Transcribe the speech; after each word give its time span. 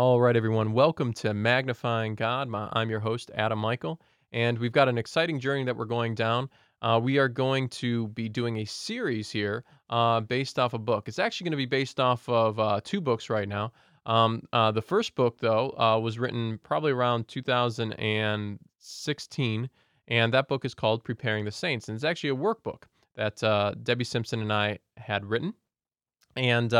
All 0.00 0.16
right, 0.18 0.34
everyone. 0.34 0.72
Welcome 0.72 1.12
to 1.12 1.34
Magnifying 1.34 2.14
God. 2.14 2.48
I'm 2.54 2.88
your 2.88 3.00
host, 3.00 3.30
Adam 3.34 3.58
Michael, 3.58 4.00
and 4.32 4.58
we've 4.58 4.72
got 4.72 4.88
an 4.88 4.96
exciting 4.96 5.38
journey 5.38 5.64
that 5.64 5.76
we're 5.76 5.84
going 5.84 6.14
down. 6.14 6.48
Uh, 6.80 6.98
we 7.02 7.18
are 7.18 7.28
going 7.28 7.68
to 7.68 8.08
be 8.08 8.26
doing 8.26 8.60
a 8.60 8.64
series 8.64 9.30
here 9.30 9.62
uh, 9.90 10.20
based 10.20 10.58
off 10.58 10.72
a 10.72 10.78
book. 10.78 11.06
It's 11.06 11.18
actually 11.18 11.44
going 11.44 11.50
to 11.50 11.58
be 11.58 11.66
based 11.66 12.00
off 12.00 12.26
of 12.30 12.58
uh, 12.58 12.80
two 12.82 13.02
books 13.02 13.28
right 13.28 13.46
now. 13.46 13.72
Um, 14.06 14.40
uh, 14.54 14.70
the 14.70 14.80
first 14.80 15.14
book, 15.14 15.36
though, 15.38 15.74
uh, 15.78 15.98
was 15.98 16.18
written 16.18 16.58
probably 16.62 16.92
around 16.92 17.28
2016, 17.28 19.70
and 20.08 20.32
that 20.32 20.48
book 20.48 20.64
is 20.64 20.74
called 20.74 21.04
Preparing 21.04 21.44
the 21.44 21.52
Saints. 21.52 21.90
And 21.90 21.94
it's 21.94 22.04
actually 22.04 22.30
a 22.30 22.36
workbook 22.36 22.84
that 23.16 23.44
uh, 23.44 23.74
Debbie 23.82 24.04
Simpson 24.04 24.40
and 24.40 24.50
I 24.50 24.78
had 24.96 25.26
written. 25.26 25.52
And 26.36 26.72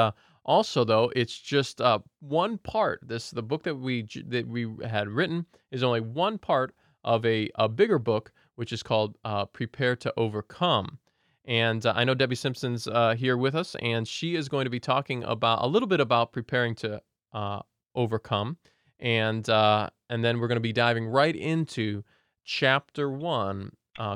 also, 0.45 0.85
though, 0.85 1.13
it's 1.15 1.39
just 1.39 1.81
uh, 1.81 1.99
one 2.21 2.59
part. 2.59 3.01
This 3.03 3.31
the 3.31 3.43
book 3.43 3.63
that 3.65 3.75
we 3.75 4.07
that 4.27 4.49
we 4.49 4.75
had 4.87 5.09
written 5.09 5.45
is 5.71 5.83
only 5.83 6.01
one 6.01 6.39
part 6.39 6.75
of 7.05 7.25
a, 7.27 7.51
a 7.57 7.69
bigger 7.69 7.99
book, 7.99 8.33
which 8.55 8.73
is 8.73 8.83
called 8.83 9.19
uh, 9.25 9.45
"Prepare 9.47 9.97
to 9.97 10.13
Overcome." 10.17 10.99
And 11.45 11.85
uh, 11.85 11.93
I 11.95 12.05
know 12.05 12.15
Debbie 12.15 12.37
Simpson's 12.37 12.87
uh, 12.87 13.15
here 13.17 13.37
with 13.37 13.55
us, 13.55 13.77
and 13.83 14.09
she 14.09 14.35
is 14.35 14.49
going 14.49 14.65
to 14.65 14.71
be 14.71 14.81
talking 14.81 15.25
about 15.25 15.63
a 15.63 15.67
little 15.67 15.89
bit 15.89 16.01
about 16.01 16.33
preparing 16.33 16.75
to 16.77 17.03
uh, 17.35 17.61
overcome, 17.95 18.57
and 18.99 19.49
uh, 19.49 19.91
and 20.09 20.25
then 20.25 20.41
we're 20.41 20.49
going 20.49 20.57
to 20.57 20.61
be 20.61 20.73
diving 20.73 21.07
right 21.07 21.37
into 21.37 22.03
chapter 22.45 23.11
one 23.11 23.73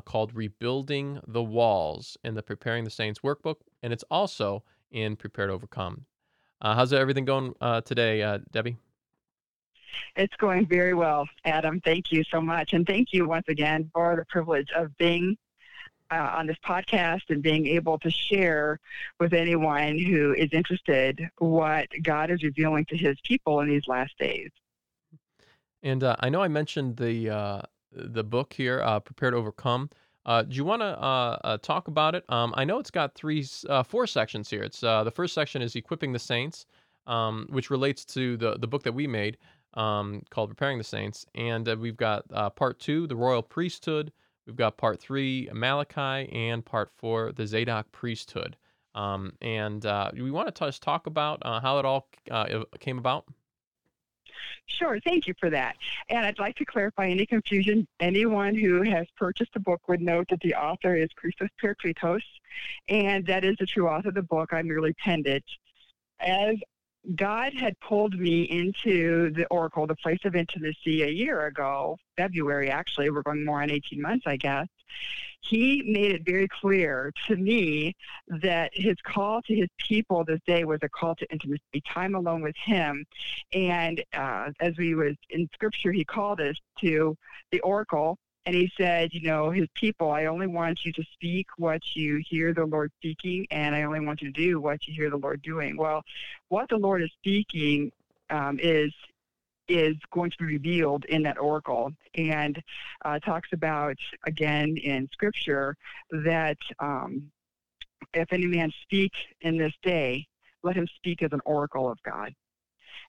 called 0.07 0.35
"Rebuilding 0.35 1.21
the 1.29 1.43
Walls" 1.43 2.17
in 2.25 2.35
the 2.35 2.43
Preparing 2.43 2.85
the 2.85 2.91
Saints 2.91 3.21
workbook, 3.21 3.57
and 3.83 3.93
it's 3.93 4.05
also 4.11 4.65
in 4.91 5.17
Prepare 5.17 5.49
to 5.49 5.53
Overcome. 5.53 6.07
Uh, 6.65 6.75
how's 6.75 6.95
everything 6.95 7.27
going 7.27 7.55
uh, 7.61 7.83
today, 7.83 8.23
uh, 8.23 8.39
Debbie? 8.51 8.79
It's 10.17 10.35
going 10.37 10.67
very 10.67 10.95
well, 10.95 11.29
Adam. 11.45 11.79
Thank 11.83 12.11
you 12.11 12.25
so 12.25 12.41
much. 12.41 12.73
And 12.73 12.87
thank 12.87 13.13
you 13.13 13.29
once 13.29 13.45
again 13.49 13.91
for 13.93 14.17
the 14.17 14.25
privilege 14.25 14.71
of 14.75 14.97
being 14.97 15.37
uh, 16.11 16.33
on 16.37 16.47
this 16.47 16.57
podcast 16.65 17.21
and 17.29 17.43
being 17.43 17.67
able 17.67 17.99
to 17.99 18.11
share 18.11 18.81
with 19.21 19.35
anyone 19.35 19.99
who 19.99 20.33
is 20.33 20.49
interested 20.53 21.29
what 21.37 21.89
God 22.03 22.31
is 22.31 22.43
revealing 22.43 22.87
to 22.87 22.97
his 22.97 23.19
people 23.25 23.61
in 23.61 23.69
these 23.69 23.87
last 23.87 24.17
days. 24.19 24.49
And 25.83 26.03
uh, 26.03 26.17
I 26.21 26.31
know 26.31 26.43
I 26.43 26.49
mentioned 26.49 26.97
the 26.97 27.29
uh, 27.29 27.63
the 27.93 28.25
book 28.25 28.55
here, 28.55 28.79
Prepare 29.05 29.33
to 29.33 29.37
Overcome. 29.37 29.91
Uh, 30.27 30.43
do 30.43 30.57
you 30.57 30.65
want 30.65 30.81
to 30.81 30.87
uh, 30.87 31.39
uh, 31.45 31.59
talk 31.59 31.89
about 31.89 32.15
it? 32.15 32.25
Um, 32.29 32.55
I 32.57 32.65
know 32.65 32.79
it's 32.79 32.91
got 32.91 33.15
three, 33.15 33.47
uh, 33.69 33.83
four 33.83 34.07
sections 34.07 34.49
here. 34.49 34.63
It's 34.63 34.83
uh, 34.83 35.05
the 35.05 35.11
first 35.11 35.35
section 35.35 35.61
is 35.61 35.77
equipping 35.77 36.13
the 36.13 36.19
saints, 36.19 36.67
um, 37.07 37.47
which 37.51 37.71
relates 37.71 38.05
to 38.07 38.37
the 38.37 38.57
the 38.59 38.67
book 38.67 38.83
that 38.85 38.93
we 38.93 39.07
made 39.07 39.37
um, 39.75 40.23
called 40.31 40.49
Preparing 40.49 40.79
the 40.79 40.85
Saints, 40.85 41.27
and 41.35 41.69
uh, 41.69 41.77
we've 41.79 41.97
got 41.97 42.27
part 42.57 42.79
two, 42.81 43.07
the 43.07 43.17
royal 43.17 43.43
priesthood. 43.43 44.13
We've 44.47 44.57
got 44.57 44.77
part 44.77 45.01
three, 45.01 45.49
Malachi, 45.53 46.31
and 46.33 46.65
part 46.65 46.91
four, 46.97 47.33
the 47.33 47.47
Zadok 47.47 47.91
priesthood. 47.93 48.57
Um, 48.95 49.33
and 49.43 49.85
we 50.15 50.31
want 50.31 50.55
to 50.55 50.67
just 50.67 50.83
talk 50.83 51.07
about 51.07 51.43
how 51.45 51.79
it 51.79 51.85
all 51.85 52.09
came 52.81 52.99
about. 52.99 53.27
Sure, 54.67 54.99
thank 55.01 55.27
you 55.27 55.35
for 55.39 55.51
that. 55.51 55.77
And 56.09 56.25
I'd 56.25 56.39
like 56.39 56.57
to 56.57 56.65
clarify 56.65 57.09
any 57.09 57.27
confusion. 57.27 57.87
Anyone 58.01 58.55
who 58.55 58.83
has 58.83 59.07
purchased 59.17 59.53
the 59.55 59.61
book 59.61 59.83
would 59.89 60.01
note 60.01 60.27
that 60.31 60.41
the 60.41 60.55
author 60.55 60.97
is 60.97 61.09
Christos 61.17 61.51
Parakletos, 61.63 62.23
and 62.89 63.27
that 63.27 63.45
is 63.45 63.57
the 63.59 63.67
true 63.67 63.89
author 63.89 64.09
of 64.09 64.15
the 64.15 64.23
book. 64.23 64.53
I 64.53 64.63
merely 64.63 64.93
penned 64.95 65.27
it. 65.27 65.45
As 66.21 66.57
God 67.17 67.53
had 67.53 67.79
pulled 67.81 68.19
me 68.19 68.45
into 68.45 69.31
the 69.35 69.47
Oracle, 69.47 69.87
the 69.87 69.97
place 69.97 70.21
of 70.25 70.35
intimacy, 70.35 71.03
a 71.03 71.09
year 71.09 71.47
ago, 71.47 71.99
February 72.17 72.71
actually, 72.71 73.11
we're 73.11 73.23
going 73.23 73.45
more 73.45 73.63
on 73.63 73.71
18 73.71 74.01
months, 74.01 74.25
I 74.27 74.37
guess 74.37 74.69
he 75.41 75.83
made 75.87 76.13
it 76.13 76.25
very 76.25 76.49
clear 76.49 77.13
to 77.27 77.37
me 77.37 77.95
that 78.29 78.71
his 78.73 78.97
call 79.03 79.43
to 79.43 79.55
his 79.55 79.69
people 79.79 80.25
this 80.25 80.41
day 80.47 80.65
was 80.65 80.81
a 80.83 80.89
call 80.89 81.15
to 81.17 81.31
intimacy, 81.31 81.83
time 81.87 82.15
alone 82.15 82.41
with 82.41 82.57
him. 82.57 83.05
And 83.53 84.03
uh, 84.15 84.51
as 84.61 84.77
we 84.79 84.95
was 84.95 85.17
in 85.31 85.49
scripture, 85.53 85.93
he 85.93 86.05
called 86.05 86.41
us 86.41 86.57
to 86.81 87.17
the 87.53 87.61
oracle 87.61 88.19
and 88.47 88.55
he 88.55 88.71
said, 88.77 89.13
you 89.13 89.23
know, 89.23 89.51
his 89.51 89.69
people, 89.75 90.11
I 90.11 90.27
only 90.27 90.47
want 90.47 90.85
you 90.85 90.93
to 90.93 91.05
speak 91.15 91.47
what 91.57 91.81
you 91.95 92.23
hear 92.29 92.53
the 92.53 92.67
Lord 92.67 92.93
speaking, 92.99 93.47
and 93.51 93.75
I 93.75 93.85
only 93.85 94.01
want 94.01 94.21
you 94.21 94.31
to 94.31 94.39
do 94.39 94.61
what 94.61 94.87
you 94.87 94.93
hear 94.93 95.09
the 95.09 95.17
Lord 95.17 95.41
doing. 95.41 95.79
Well, 95.79 96.03
what 96.49 96.69
the 96.69 96.77
Lord 96.77 97.03
is 97.03 97.11
speaking 97.13 97.91
um, 98.29 98.59
is 98.63 98.93
is 99.69 99.97
going 100.13 100.31
to 100.31 100.37
be 100.39 100.45
revealed 100.45 101.05
in 101.07 101.23
that 101.23 101.39
oracle 101.39 101.91
and 102.17 102.63
uh, 103.05 103.19
talks 103.21 103.49
about 103.53 103.97
again 104.27 104.77
in 104.77 105.09
scripture 105.13 105.77
that 106.25 106.59
um, 106.79 107.31
if 108.13 108.33
any 108.33 108.47
man 108.47 108.71
speak 108.83 109.13
in 109.41 109.57
this 109.57 109.73
day 109.83 110.27
let 110.63 110.77
him 110.77 110.87
speak 110.97 111.23
as 111.23 111.33
an 111.33 111.41
oracle 111.45 111.91
of 111.91 111.99
god 112.03 112.35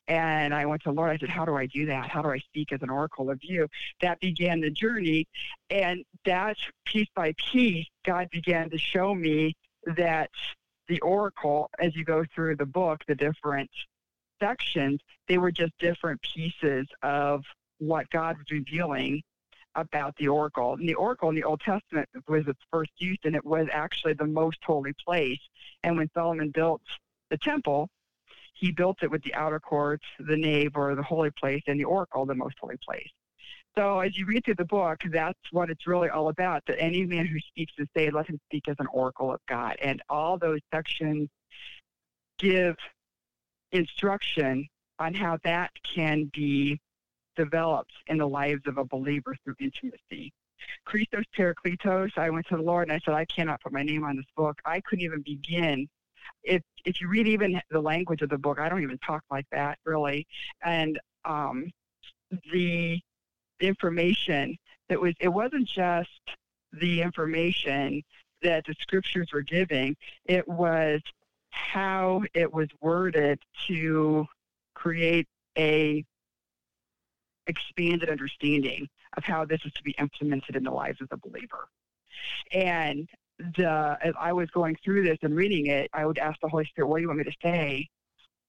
and 0.07 0.53
I 0.53 0.65
went 0.65 0.83
to 0.83 0.91
Lord. 0.91 1.09
I 1.09 1.17
said, 1.17 1.29
"How 1.29 1.45
do 1.45 1.55
I 1.55 1.65
do 1.65 1.85
that? 1.87 2.09
How 2.09 2.21
do 2.21 2.29
I 2.29 2.37
speak 2.39 2.71
as 2.71 2.81
an 2.81 2.89
oracle 2.89 3.29
of 3.29 3.39
you?" 3.41 3.67
That 4.01 4.19
began 4.19 4.61
the 4.61 4.69
journey, 4.69 5.27
and 5.69 6.03
that 6.25 6.57
piece 6.85 7.07
by 7.15 7.33
piece, 7.37 7.87
God 8.05 8.29
began 8.29 8.69
to 8.69 8.77
show 8.77 9.15
me 9.15 9.55
that 9.97 10.29
the 10.87 10.99
oracle, 11.01 11.69
as 11.79 11.95
you 11.95 12.03
go 12.03 12.23
through 12.33 12.57
the 12.57 12.65
book, 12.65 13.01
the 13.07 13.15
different 13.15 13.69
sections, 14.39 15.01
they 15.27 15.37
were 15.37 15.51
just 15.51 15.73
different 15.79 16.21
pieces 16.21 16.87
of 17.01 17.43
what 17.79 18.09
God 18.09 18.37
was 18.37 18.45
revealing 18.51 19.21
about 19.75 20.15
the 20.17 20.27
oracle. 20.27 20.73
And 20.73 20.87
the 20.87 20.93
oracle 20.95 21.29
in 21.29 21.35
the 21.35 21.43
Old 21.43 21.61
Testament 21.61 22.07
was 22.27 22.47
its 22.47 22.61
first 22.71 22.91
use, 22.97 23.19
and 23.23 23.35
it 23.35 23.45
was 23.45 23.67
actually 23.71 24.13
the 24.13 24.25
most 24.25 24.59
holy 24.63 24.93
place. 25.05 25.39
And 25.83 25.97
when 25.97 26.09
Solomon 26.13 26.49
built 26.49 26.81
the 27.29 27.37
temple, 27.37 27.89
he 28.53 28.71
built 28.71 29.03
it 29.03 29.11
with 29.11 29.23
the 29.23 29.33
outer 29.35 29.59
courts, 29.59 30.05
the 30.17 30.37
nave, 30.37 30.71
or 30.75 30.95
the 30.95 31.03
holy 31.03 31.31
place, 31.31 31.63
and 31.67 31.79
the 31.79 31.83
oracle, 31.83 32.25
the 32.25 32.35
most 32.35 32.55
holy 32.59 32.77
place. 32.77 33.09
So 33.77 33.99
as 33.99 34.17
you 34.17 34.25
read 34.25 34.45
through 34.45 34.55
the 34.55 34.63
book, 34.63 35.01
that's 35.11 35.37
what 35.51 35.69
it's 35.69 35.85
really 35.85 36.07
all 36.07 36.29
about. 36.29 36.63
That 36.67 36.79
any 36.79 37.05
man 37.05 37.25
who 37.25 37.39
speaks 37.39 37.73
is 37.77 37.89
say, 37.95 38.09
let 38.09 38.29
him 38.29 38.39
speak 38.45 38.69
as 38.69 38.77
an 38.79 38.87
oracle 38.93 39.33
of 39.33 39.41
God. 39.49 39.75
And 39.81 40.01
all 40.09 40.37
those 40.37 40.61
sections 40.73 41.27
give 42.39 42.77
instruction 43.75 44.67
on 44.99 45.13
how 45.13 45.37
that 45.43 45.71
can 45.83 46.31
be 46.33 46.79
developed 47.35 47.93
in 48.07 48.17
the 48.17 48.27
lives 48.27 48.61
of 48.65 48.77
a 48.77 48.85
believer 48.85 49.35
through 49.43 49.55
intimacy. 49.59 50.33
Christos 50.85 51.25
Parakletos, 51.37 52.17
I 52.17 52.29
went 52.29 52.47
to 52.47 52.57
the 52.57 52.63
Lord 52.63 52.87
and 52.87 52.95
I 52.95 52.99
said, 53.03 53.13
I 53.13 53.25
cannot 53.25 53.61
put 53.61 53.73
my 53.73 53.83
name 53.83 54.03
on 54.03 54.15
this 54.15 54.25
book. 54.35 54.57
I 54.65 54.81
couldn't 54.81 55.03
even 55.03 55.21
begin. 55.21 55.87
If 56.43 56.61
if 56.85 57.01
you 57.01 57.07
read 57.07 57.27
even 57.27 57.59
the 57.69 57.81
language 57.81 58.21
of 58.21 58.29
the 58.29 58.37
book, 58.37 58.59
I 58.59 58.69
don't 58.69 58.83
even 58.83 58.97
talk 58.99 59.23
like 59.29 59.45
that 59.51 59.77
really. 59.85 60.25
And 60.63 60.99
um, 61.23 61.71
the 62.51 62.99
information 63.59 64.57
that 64.89 64.99
was 64.99 65.13
it 65.19 65.29
wasn't 65.29 65.67
just 65.67 66.09
the 66.73 67.01
information 67.01 68.01
that 68.41 68.65
the 68.65 68.75
scriptures 68.79 69.29
were 69.33 69.41
giving, 69.41 69.95
it 70.25 70.47
was 70.47 71.01
how 71.55 72.23
it 72.33 72.53
was 72.53 72.67
worded 72.81 73.39
to 73.67 74.25
create 74.73 75.27
a 75.57 76.03
expanded 77.47 78.09
understanding 78.09 78.87
of 79.17 79.23
how 79.23 79.45
this 79.45 79.61
is 79.65 79.71
to 79.73 79.83
be 79.83 79.91
implemented 79.99 80.55
in 80.55 80.63
the 80.63 80.71
lives 80.71 80.99
of 81.01 81.09
the 81.09 81.17
believer. 81.17 81.67
And 82.51 83.07
the 83.57 83.97
as 84.01 84.13
I 84.19 84.33
was 84.33 84.49
going 84.49 84.77
through 84.83 85.03
this 85.03 85.19
and 85.21 85.35
reading 85.35 85.67
it, 85.67 85.89
I 85.93 86.05
would 86.05 86.17
ask 86.17 86.39
the 86.41 86.49
Holy 86.49 86.65
Spirit, 86.65 86.87
"What 86.87 86.97
do 86.97 87.01
you 87.01 87.07
want 87.07 87.19
me 87.19 87.25
to 87.25 87.37
say?" 87.41 87.89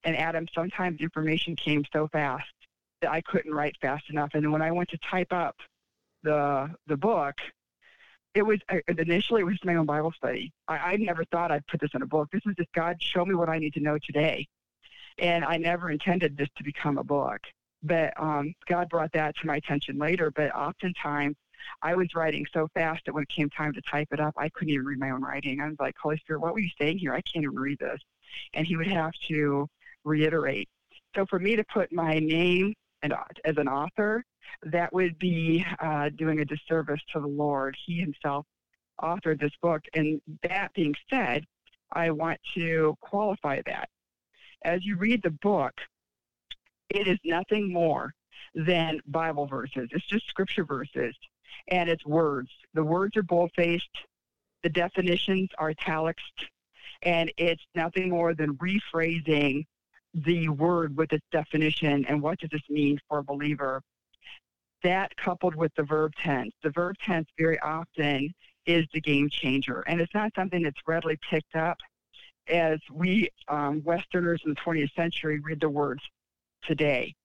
And 0.05 0.17
Adam, 0.17 0.47
sometimes 0.55 1.01
information 1.01 1.57
came 1.57 1.85
so 1.93 2.09
fast 2.09 2.53
that 3.01 3.11
I 3.11 3.21
couldn't 3.21 3.53
write 3.53 3.77
fast 3.81 4.11
enough. 4.11 4.31
And 4.35 4.53
when 4.53 4.63
I 4.63 4.71
went 4.71 4.89
to 4.91 4.99
type 4.99 5.33
up 5.33 5.57
the 6.23 6.75
the 6.87 6.97
book, 6.97 7.35
it 8.37 8.45
was 8.45 8.61
uh, 8.69 8.77
initially 8.99 9.41
it 9.41 9.45
was 9.45 9.55
just 9.55 9.65
my 9.65 9.77
own 9.77 9.87
Bible 9.87 10.13
study. 10.13 10.53
I, 10.69 10.77
I 10.77 10.97
never 10.97 11.25
thought 11.25 11.51
I'd 11.51 11.67
put 11.67 11.81
this 11.81 11.91
in 11.95 12.03
a 12.03 12.07
book. 12.07 12.29
This 12.31 12.43
was 12.45 12.55
just 12.55 12.71
God 12.73 13.03
show 13.03 13.25
me 13.25 13.35
what 13.35 13.49
I 13.49 13.59
need 13.59 13.73
to 13.75 13.81
know 13.81 13.99
today, 13.99 14.47
and 15.19 15.45
I 15.45 15.57
never 15.57 15.91
intended 15.91 16.37
this 16.37 16.49
to 16.57 16.65
become 16.65 16.99
a 16.99 17.05
book. 17.05 17.41
But 17.83 18.13
um, 18.21 18.55
God 18.69 18.89
brought 18.89 19.13
that 19.13 19.37
to 19.37 19.47
my 19.47 19.57
attention 19.57 19.99
later. 19.99 20.31
But 20.31 20.55
oftentimes 20.55 21.37
I 21.83 21.95
was 21.95 22.09
writing 22.15 22.47
so 22.53 22.69
fast 22.75 23.03
that 23.07 23.15
when 23.15 23.23
it 23.23 23.29
came 23.31 23.49
time 23.49 23.73
to 23.73 23.81
type 23.83 24.09
it 24.13 24.21
up, 24.21 24.35
I 24.37 24.51
couldn't 24.51 24.75
even 24.75 24.87
read 24.87 24.99
my 24.99 25.11
own 25.11 25.23
writing. 25.23 25.61
I 25.61 25.69
was 25.69 25.77
like, 25.81 25.95
Holy 26.01 26.19
Spirit, 26.19 26.41
what 26.41 26.53
were 26.53 26.61
you 26.61 26.71
saying 26.79 26.99
here? 26.99 27.15
I 27.15 27.23
can't 27.23 27.45
even 27.45 27.59
read 27.59 27.79
this. 27.79 28.01
And 28.53 28.67
He 28.67 28.77
would 28.77 28.87
have 28.87 29.13
to 29.29 29.67
reiterate. 30.05 30.69
So 31.15 31.25
for 31.25 31.39
me 31.39 31.57
to 31.57 31.65
put 31.65 31.91
my 31.93 32.19
name 32.19 32.75
and 33.03 33.13
uh, 33.15 33.25
as 33.45 33.57
an 33.57 33.69
author 33.69 34.25
that 34.63 34.93
would 34.93 35.19
be 35.19 35.65
uh, 35.81 36.11
doing 36.17 36.41
a 36.41 36.45
disservice 36.45 37.01
to 37.13 37.21
the 37.21 37.27
Lord. 37.27 37.77
He 37.87 38.01
himself 38.01 38.47
authored 39.01 39.41
this 39.41 39.53
book. 39.63 39.83
And 39.95 40.21
that 40.43 40.73
being 40.75 40.95
said, 41.11 41.45
I 41.93 42.11
want 42.11 42.41
to 42.55 42.97
qualify 43.01 43.63
that. 43.67 43.89
As 44.65 44.85
you 44.85 44.97
read 44.97 45.23
the 45.23 45.31
book, 45.31 45.75
It 46.91 47.09
is 47.09 47.19
nothing 47.25 47.73
more 47.73 48.15
than 48.55 49.01
Bible 49.07 49.47
verses. 49.47 49.89
It's 49.93 50.07
just 50.07 50.29
scripture 50.29 50.65
verses 50.65 51.15
and 51.69 51.89
it's 51.89 52.05
words. 52.07 52.51
The 52.75 52.85
words 52.85 53.17
are 53.17 53.23
bold-faced. 53.23 53.99
The 54.63 54.69
definitions 54.71 55.51
are 55.59 55.71
italics, 55.71 56.23
and 57.03 57.33
it's 57.37 57.63
nothing 57.75 58.11
more 58.11 58.35
than 58.35 58.57
rephrasing 58.57 59.65
the 60.15 60.49
word 60.49 60.97
with 60.97 61.13
its 61.13 61.27
definition 61.31 62.05
and 62.07 62.23
what 62.23 62.39
does 62.41 62.51
this 62.51 62.63
mean 62.71 62.99
for 63.09 63.19
a 63.19 63.25
believer. 63.25 63.83
That 64.87 65.17
coupled 65.17 65.57
with 65.57 65.75
the 65.75 65.83
verb 65.83 66.13
tense. 66.15 66.55
The 66.63 66.71
verb 66.71 66.95
tense 67.05 67.27
very 67.37 67.59
often 67.59 68.33
is 68.67 68.87
the 68.95 69.01
game 69.01 69.29
changer, 69.29 69.81
and 69.81 70.01
it's 70.01 70.15
not 70.15 70.31
something 70.37 70.63
that's 70.63 70.79
readily 70.87 71.19
picked 71.29 71.57
up 71.57 71.77
as 72.47 72.79
we 72.93 73.29
um, 73.49 73.83
Westerners 73.83 74.43
in 74.45 74.51
the 74.51 74.61
20th 74.61 74.95
century 74.95 75.41
read 75.41 75.61
the 75.61 75.69
words 75.69 76.03
today. 76.63 77.17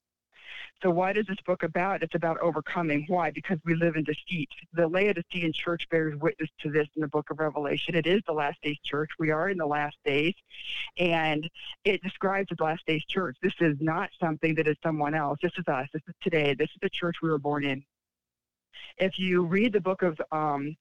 So 0.81 0.89
what 0.89 1.15
is 1.15 1.27
this 1.27 1.37
book 1.45 1.63
about? 1.63 2.01
It's 2.01 2.15
about 2.15 2.39
overcoming. 2.39 3.05
Why? 3.07 3.29
Because 3.29 3.59
we 3.65 3.75
live 3.75 3.95
in 3.95 4.03
deceit. 4.03 4.49
The 4.73 4.87
Laodicean 4.87 5.53
church 5.53 5.87
bears 5.89 6.19
witness 6.19 6.49
to 6.61 6.71
this 6.71 6.87
in 6.95 7.01
the 7.01 7.07
book 7.07 7.29
of 7.29 7.39
Revelation. 7.39 7.95
It 7.95 8.07
is 8.07 8.21
the 8.25 8.33
last 8.33 8.61
days 8.61 8.77
church. 8.83 9.09
We 9.19 9.29
are 9.29 9.49
in 9.49 9.57
the 9.57 9.65
last 9.65 9.97
days. 10.03 10.33
And 10.97 11.47
it 11.85 12.01
describes 12.01 12.49
the 12.49 12.63
last 12.63 12.85
days 12.87 13.03
church. 13.05 13.37
This 13.41 13.53
is 13.59 13.77
not 13.79 14.09
something 14.19 14.55
that 14.55 14.67
is 14.67 14.77
someone 14.81 15.13
else. 15.13 15.39
This 15.41 15.53
is 15.57 15.67
us. 15.67 15.87
This 15.93 16.03
is 16.07 16.15
today. 16.21 16.55
This 16.55 16.69
is 16.69 16.77
the 16.81 16.89
church 16.89 17.17
we 17.21 17.29
were 17.29 17.39
born 17.39 17.63
in. 17.63 17.83
If 18.97 19.19
you 19.19 19.45
read 19.45 19.73
the 19.73 19.81
book 19.81 20.01
of 20.01 20.19
um, 20.31 20.75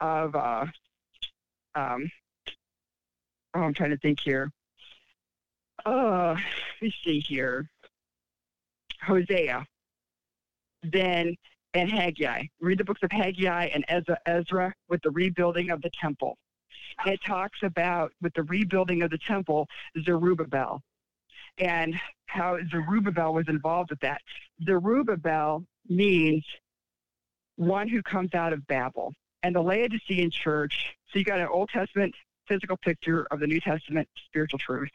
of 0.00 0.34
uh, 0.34 0.66
um, 1.74 2.10
oh, 3.54 3.60
I'm 3.60 3.74
trying 3.74 3.90
to 3.90 3.98
think 3.98 4.20
here. 4.20 4.50
Uh, 5.84 6.34
let 6.34 6.82
me 6.82 6.94
see 7.04 7.20
here. 7.20 7.68
Hosea, 9.02 9.64
then 10.82 11.34
and 11.74 11.90
Haggai. 11.90 12.44
Read 12.60 12.78
the 12.78 12.84
books 12.84 13.02
of 13.02 13.10
Haggai 13.10 13.66
and 13.66 13.84
Ezra, 13.88 14.18
Ezra 14.26 14.74
with 14.88 15.00
the 15.02 15.10
rebuilding 15.10 15.70
of 15.70 15.80
the 15.82 15.90
temple. 16.00 16.36
it 17.06 17.20
talks 17.26 17.58
about 17.62 18.12
with 18.20 18.34
the 18.34 18.42
rebuilding 18.42 19.02
of 19.02 19.10
the 19.10 19.18
temple, 19.18 19.66
Zerubbabel, 20.04 20.82
and 21.58 21.94
how 22.26 22.58
Zerubbabel 22.70 23.34
was 23.34 23.48
involved 23.48 23.90
with 23.90 24.00
that. 24.00 24.20
Zerubbabel 24.64 25.64
means 25.88 26.44
one 27.56 27.88
who 27.88 28.02
comes 28.02 28.34
out 28.34 28.52
of 28.52 28.66
Babel. 28.66 29.14
And 29.42 29.56
the 29.56 29.60
Laodicean 29.60 30.30
church, 30.30 30.94
so 31.10 31.18
you 31.18 31.24
got 31.24 31.40
an 31.40 31.48
Old 31.48 31.68
Testament 31.70 32.14
physical 32.46 32.76
picture 32.76 33.26
of 33.30 33.40
the 33.40 33.46
New 33.46 33.60
Testament 33.60 34.08
spiritual 34.26 34.58
truth. 34.58 34.90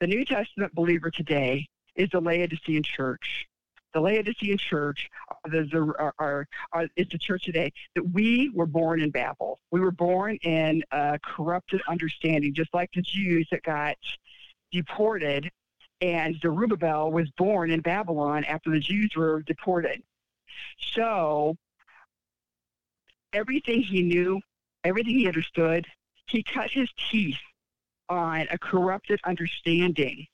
The 0.00 0.06
New 0.06 0.24
Testament 0.24 0.74
believer 0.74 1.10
today 1.10 1.66
is 2.00 2.08
the 2.10 2.20
Laodicean 2.20 2.82
church. 2.82 3.46
The 3.92 4.00
Laodicean 4.00 4.56
church 4.56 5.10
are, 5.52 6.14
are, 6.18 6.46
are, 6.72 6.86
is 6.96 7.08
the 7.08 7.18
church 7.18 7.44
today 7.44 7.72
that 7.94 8.08
we 8.12 8.50
were 8.54 8.66
born 8.66 9.02
in 9.02 9.10
Babel. 9.10 9.58
We 9.70 9.80
were 9.80 9.90
born 9.90 10.36
in 10.36 10.82
a 10.92 11.18
corrupted 11.22 11.82
understanding, 11.88 12.54
just 12.54 12.72
like 12.72 12.90
the 12.94 13.02
Jews 13.02 13.48
that 13.50 13.62
got 13.62 13.96
deported. 14.72 15.50
And 16.00 16.36
Zerubbabel 16.40 17.12
was 17.12 17.28
born 17.36 17.70
in 17.70 17.80
Babylon 17.80 18.44
after 18.44 18.70
the 18.70 18.80
Jews 18.80 19.10
were 19.14 19.42
deported. 19.42 20.02
So 20.94 21.56
everything 23.34 23.82
he 23.82 24.02
knew, 24.02 24.40
everything 24.84 25.18
he 25.18 25.26
understood, 25.26 25.86
he 26.26 26.42
cut 26.42 26.70
his 26.70 26.88
teeth 27.10 27.36
on 28.08 28.46
a 28.50 28.58
corrupted 28.58 29.20
understanding 29.24 30.26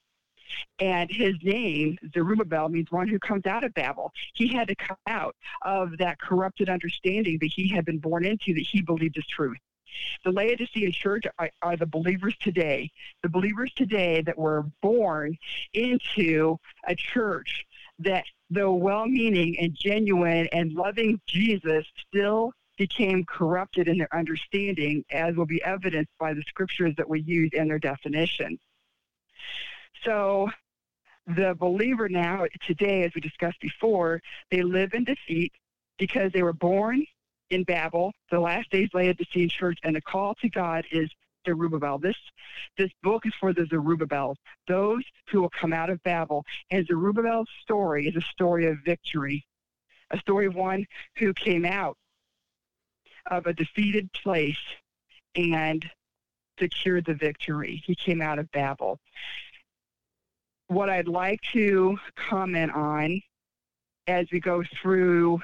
and 0.79 1.11
his 1.11 1.35
name, 1.43 1.99
Zerubbabel, 2.13 2.69
means 2.69 2.91
one 2.91 3.09
who 3.09 3.19
comes 3.19 3.47
out 3.47 3.65
of 3.65 3.75
Babel. 3.75 4.13
He 4.35 4.49
had 4.49 4.69
to 4.69 4.75
come 4.75 4.97
out 5.07 5.37
of 5.63 5.99
that 5.99 6.19
corrupted 6.21 6.69
understanding 6.69 7.39
that 7.41 7.53
he 7.55 7.69
had 7.69 7.85
been 7.85 7.99
born 7.99 8.25
into 8.25 8.55
that 8.55 8.67
he 8.71 8.83
believed 8.83 9.19
is 9.19 9.27
truth. 9.27 9.59
The 10.25 10.33
Laodicean 10.33 10.93
church 10.93 11.25
are, 11.63 11.77
the 11.77 11.87
believers 11.87 12.37
today, 12.41 12.91
the 13.23 13.29
believers 13.29 13.73
today 13.75 14.21
that 14.23 14.37
were 14.37 14.67
born 14.83 15.37
into 15.73 16.59
a 16.87 16.95
church 16.95 17.65
that, 18.01 18.25
though 18.51 18.75
well 18.75 19.07
meaning 19.07 19.59
and 19.59 19.75
genuine 19.75 20.49
and 20.53 20.73
loving 20.73 21.21
Jesus, 21.27 21.87
still 22.09 22.53
became 22.77 23.25
corrupted 23.25 23.89
in 23.89 23.97
their 23.97 24.15
understanding, 24.15 25.03
as 25.11 25.35
will 25.35 25.47
be 25.47 25.63
evidenced 25.65 26.13
by 26.21 26.35
the 26.35 26.43
scriptures 26.43 26.95
that 26.99 27.09
we 27.09 27.23
use 27.23 27.51
and 27.57 27.71
their 27.71 27.79
definitions. 27.79 28.59
So 30.07 30.49
the 31.27 31.57
believer 31.59 32.09
now, 32.09 32.47
today, 32.67 33.03
as 33.03 33.13
we 33.15 33.21
discussed 33.21 33.61
before, 33.61 34.23
they 34.51 34.63
live 34.63 34.95
in 34.95 35.05
defeat 35.05 35.53
because 35.99 36.31
they 36.33 36.45
were 36.45 36.53
born 36.53 37.05
in 37.51 37.65
Babel. 37.65 38.13
The 38.31 38.39
last 38.39 38.71
days 38.71 38.89
Laodicean 38.95 39.49
church, 39.49 39.79
and 39.83 39.97
the 39.97 40.01
call 40.01 40.37
to 40.37 40.49
God 40.49 40.85
is 40.93 41.11
Zerubbabel. 41.45 41.99
This 41.99 42.17
this 42.79 42.91
book 43.03 43.27
is 43.27 43.35
for 43.41 43.53
the 43.53 43.67
Zerubbabels, 43.67 44.37
those 44.69 45.03
who 45.29 45.41
will 45.41 45.51
come 45.51 45.73
out 45.73 45.91
of 45.91 46.03
Babel. 46.05 46.45
And 46.71 46.87
Zerubbabel's 46.87 47.49
story 47.63 48.07
is 48.07 48.17
a 48.17 48.27
story 48.33 48.67
of 48.67 48.79
victory, 48.85 49.45
a 50.13 50.19
story 50.19 50.47
of 50.47 50.55
one 50.55 50.87
who 51.19 51.35
came 51.35 51.65
out 51.65 51.97
of 53.29 53.47
a 53.47 53.53
defeated 53.53 54.13
place 54.13 54.57
and 55.35 55.85
secured 56.59 57.05
the 57.05 57.15
victory. 57.15 57.83
He 57.85 57.95
came 57.95 58.23
out 58.23 58.39
of 58.39 58.51
Babel 58.53 59.01
what 60.69 60.91
I'd 60.91 61.09
like 61.09 61.41
to 61.53 61.99
comment 62.17 62.73
on 62.73 63.21
as 64.07 64.27
we 64.33 64.41
go 64.41 64.63
through 64.81 65.41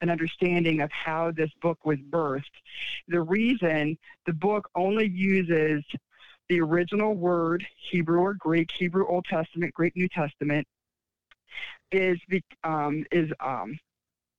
an 0.00 0.10
understanding 0.10 0.80
of 0.80 0.90
how 0.92 1.32
this 1.32 1.50
book 1.60 1.84
was 1.84 1.98
birthed. 2.10 2.44
The 3.08 3.20
reason 3.20 3.98
the 4.26 4.32
book 4.32 4.68
only 4.74 5.08
uses 5.08 5.84
the 6.48 6.60
original 6.60 7.14
word, 7.14 7.66
Hebrew 7.90 8.20
or 8.20 8.34
Greek, 8.34 8.70
Hebrew 8.70 9.06
Old 9.06 9.26
Testament, 9.26 9.74
Greek 9.74 9.96
New 9.96 10.08
Testament, 10.08 10.66
is 11.90 12.18
the 12.28 12.42
um, 12.64 13.04
is 13.10 13.30
um, 13.40 13.78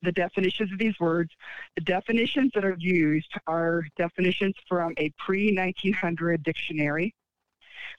the 0.02 0.12
definitions 0.12 0.72
of 0.72 0.80
these 0.80 1.00
words. 1.00 1.32
The 1.76 1.82
definitions 1.82 2.52
that 2.56 2.66
are 2.66 2.78
used 2.80 3.32
are 3.48 3.84
definitions 3.98 4.56
from 4.68 4.94
a 4.98 5.12
pre 5.18 5.56
1900 5.56 6.42
dictionary 6.44 7.14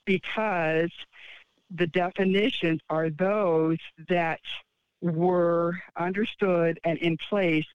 because 0.07 0.91
the 1.71 1.87
definitions 1.87 2.81
are 2.91 3.11
those 3.11 3.79
that 4.09 4.41
were 5.01 5.81
understood 5.97 6.79
and 6.85 6.99
in 6.99 7.17
place 7.29 7.67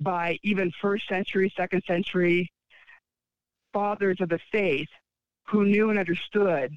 by 0.00 0.38
even 0.42 0.72
first 0.80 1.08
century, 1.08 1.52
second 1.56 1.82
century 1.86 2.50
fathers 3.72 4.20
of 4.20 4.28
the 4.28 4.40
faith 4.50 4.88
who 5.44 5.64
knew 5.64 5.90
and 5.90 5.98
understood 5.98 6.72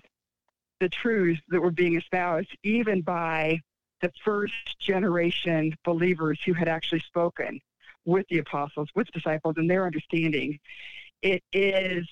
the 0.79 0.89
truths 0.89 1.41
that 1.49 1.61
were 1.61 1.71
being 1.71 1.95
espoused, 1.95 2.49
even 2.63 3.01
by 3.01 3.59
the 4.01 4.11
first 4.23 4.79
generation 4.79 5.73
believers 5.83 6.39
who 6.45 6.53
had 6.53 6.67
actually 6.67 6.99
spoken 6.99 7.59
with 8.05 8.25
the 8.29 8.39
apostles, 8.39 8.89
with 8.95 9.07
disciples, 9.11 9.55
and 9.57 9.69
their 9.69 9.85
understanding. 9.85 10.59
It 11.21 11.43
is 11.53 12.07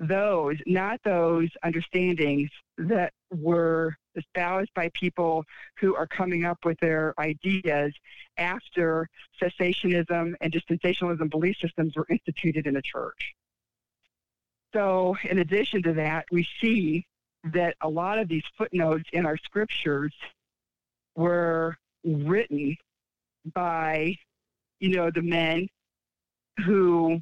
those, 0.00 0.56
not 0.66 0.98
those 1.04 1.50
understandings 1.62 2.48
that 2.78 3.12
were 3.30 3.94
espoused 4.16 4.70
by 4.74 4.90
people 4.94 5.44
who 5.78 5.94
are 5.94 6.06
coming 6.06 6.46
up 6.46 6.58
with 6.64 6.78
their 6.80 7.14
ideas 7.20 7.92
after 8.38 9.06
cessationism 9.40 10.34
and 10.40 10.52
dispensationalism 10.52 11.30
belief 11.30 11.56
systems 11.60 11.94
were 11.94 12.06
instituted 12.08 12.66
in 12.66 12.74
the 12.74 12.82
church. 12.82 13.34
So, 14.72 15.16
in 15.28 15.38
addition 15.40 15.82
to 15.82 15.92
that, 15.94 16.24
we 16.32 16.46
see 16.60 17.04
that 17.52 17.76
a 17.82 17.88
lot 17.88 18.18
of 18.18 18.28
these 18.28 18.44
footnotes 18.56 19.08
in 19.12 19.26
our 19.26 19.36
scriptures 19.36 20.12
were 21.14 21.76
written 22.04 22.76
by, 23.54 24.16
you 24.78 24.96
know, 24.96 25.10
the 25.10 25.22
men 25.22 25.68
who 26.64 27.20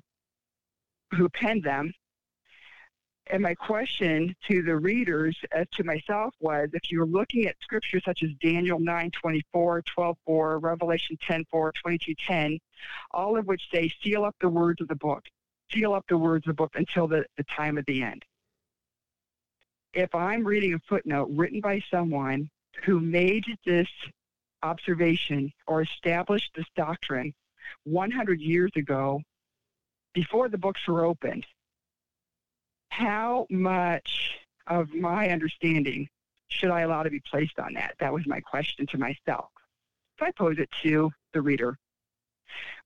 who 1.13 1.29
penned 1.31 1.65
them 1.65 1.93
and 3.31 3.43
my 3.43 3.55
question 3.55 4.35
to 4.49 4.63
the 4.63 4.77
readers, 4.77 5.37
as 5.53 5.67
to 5.73 5.85
myself, 5.85 6.35
was 6.41 6.71
if 6.73 6.91
you're 6.91 7.07
looking 7.07 7.47
at 7.47 7.57
scriptures 7.61 8.03
such 8.05 8.23
as 8.23 8.31
Daniel 8.41 8.79
9 8.79 9.11
24, 9.11 9.83
12 9.83 10.17
4, 10.25 10.59
Revelation 10.59 11.19
10 11.27 11.45
4, 11.51 11.73
22 11.73 12.15
10, 12.27 12.59
all 13.11 13.37
of 13.37 13.47
which 13.47 13.63
say, 13.73 13.93
seal 14.03 14.25
up 14.25 14.37
the 14.41 14.49
words 14.49 14.81
of 14.81 14.89
the 14.89 14.95
book, 14.95 15.25
seal 15.71 15.93
up 15.93 16.05
the 16.09 16.17
words 16.17 16.47
of 16.47 16.51
the 16.51 16.63
book 16.63 16.73
until 16.75 17.07
the, 17.07 17.25
the 17.37 17.45
time 17.45 17.79
of 17.79 17.85
the 17.87 18.03
end. 18.03 18.25
If 19.93 20.15
I'm 20.15 20.45
reading 20.45 20.75
a 20.75 20.79
footnote 20.89 21.29
written 21.31 21.61
by 21.61 21.83
someone 21.91 22.51
who 22.85 23.01
made 23.01 23.45
this 23.65 23.89
observation 24.63 25.53
or 25.67 25.83
established 25.83 26.53
this 26.55 26.67
doctrine 26.77 27.35
100 27.85 28.41
years 28.41 28.71
ago, 28.77 29.21
before 30.15 30.49
the 30.49 30.59
books 30.59 30.81
were 30.87 31.05
opened, 31.05 31.47
how 32.91 33.47
much 33.51 34.39
of 34.67 34.93
my 34.95 35.31
understanding 35.31 36.09
should 36.49 36.71
I 36.71 36.83
allow 36.83 37.03
to 37.03 37.11
be 37.11 37.21
placed 37.21 37.59
on 37.59 37.75
that? 37.75 37.95
That 38.01 38.13
was 38.13 38.27
my 38.27 38.41
question 38.41 38.87
to 38.87 38.99
myself. 38.99 39.51
So 40.19 40.27
I 40.27 40.31
pose 40.33 40.59
it 40.59 40.71
to 40.83 41.11
the 41.33 41.43
reader. 41.43 41.79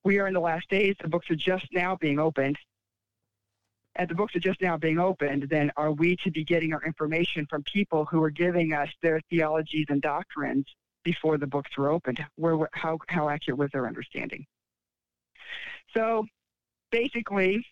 We 0.05 0.19
are 0.19 0.27
in 0.27 0.35
the 0.35 0.41
last 0.41 0.69
days. 0.69 0.97
The 1.01 1.09
books 1.09 1.31
are 1.31 1.37
just 1.37 1.67
now 1.73 1.97
being 1.97 2.19
opened. 2.19 2.59
And 3.95 4.09
the 4.09 4.15
books 4.15 4.35
are 4.35 4.41
just 4.41 4.61
now 4.63 4.79
being 4.79 4.99
opened, 4.99 5.49
then 5.51 5.71
are 5.77 5.93
we 5.93 6.17
to 6.25 6.31
be 6.31 6.45
getting 6.45 6.73
our 6.73 6.83
information 6.83 7.47
from 7.49 7.63
people 7.65 8.07
who 8.07 8.23
are 8.23 8.31
giving 8.31 8.73
us 8.73 8.89
their 9.03 9.21
theologies 9.29 9.87
and 9.91 10.01
doctrines 10.01 10.65
before 11.05 11.37
the 11.37 11.47
books 11.47 11.77
were 11.77 11.91
opened? 11.91 12.25
Where, 12.37 12.69
how, 12.73 12.99
how 13.09 13.29
accurate 13.29 13.59
was 13.59 13.71
their 13.71 13.87
understanding? 13.87 14.47
So 15.95 16.25
basically, 16.91 17.67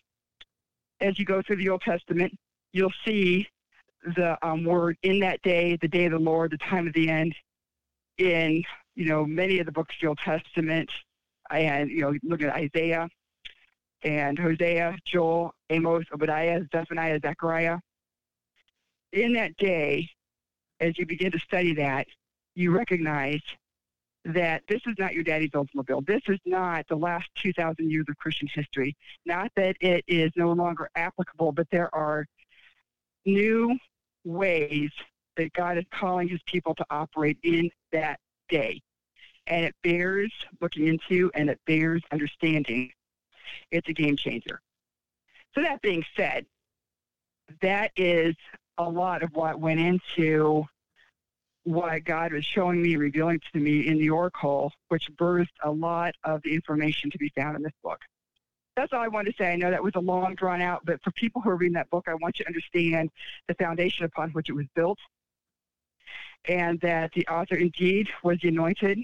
as 1.01 1.17
you 1.19 1.25
go 1.25 1.41
through 1.41 1.57
the 1.57 1.69
Old 1.69 1.81
Testament, 1.81 2.37
you'll 2.71 2.93
see 3.05 3.47
the 4.15 4.37
um, 4.45 4.63
word 4.63 4.97
in 5.03 5.19
that 5.19 5.41
day, 5.41 5.77
the 5.81 5.87
day 5.87 6.05
of 6.05 6.11
the 6.11 6.19
Lord, 6.19 6.51
the 6.51 6.57
time 6.57 6.87
of 6.87 6.93
the 6.93 7.09
end, 7.09 7.35
in 8.17 8.63
you 8.95 9.05
know 9.05 9.25
many 9.25 9.59
of 9.59 9.65
the 9.65 9.71
books 9.71 9.95
of 9.95 10.01
the 10.01 10.07
Old 10.07 10.19
Testament, 10.19 10.89
and 11.49 11.89
you 11.89 12.01
know 12.01 12.13
look 12.23 12.41
at 12.41 12.53
Isaiah 12.53 13.09
and 14.03 14.37
Hosea, 14.37 14.97
Joel, 15.05 15.53
Amos, 15.69 16.05
Obadiah, 16.13 16.61
Zephaniah, 16.71 17.19
Zechariah. 17.21 17.77
In 19.13 19.33
that 19.33 19.55
day, 19.57 20.09
as 20.79 20.97
you 20.97 21.05
begin 21.05 21.31
to 21.31 21.39
study 21.39 21.75
that, 21.75 22.07
you 22.55 22.71
recognize 22.71 23.41
that 24.25 24.61
this 24.67 24.81
is 24.85 24.95
not 24.99 25.13
your 25.13 25.23
daddy's 25.23 25.51
Oldsmobile. 25.51 26.05
This 26.05 26.21
is 26.27 26.39
not 26.45 26.85
the 26.87 26.95
last 26.95 27.27
2,000 27.35 27.89
years 27.89 28.05
of 28.07 28.17
Christian 28.17 28.47
history. 28.53 28.95
Not 29.25 29.51
that 29.55 29.75
it 29.81 30.03
is 30.07 30.31
no 30.35 30.51
longer 30.51 30.89
applicable, 30.95 31.51
but 31.51 31.67
there 31.71 31.93
are 31.95 32.25
new 33.25 33.77
ways 34.23 34.91
that 35.37 35.53
God 35.53 35.77
is 35.77 35.85
calling 35.91 36.27
his 36.27 36.41
people 36.45 36.75
to 36.75 36.85
operate 36.89 37.37
in 37.43 37.69
that 37.91 38.19
day. 38.49 38.81
And 39.47 39.65
it 39.65 39.75
bears 39.83 40.31
looking 40.59 40.87
into 40.87 41.31
and 41.33 41.49
it 41.49 41.59
bears 41.65 42.03
understanding. 42.11 42.91
It's 43.71 43.89
a 43.89 43.93
game 43.93 44.15
changer. 44.15 44.61
So, 45.55 45.61
that 45.61 45.81
being 45.81 46.05
said, 46.15 46.45
that 47.61 47.91
is 47.97 48.35
a 48.77 48.89
lot 48.89 49.23
of 49.23 49.31
what 49.33 49.59
went 49.59 49.79
into 49.79 50.65
what 51.63 52.03
God 52.03 52.33
was 52.33 52.45
showing 52.45 52.81
me, 52.81 52.95
revealing 52.95 53.39
to 53.53 53.59
me 53.59 53.87
in 53.87 53.97
the 53.97 54.09
Oracle, 54.09 54.71
which 54.89 55.11
birthed 55.15 55.47
a 55.63 55.71
lot 55.71 56.15
of 56.23 56.41
the 56.43 56.53
information 56.53 57.11
to 57.11 57.17
be 57.17 57.31
found 57.35 57.55
in 57.55 57.63
this 57.63 57.73
book. 57.83 57.99
That's 58.75 58.93
all 58.93 59.01
I 59.01 59.09
wanted 59.09 59.31
to 59.31 59.37
say. 59.37 59.51
I 59.51 59.55
know 59.57 59.69
that 59.69 59.83
was 59.83 59.93
a 59.95 59.99
long, 59.99 60.33
drawn 60.35 60.61
out, 60.61 60.81
but 60.85 61.01
for 61.03 61.11
people 61.11 61.41
who 61.41 61.49
are 61.49 61.57
reading 61.57 61.73
that 61.73 61.89
book, 61.89 62.05
I 62.07 62.15
want 62.15 62.39
you 62.39 62.45
to 62.45 62.49
understand 62.49 63.11
the 63.47 63.53
foundation 63.55 64.05
upon 64.05 64.31
which 64.31 64.49
it 64.49 64.53
was 64.53 64.65
built 64.75 64.97
and 66.47 66.79
that 66.81 67.11
the 67.13 67.27
author 67.27 67.55
indeed 67.55 68.07
was 68.23 68.39
the 68.41 68.49
anointed 68.49 68.99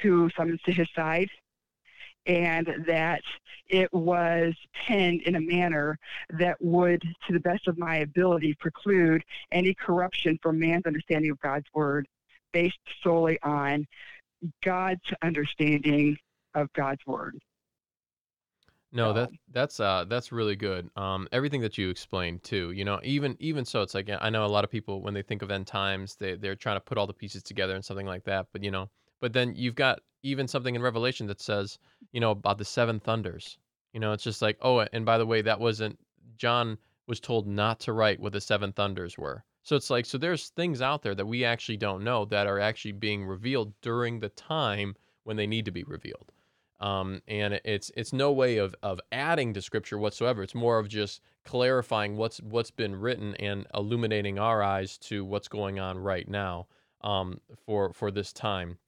who 0.00 0.30
summons 0.36 0.60
to 0.62 0.72
his 0.72 0.88
side 0.94 1.28
and 2.26 2.68
that 2.86 3.22
it 3.68 3.92
was 3.92 4.54
penned 4.74 5.22
in 5.22 5.36
a 5.36 5.40
manner 5.40 5.98
that 6.30 6.56
would, 6.60 7.02
to 7.26 7.32
the 7.32 7.40
best 7.40 7.68
of 7.68 7.78
my 7.78 7.96
ability, 7.96 8.54
preclude 8.60 9.22
any 9.52 9.74
corruption 9.74 10.38
from 10.42 10.58
man's 10.58 10.86
understanding 10.86 11.30
of 11.30 11.40
God's 11.40 11.66
word 11.74 12.06
based 12.52 12.78
solely 13.02 13.38
on 13.42 13.86
God's 14.62 15.00
understanding 15.22 16.16
of 16.54 16.72
God's 16.72 17.04
word. 17.06 17.38
No, 18.92 19.12
that 19.12 19.30
that's 19.52 19.78
uh 19.78 20.04
that's 20.08 20.32
really 20.32 20.56
good. 20.56 20.90
Um, 20.96 21.28
everything 21.30 21.60
that 21.60 21.78
you 21.78 21.90
explained 21.90 22.42
too. 22.42 22.72
You 22.72 22.84
know, 22.84 22.98
even 23.04 23.36
even 23.38 23.64
so, 23.64 23.82
it's 23.82 23.94
like 23.94 24.10
I 24.20 24.30
know 24.30 24.44
a 24.44 24.48
lot 24.48 24.64
of 24.64 24.70
people 24.70 25.00
when 25.00 25.14
they 25.14 25.22
think 25.22 25.42
of 25.42 25.50
end 25.52 25.68
times, 25.68 26.16
they 26.16 26.34
they're 26.34 26.56
trying 26.56 26.76
to 26.76 26.80
put 26.80 26.98
all 26.98 27.06
the 27.06 27.12
pieces 27.12 27.44
together 27.44 27.76
and 27.76 27.84
something 27.84 28.06
like 28.06 28.24
that. 28.24 28.46
But 28.52 28.64
you 28.64 28.72
know, 28.72 28.90
but 29.20 29.32
then 29.32 29.54
you've 29.54 29.74
got 29.74 30.00
even 30.22 30.48
something 30.48 30.74
in 30.74 30.82
Revelation 30.82 31.26
that 31.28 31.40
says, 31.40 31.78
you 32.12 32.20
know, 32.20 32.32
about 32.32 32.58
the 32.58 32.64
seven 32.64 33.00
thunders. 33.00 33.58
You 33.92 34.00
know, 34.00 34.12
it's 34.12 34.24
just 34.24 34.42
like, 34.42 34.58
oh, 34.60 34.86
and 34.92 35.04
by 35.04 35.18
the 35.18 35.26
way, 35.26 35.42
that 35.42 35.60
wasn't 35.60 35.98
John 36.36 36.78
was 37.06 37.20
told 37.20 37.46
not 37.46 37.80
to 37.80 37.92
write 37.92 38.20
what 38.20 38.32
the 38.32 38.40
seven 38.40 38.72
thunders 38.72 39.18
were. 39.18 39.44
So 39.62 39.76
it's 39.76 39.90
like, 39.90 40.06
so 40.06 40.16
there's 40.16 40.48
things 40.50 40.80
out 40.80 41.02
there 41.02 41.14
that 41.14 41.26
we 41.26 41.44
actually 41.44 41.76
don't 41.76 42.04
know 42.04 42.24
that 42.26 42.46
are 42.46 42.60
actually 42.60 42.92
being 42.92 43.24
revealed 43.24 43.72
during 43.82 44.20
the 44.20 44.30
time 44.30 44.94
when 45.24 45.36
they 45.36 45.46
need 45.46 45.64
to 45.66 45.70
be 45.70 45.84
revealed. 45.84 46.32
Um, 46.80 47.20
and 47.28 47.60
it's 47.64 47.90
it's 47.94 48.14
no 48.14 48.32
way 48.32 48.56
of 48.56 48.74
of 48.82 49.00
adding 49.12 49.52
to 49.52 49.60
scripture 49.60 49.98
whatsoever. 49.98 50.42
It's 50.42 50.54
more 50.54 50.78
of 50.78 50.88
just 50.88 51.20
clarifying 51.44 52.16
what's 52.16 52.40
what's 52.40 52.70
been 52.70 52.96
written 52.96 53.34
and 53.34 53.66
illuminating 53.74 54.38
our 54.38 54.62
eyes 54.62 54.96
to 54.98 55.24
what's 55.24 55.48
going 55.48 55.78
on 55.78 55.98
right 55.98 56.26
now 56.26 56.68
um, 57.02 57.38
for 57.66 57.92
for 57.92 58.10
this 58.10 58.32
time. 58.32 58.78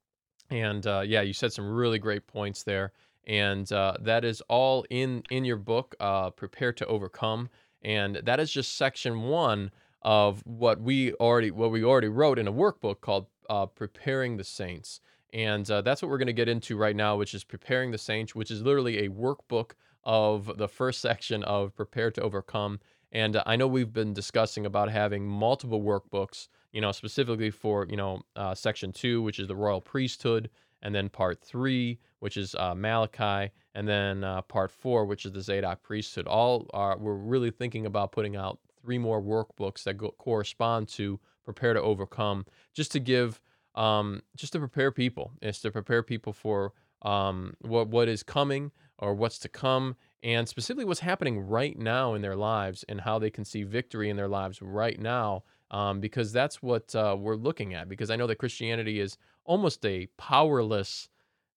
And 0.52 0.86
uh, 0.86 1.00
yeah, 1.00 1.22
you 1.22 1.32
said 1.32 1.50
some 1.50 1.66
really 1.66 1.98
great 1.98 2.26
points 2.26 2.62
there, 2.62 2.92
and 3.26 3.70
uh, 3.72 3.94
that 4.00 4.22
is 4.22 4.42
all 4.48 4.84
in 4.90 5.22
in 5.30 5.46
your 5.46 5.56
book, 5.56 5.94
uh, 5.98 6.28
"Prepare 6.28 6.74
to 6.74 6.86
Overcome," 6.86 7.48
and 7.80 8.16
that 8.16 8.38
is 8.38 8.52
just 8.52 8.76
section 8.76 9.22
one 9.22 9.70
of 10.02 10.42
what 10.44 10.78
we 10.78 11.14
already 11.14 11.50
what 11.50 11.70
we 11.70 11.82
already 11.82 12.08
wrote 12.08 12.38
in 12.38 12.46
a 12.46 12.52
workbook 12.52 13.00
called 13.00 13.28
uh, 13.48 13.64
"Preparing 13.64 14.36
the 14.36 14.44
Saints." 14.44 15.00
And 15.32 15.70
uh, 15.70 15.80
that's 15.80 16.02
what 16.02 16.10
we're 16.10 16.18
going 16.18 16.26
to 16.26 16.34
get 16.34 16.50
into 16.50 16.76
right 16.76 16.94
now, 16.94 17.16
which 17.16 17.32
is 17.32 17.44
preparing 17.44 17.90
the 17.90 17.96
saints, 17.96 18.34
which 18.34 18.50
is 18.50 18.60
literally 18.60 19.06
a 19.06 19.08
workbook 19.08 19.70
of 20.04 20.58
the 20.58 20.68
first 20.68 21.00
section 21.08 21.42
of 21.44 21.74
Prepare 21.74 22.10
to 22.10 22.20
Overcome. 22.20 22.78
And 23.10 23.36
uh, 23.36 23.42
I 23.46 23.56
know 23.56 23.66
we've 23.66 23.94
been 23.94 24.12
discussing 24.12 24.66
about 24.66 24.90
having 24.90 25.26
multiple 25.26 25.80
workbooks 25.80 26.48
you 26.72 26.80
know, 26.80 26.92
specifically 26.92 27.50
for, 27.50 27.86
you 27.88 27.96
know, 27.96 28.22
uh, 28.36 28.54
section 28.54 28.92
two, 28.92 29.22
which 29.22 29.38
is 29.38 29.46
the 29.46 29.56
royal 29.56 29.80
priesthood, 29.80 30.50
and 30.82 30.94
then 30.94 31.08
part 31.08 31.40
three, 31.40 31.98
which 32.18 32.36
is 32.36 32.54
uh, 32.56 32.74
Malachi, 32.74 33.52
and 33.74 33.86
then 33.86 34.24
uh, 34.24 34.42
part 34.42 34.70
four, 34.70 35.04
which 35.04 35.24
is 35.24 35.32
the 35.32 35.40
Zadok 35.40 35.82
priesthood. 35.82 36.26
All 36.26 36.68
are, 36.74 36.98
we're 36.98 37.14
really 37.14 37.50
thinking 37.50 37.86
about 37.86 38.12
putting 38.12 38.36
out 38.36 38.58
three 38.82 38.98
more 38.98 39.22
workbooks 39.22 39.84
that 39.84 39.94
go, 39.94 40.10
correspond 40.18 40.88
to 40.88 41.20
prepare 41.44 41.74
to 41.74 41.80
overcome, 41.80 42.46
just 42.74 42.92
to 42.92 43.00
give, 43.00 43.40
um, 43.74 44.22
just 44.36 44.52
to 44.54 44.58
prepare 44.58 44.90
people. 44.90 45.32
It's 45.40 45.60
to 45.60 45.70
prepare 45.70 46.02
people 46.02 46.32
for 46.32 46.72
um, 47.02 47.54
what 47.60 47.88
what 47.88 48.08
is 48.08 48.22
coming 48.22 48.72
or 48.98 49.14
what's 49.14 49.38
to 49.40 49.48
come, 49.48 49.96
and 50.22 50.48
specifically 50.48 50.84
what's 50.84 51.00
happening 51.00 51.40
right 51.40 51.78
now 51.78 52.14
in 52.14 52.22
their 52.22 52.36
lives 52.36 52.84
and 52.88 53.00
how 53.00 53.18
they 53.18 53.30
can 53.30 53.44
see 53.44 53.62
victory 53.62 54.08
in 54.08 54.16
their 54.16 54.28
lives 54.28 54.62
right 54.62 55.00
now 55.00 55.42
um, 55.72 56.00
because 56.00 56.32
that's 56.32 56.62
what 56.62 56.94
uh, 56.94 57.16
we're 57.18 57.34
looking 57.36 57.74
at. 57.74 57.88
Because 57.88 58.10
I 58.10 58.16
know 58.16 58.26
that 58.28 58.36
Christianity 58.38 59.00
is 59.00 59.18
almost 59.44 59.84
a 59.84 60.06
powerless 60.18 61.08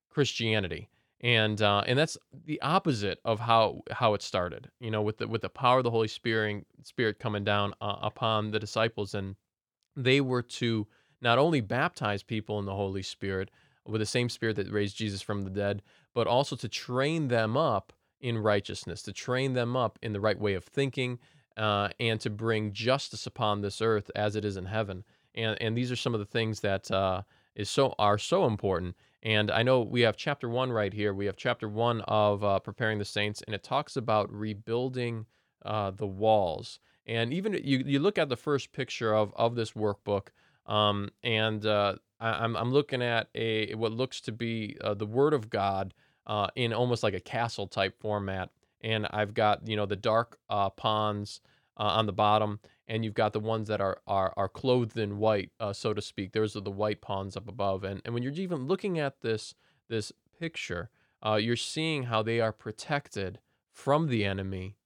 Christianity, 0.10 0.90
and 1.22 1.62
uh, 1.62 1.84
and 1.86 2.00
that's 2.00 2.18
the 2.46 2.60
opposite 2.62 3.20
of 3.26 3.40
how 3.42 3.82
how 3.92 4.14
it 4.14 4.22
started. 4.22 4.72
You 4.80 4.90
know, 4.92 5.02
with 5.02 5.18
the 5.18 5.28
with 5.28 5.42
the 5.42 5.50
power 5.50 5.80
of 5.80 5.84
the 5.84 5.92
Holy 5.92 6.08
Spirit 6.08 6.66
Spirit 6.84 7.20
coming 7.20 7.44
down 7.44 7.74
uh, 7.82 7.98
upon 8.02 8.52
the 8.52 8.60
disciples, 8.60 9.14
and 9.14 9.36
they 9.96 10.22
were 10.22 10.42
to 10.42 10.88
not 11.22 11.38
only 11.38 11.62
baptize 11.62 12.24
people 12.24 12.60
in 12.60 12.66
the 12.66 12.76
Holy 12.76 13.04
Spirit 13.04 13.52
with 13.86 14.00
the 14.00 14.06
same 14.06 14.30
Spirit 14.30 14.56
that 14.56 14.72
raised 14.72 14.98
Jesus 14.98 15.22
from 15.22 15.44
the 15.44 15.50
dead, 15.50 15.82
but 16.14 16.28
also 16.28 16.56
to 16.56 16.68
train 16.70 17.28
them 17.28 17.56
up 17.58 17.94
in 18.22 18.38
righteousness, 18.38 19.02
to 19.04 19.14
train 19.14 19.54
them 19.54 19.76
up 19.76 20.00
in 20.02 20.14
the 20.14 20.20
right 20.20 20.40
way 20.40 20.54
of 20.54 20.64
thinking, 20.64 21.20
uh, 21.58 21.90
and 22.00 22.20
to 22.22 22.30
bring 22.30 22.74
justice 22.74 23.26
upon 23.26 23.62
this 23.62 23.82
earth 23.82 24.12
as 24.16 24.36
it 24.36 24.46
is 24.46 24.58
in 24.58 24.66
heaven. 24.66 25.04
And 25.34 25.62
and 25.62 25.78
these 25.78 25.92
are 25.92 25.96
some 25.96 26.14
of 26.14 26.20
the 26.20 26.26
things 26.26 26.62
that 26.62 26.90
uh, 26.92 27.24
is 27.56 27.70
so 27.70 27.94
are 28.00 28.18
so 28.18 28.46
important. 28.46 28.96
And 29.24 29.50
I 29.50 29.64
know 29.64 29.82
we 29.82 30.02
have 30.02 30.18
chapter 30.18 30.48
one 30.48 30.72
right 30.72 30.94
here. 30.94 31.14
We 31.14 31.26
have 31.26 31.36
chapter 31.36 31.68
one 31.68 32.02
of 32.02 32.44
uh, 32.44 32.60
preparing 32.60 33.00
the 33.00 33.06
saints, 33.06 33.42
and 33.42 33.56
it 33.56 33.64
talks 33.64 33.98
about 33.98 34.32
rebuilding 34.32 35.26
uh, 35.66 35.92
the 35.92 36.08
walls. 36.08 36.80
And 37.08 37.34
even 37.34 37.54
you 37.54 37.84
you 37.86 38.00
look 38.00 38.18
at 38.18 38.30
the 38.30 38.38
first 38.38 38.72
picture 38.72 39.14
of 39.14 39.34
of 39.36 39.56
this 39.56 39.72
workbook, 39.72 40.28
um, 40.66 41.10
and 41.24 41.66
uh, 41.66 41.96
I, 42.20 42.44
am 42.44 42.56
I'm 42.56 42.72
looking 42.72 43.02
at 43.02 43.30
a 43.36 43.74
what 43.76 43.92
looks 43.92 44.22
to 44.22 44.32
be 44.32 44.78
uh, 44.82 44.94
the 44.94 45.06
Word 45.06 45.34
of 45.34 45.50
God 45.50 45.94
in 46.56 46.74
almost 46.74 47.04
like 47.04 47.14
a 47.14 47.20
castle 47.20 47.68
type 47.68 48.00
format 48.00 48.50
and 48.82 49.08
I've 49.12 49.34
got 49.34 49.68
you 49.68 49.76
know 49.76 49.86
the 49.86 49.96
dark 49.96 50.38
uh, 50.50 50.70
pawns 50.70 51.42
uh, 51.78 51.84
on 51.84 52.06
the 52.06 52.14
bottom, 52.14 52.60
and 52.88 53.04
you've 53.04 53.14
got 53.14 53.34
the 53.34 53.40
ones 53.40 53.68
that 53.68 53.82
are 53.82 53.98
are, 54.08 54.34
are 54.38 54.50
clothed 54.50 54.98
in 54.98 55.18
white, 55.18 55.52
uh, 55.60 55.74
so 55.74 55.94
to 55.94 56.02
speak. 56.02 56.32
Those 56.32 56.56
are 56.56 56.62
the 56.62 56.72
white 56.72 57.02
pawns 57.02 57.36
up 57.36 57.48
above, 57.48 57.84
and 57.84 58.02
and 58.06 58.14
when 58.14 58.24
you're 58.24 58.34
even 58.34 58.68
looking 58.68 59.00
at 59.00 59.22
this 59.22 59.56
this 59.90 60.12
picture, 60.40 60.90
uh, 61.26 61.36
you're 61.36 61.56
seeing 61.56 62.04
how 62.04 62.22
they 62.22 62.40
are 62.40 62.52
protected 62.52 63.40
from 63.72 64.08
the 64.08 64.26
enemy 64.26 64.78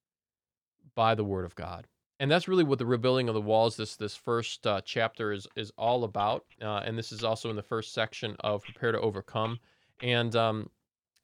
by 0.95 1.15
the 1.15 1.23
word 1.23 1.45
of 1.45 1.55
God. 1.55 1.87
And 2.19 2.29
that's 2.29 2.49
really 2.49 2.65
what 2.65 2.79
the 2.79 2.85
rebuilding 2.85 3.29
of 3.29 3.35
the 3.35 3.41
walls 3.41 3.77
this 3.77 3.95
this 3.95 4.15
first 4.15 4.67
uh, 4.67 4.81
chapter 4.83 5.31
is 5.31 5.47
is 5.55 5.71
all 5.77 6.03
about. 6.03 6.45
Uh, 6.61 6.81
and 6.85 6.97
this 6.97 7.11
is 7.11 7.23
also 7.23 7.49
in 7.49 7.55
the 7.55 7.63
first 7.63 7.93
section 7.93 8.35
of 8.41 8.63
prepare 8.63 8.91
to 8.91 8.99
overcome. 8.99 9.59
And 10.01 10.35
um, 10.35 10.69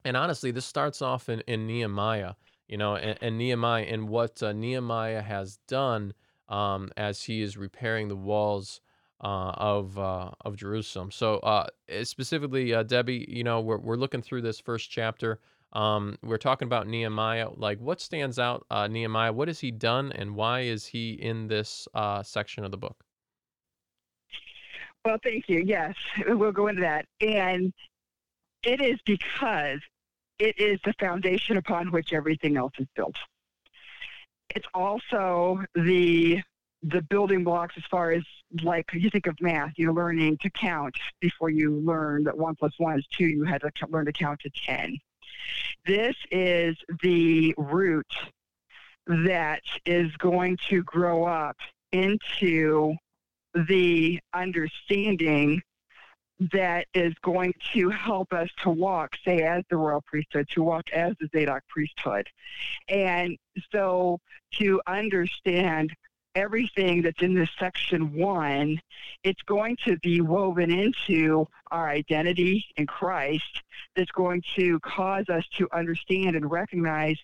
and 0.05 0.15
honestly, 0.15 0.51
this 0.51 0.65
starts 0.65 1.01
off 1.01 1.27
in, 1.27 1.41
in 1.47 1.67
Nehemiah 1.67 2.33
you 2.67 2.77
know, 2.77 2.95
and, 2.95 3.17
and 3.21 3.37
Nehemiah 3.37 3.85
and 3.85 4.09
what 4.09 4.41
uh, 4.41 4.53
Nehemiah 4.53 5.21
has 5.21 5.57
done 5.67 6.13
um, 6.49 6.91
as 6.97 7.23
he 7.23 7.41
is 7.41 7.57
repairing 7.57 8.07
the 8.07 8.15
walls 8.15 8.81
uh, 9.21 9.51
of 9.55 9.97
uh, 9.97 10.31
of 10.41 10.55
Jerusalem. 10.55 11.11
So 11.11 11.35
uh, 11.37 11.67
eh, 11.89 12.03
specifically, 12.03 12.73
uh, 12.73 12.83
Debbie, 12.83 13.25
you 13.27 13.43
know, 13.43 13.61
we're 13.61 13.77
we're 13.77 13.95
looking 13.95 14.21
through 14.21 14.41
this 14.41 14.59
first 14.59 14.89
chapter. 14.89 15.39
Um, 15.73 16.17
we're 16.23 16.37
talking 16.37 16.67
about 16.67 16.87
Nehemiah. 16.87 17.49
Like, 17.55 17.79
what 17.79 17.99
stands 17.99 18.39
out, 18.39 18.65
uh, 18.69 18.87
Nehemiah? 18.87 19.33
What 19.33 19.49
has 19.49 19.59
he 19.59 19.71
done, 19.71 20.11
and 20.13 20.35
why 20.35 20.61
is 20.61 20.85
he 20.85 21.13
in 21.13 21.47
this 21.47 21.87
section 22.23 22.63
of 22.63 22.71
the 22.71 22.77
book? 22.77 23.03
Well, 25.03 25.17
thank 25.23 25.47
you. 25.47 25.61
Yes, 25.65 25.95
we'll 26.27 26.51
go 26.51 26.67
into 26.67 26.81
that. 26.81 27.05
And 27.21 27.73
it 28.63 28.81
is 28.81 28.99
because 29.05 29.79
it 30.39 30.59
is 30.59 30.79
the 30.83 30.93
foundation 30.99 31.57
upon 31.57 31.91
which 31.91 32.13
everything 32.13 32.57
else 32.57 32.73
is 32.77 32.87
built. 32.95 33.15
It's 34.49 34.67
also 34.73 35.63
the 35.73 36.41
the 36.83 37.01
building 37.01 37.43
blocks 37.43 37.73
as 37.77 37.83
far 37.89 38.11
as 38.11 38.23
like 38.61 38.85
you 38.93 39.09
think 39.09 39.25
of 39.25 39.35
math, 39.41 39.73
you're 39.75 39.93
learning 39.93 40.37
to 40.41 40.49
count 40.51 40.95
before 41.19 41.49
you 41.49 41.77
learn 41.79 42.23
that 42.25 42.37
one 42.37 42.55
plus 42.55 42.73
one 42.77 42.99
is 42.99 43.07
two. 43.07 43.25
You 43.25 43.43
had 43.43 43.61
to 43.61 43.71
learn 43.89 44.05
to 44.05 44.11
count 44.11 44.39
to 44.41 44.49
ten. 44.49 44.97
This 45.85 46.15
is 46.31 46.77
the 47.01 47.53
root 47.57 48.11
that 49.07 49.61
is 49.85 50.15
going 50.17 50.57
to 50.69 50.83
grow 50.83 51.25
up 51.25 51.57
into 51.91 52.93
the 53.67 54.19
understanding 54.33 55.61
that 56.51 56.87
is 56.93 57.13
going 57.21 57.53
to 57.73 57.89
help 57.89 58.33
us 58.33 58.49
to 58.63 58.69
walk, 58.69 59.15
say, 59.23 59.43
as 59.43 59.63
the 59.69 59.77
royal 59.77 60.01
priesthood, 60.01 60.47
to 60.49 60.63
walk 60.63 60.89
as 60.91 61.13
the 61.19 61.29
Zadok 61.33 61.63
priesthood. 61.69 62.27
And 62.89 63.37
so 63.71 64.19
to 64.55 64.81
understand 64.85 65.93
everything 66.35 67.01
that's 67.01 67.21
in 67.21 67.33
this 67.33 67.49
section 67.57 68.13
one, 68.13 68.79
it's 69.23 69.41
going 69.43 69.77
to 69.85 69.97
be 69.99 70.19
woven 70.19 70.69
into 70.69 71.47
our 71.71 71.89
identity 71.89 72.65
in 72.75 72.85
Christ 72.85 73.63
that's 73.95 74.11
going 74.11 74.43
to 74.55 74.79
cause 74.81 75.29
us 75.29 75.45
to 75.57 75.69
understand 75.71 76.35
and 76.35 76.51
recognize 76.51 77.17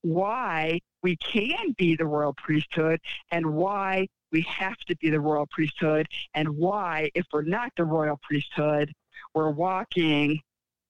why 0.00 0.80
we 1.02 1.16
can 1.16 1.74
be 1.76 1.96
the 1.96 2.06
royal 2.06 2.34
priesthood 2.34 3.00
and 3.30 3.54
why 3.54 4.06
we 4.34 4.42
have 4.42 4.76
to 4.88 4.96
be 4.96 5.10
the 5.10 5.20
royal 5.20 5.46
priesthood 5.46 6.08
and 6.34 6.48
why, 6.48 7.08
if 7.14 7.24
we're 7.32 7.42
not 7.42 7.70
the 7.76 7.84
royal 7.84 8.18
priesthood, 8.20 8.92
we're 9.32 9.50
walking 9.50 10.40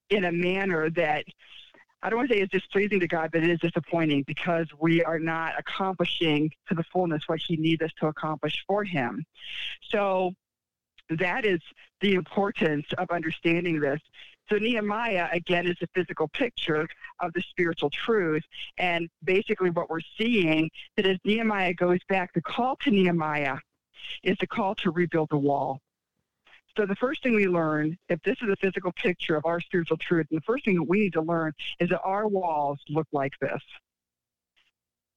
in 0.09 0.25
a 0.25 0.33
manner 0.33 0.89
that 0.89 1.27
I 2.03 2.09
don't 2.09 2.19
want 2.19 2.31
to 2.31 2.37
say 2.37 2.41
is 2.41 2.49
displeasing 2.49 3.01
to 3.01 3.07
God, 3.07 3.31
but 3.33 3.43
it 3.43 3.51
is 3.51 3.61
disappointing 3.61 4.25
because 4.27 4.67
we 4.81 5.05
are 5.05 5.19
not 5.19 5.53
accomplishing 5.59 6.51
to 6.69 6.75
the 6.75 6.85
fullness 6.85 7.23
what 7.27 7.41
He 7.47 7.57
needs 7.57 7.83
us 7.83 7.93
to 8.01 8.07
accomplish 8.07 8.65
for 8.67 8.83
Him. 8.83 9.25
So 9.91 10.33
that 11.11 11.45
is 11.45 11.61
the 12.01 12.15
importance 12.15 12.87
of 12.97 13.11
understanding 13.11 13.79
this. 13.79 14.01
So 14.51 14.57
Nehemiah, 14.57 15.29
again, 15.33 15.67
is 15.67 15.77
a 15.83 15.87
physical 15.95 16.29
picture 16.29 16.87
of 17.21 17.33
the 17.33 17.43
spiritual 17.43 17.91
truth. 17.91 18.43
And 18.79 19.09
basically 19.23 19.71
what 19.71 19.89
we're 19.89 20.01
seeing 20.19 20.71
that 20.97 21.07
as 21.07 21.19
Nehemiah 21.25 21.75
goes 21.75 22.01
back, 22.09 22.33
the 22.35 22.43
call 22.43 22.77
to 22.83 22.91
Nehemiah 22.91 23.57
is 24.23 24.37
the 24.41 24.47
call 24.47 24.75
to 24.77 24.91
rebuild 24.91 25.31
the 25.31 25.39
wall. 25.39 25.81
So 26.77 26.87
the 26.87 26.97
first 26.97 27.23
thing 27.23 27.35
we 27.35 27.47
learn, 27.47 27.97
if 28.09 28.21
this 28.23 28.37
is 28.43 28.49
a 28.49 28.57
physical 28.57 28.93
picture 28.93 29.37
of 29.37 29.47
our 29.47 29.61
spiritual 29.61 29.97
truth, 29.97 30.27
and 30.31 30.39
the 30.41 30.45
first 30.45 30.65
thing 30.65 30.75
that 30.75 30.83
we 30.83 31.01
need 31.01 31.13
to 31.13 31.23
learn 31.23 31.53
is 31.79 31.89
that 31.91 32.01
our 32.03 32.27
walls 32.27 32.81
look 32.89 33.07
like 33.13 33.33
this. 33.41 33.63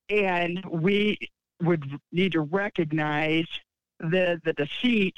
And 0.10 0.64
we 0.66 1.18
would 1.62 2.00
need 2.12 2.34
to 2.34 2.42
recognize 2.42 3.48
the, 4.00 4.40
the 4.46 4.54
defeat, 4.54 5.18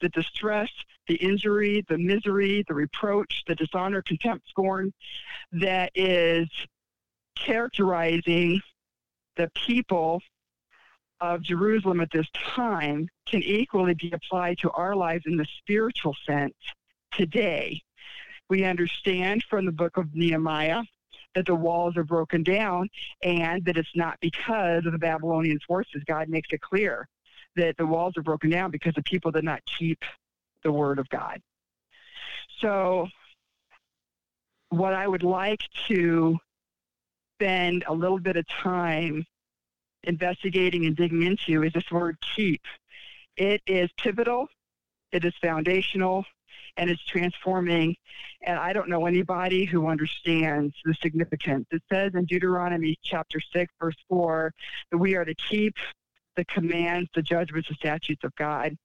the 0.00 0.08
distress, 0.10 0.70
the 1.08 1.16
injury, 1.16 1.84
the 1.88 1.98
misery, 1.98 2.64
the 2.68 2.74
reproach, 2.74 3.42
the 3.46 3.54
dishonor, 3.54 4.02
contempt, 4.02 4.48
scorn 4.48 4.92
that 5.52 5.90
is 5.94 6.48
characterizing 7.36 8.60
the 9.36 9.50
people 9.66 10.20
of 11.20 11.42
Jerusalem 11.42 12.00
at 12.00 12.10
this 12.12 12.26
time 12.34 13.08
can 13.26 13.42
equally 13.42 13.94
be 13.94 14.12
applied 14.12 14.58
to 14.58 14.70
our 14.70 14.94
lives 14.94 15.24
in 15.26 15.36
the 15.36 15.46
spiritual 15.58 16.14
sense 16.26 16.54
today. 17.12 17.80
We 18.50 18.64
understand 18.64 19.44
from 19.48 19.64
the 19.64 19.72
book 19.72 19.96
of 19.96 20.14
Nehemiah 20.14 20.82
that 21.34 21.46
the 21.46 21.54
walls 21.54 21.96
are 21.96 22.04
broken 22.04 22.42
down 22.42 22.88
and 23.22 23.64
that 23.64 23.76
it's 23.76 23.96
not 23.96 24.18
because 24.20 24.86
of 24.86 24.92
the 24.92 24.98
Babylonian 24.98 25.58
forces. 25.66 26.02
God 26.06 26.28
makes 26.28 26.48
it 26.52 26.60
clear 26.60 27.08
that 27.56 27.76
the 27.76 27.86
walls 27.86 28.16
are 28.16 28.22
broken 28.22 28.50
down 28.50 28.70
because 28.70 28.94
the 28.94 29.02
people 29.02 29.30
did 29.30 29.44
not 29.44 29.60
keep 29.66 30.02
the 30.62 30.72
word 30.72 30.98
of 30.98 31.08
God. 31.08 31.40
So, 32.60 33.08
what 34.70 34.94
I 34.94 35.06
would 35.06 35.22
like 35.22 35.62
to 35.88 36.38
spend 37.36 37.84
a 37.86 37.92
little 37.92 38.18
bit 38.18 38.36
of 38.36 38.46
time 38.48 39.24
investigating 40.04 40.86
and 40.86 40.96
digging 40.96 41.22
into 41.22 41.62
is 41.62 41.72
this 41.72 41.90
word 41.90 42.16
keep. 42.34 42.62
It 43.36 43.62
is 43.66 43.90
pivotal, 43.98 44.48
it 45.12 45.24
is 45.24 45.34
foundational, 45.40 46.24
and 46.76 46.90
it's 46.90 47.04
transforming. 47.04 47.96
And 48.42 48.58
I 48.58 48.72
don't 48.72 48.88
know 48.88 49.06
anybody 49.06 49.64
who 49.64 49.88
understands 49.88 50.74
the 50.84 50.94
significance. 50.94 51.66
It 51.70 51.82
says 51.90 52.12
in 52.14 52.24
Deuteronomy 52.26 52.96
chapter 53.02 53.40
6, 53.40 53.72
verse 53.80 53.96
4, 54.08 54.52
that 54.90 54.98
we 54.98 55.14
are 55.14 55.24
to 55.24 55.34
keep 55.34 55.74
the 56.36 56.44
commands, 56.44 57.08
the 57.14 57.22
judgments, 57.22 57.68
the 57.68 57.74
statutes 57.74 58.24
of 58.24 58.34
God. 58.36 58.76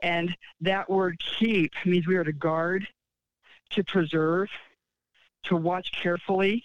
And 0.00 0.34
that 0.60 0.88
word 0.88 1.20
keep 1.38 1.72
means 1.84 2.06
we 2.06 2.16
are 2.16 2.24
to 2.24 2.32
guard, 2.32 2.86
to 3.70 3.84
preserve, 3.84 4.48
to 5.44 5.56
watch 5.56 5.92
carefully, 5.92 6.64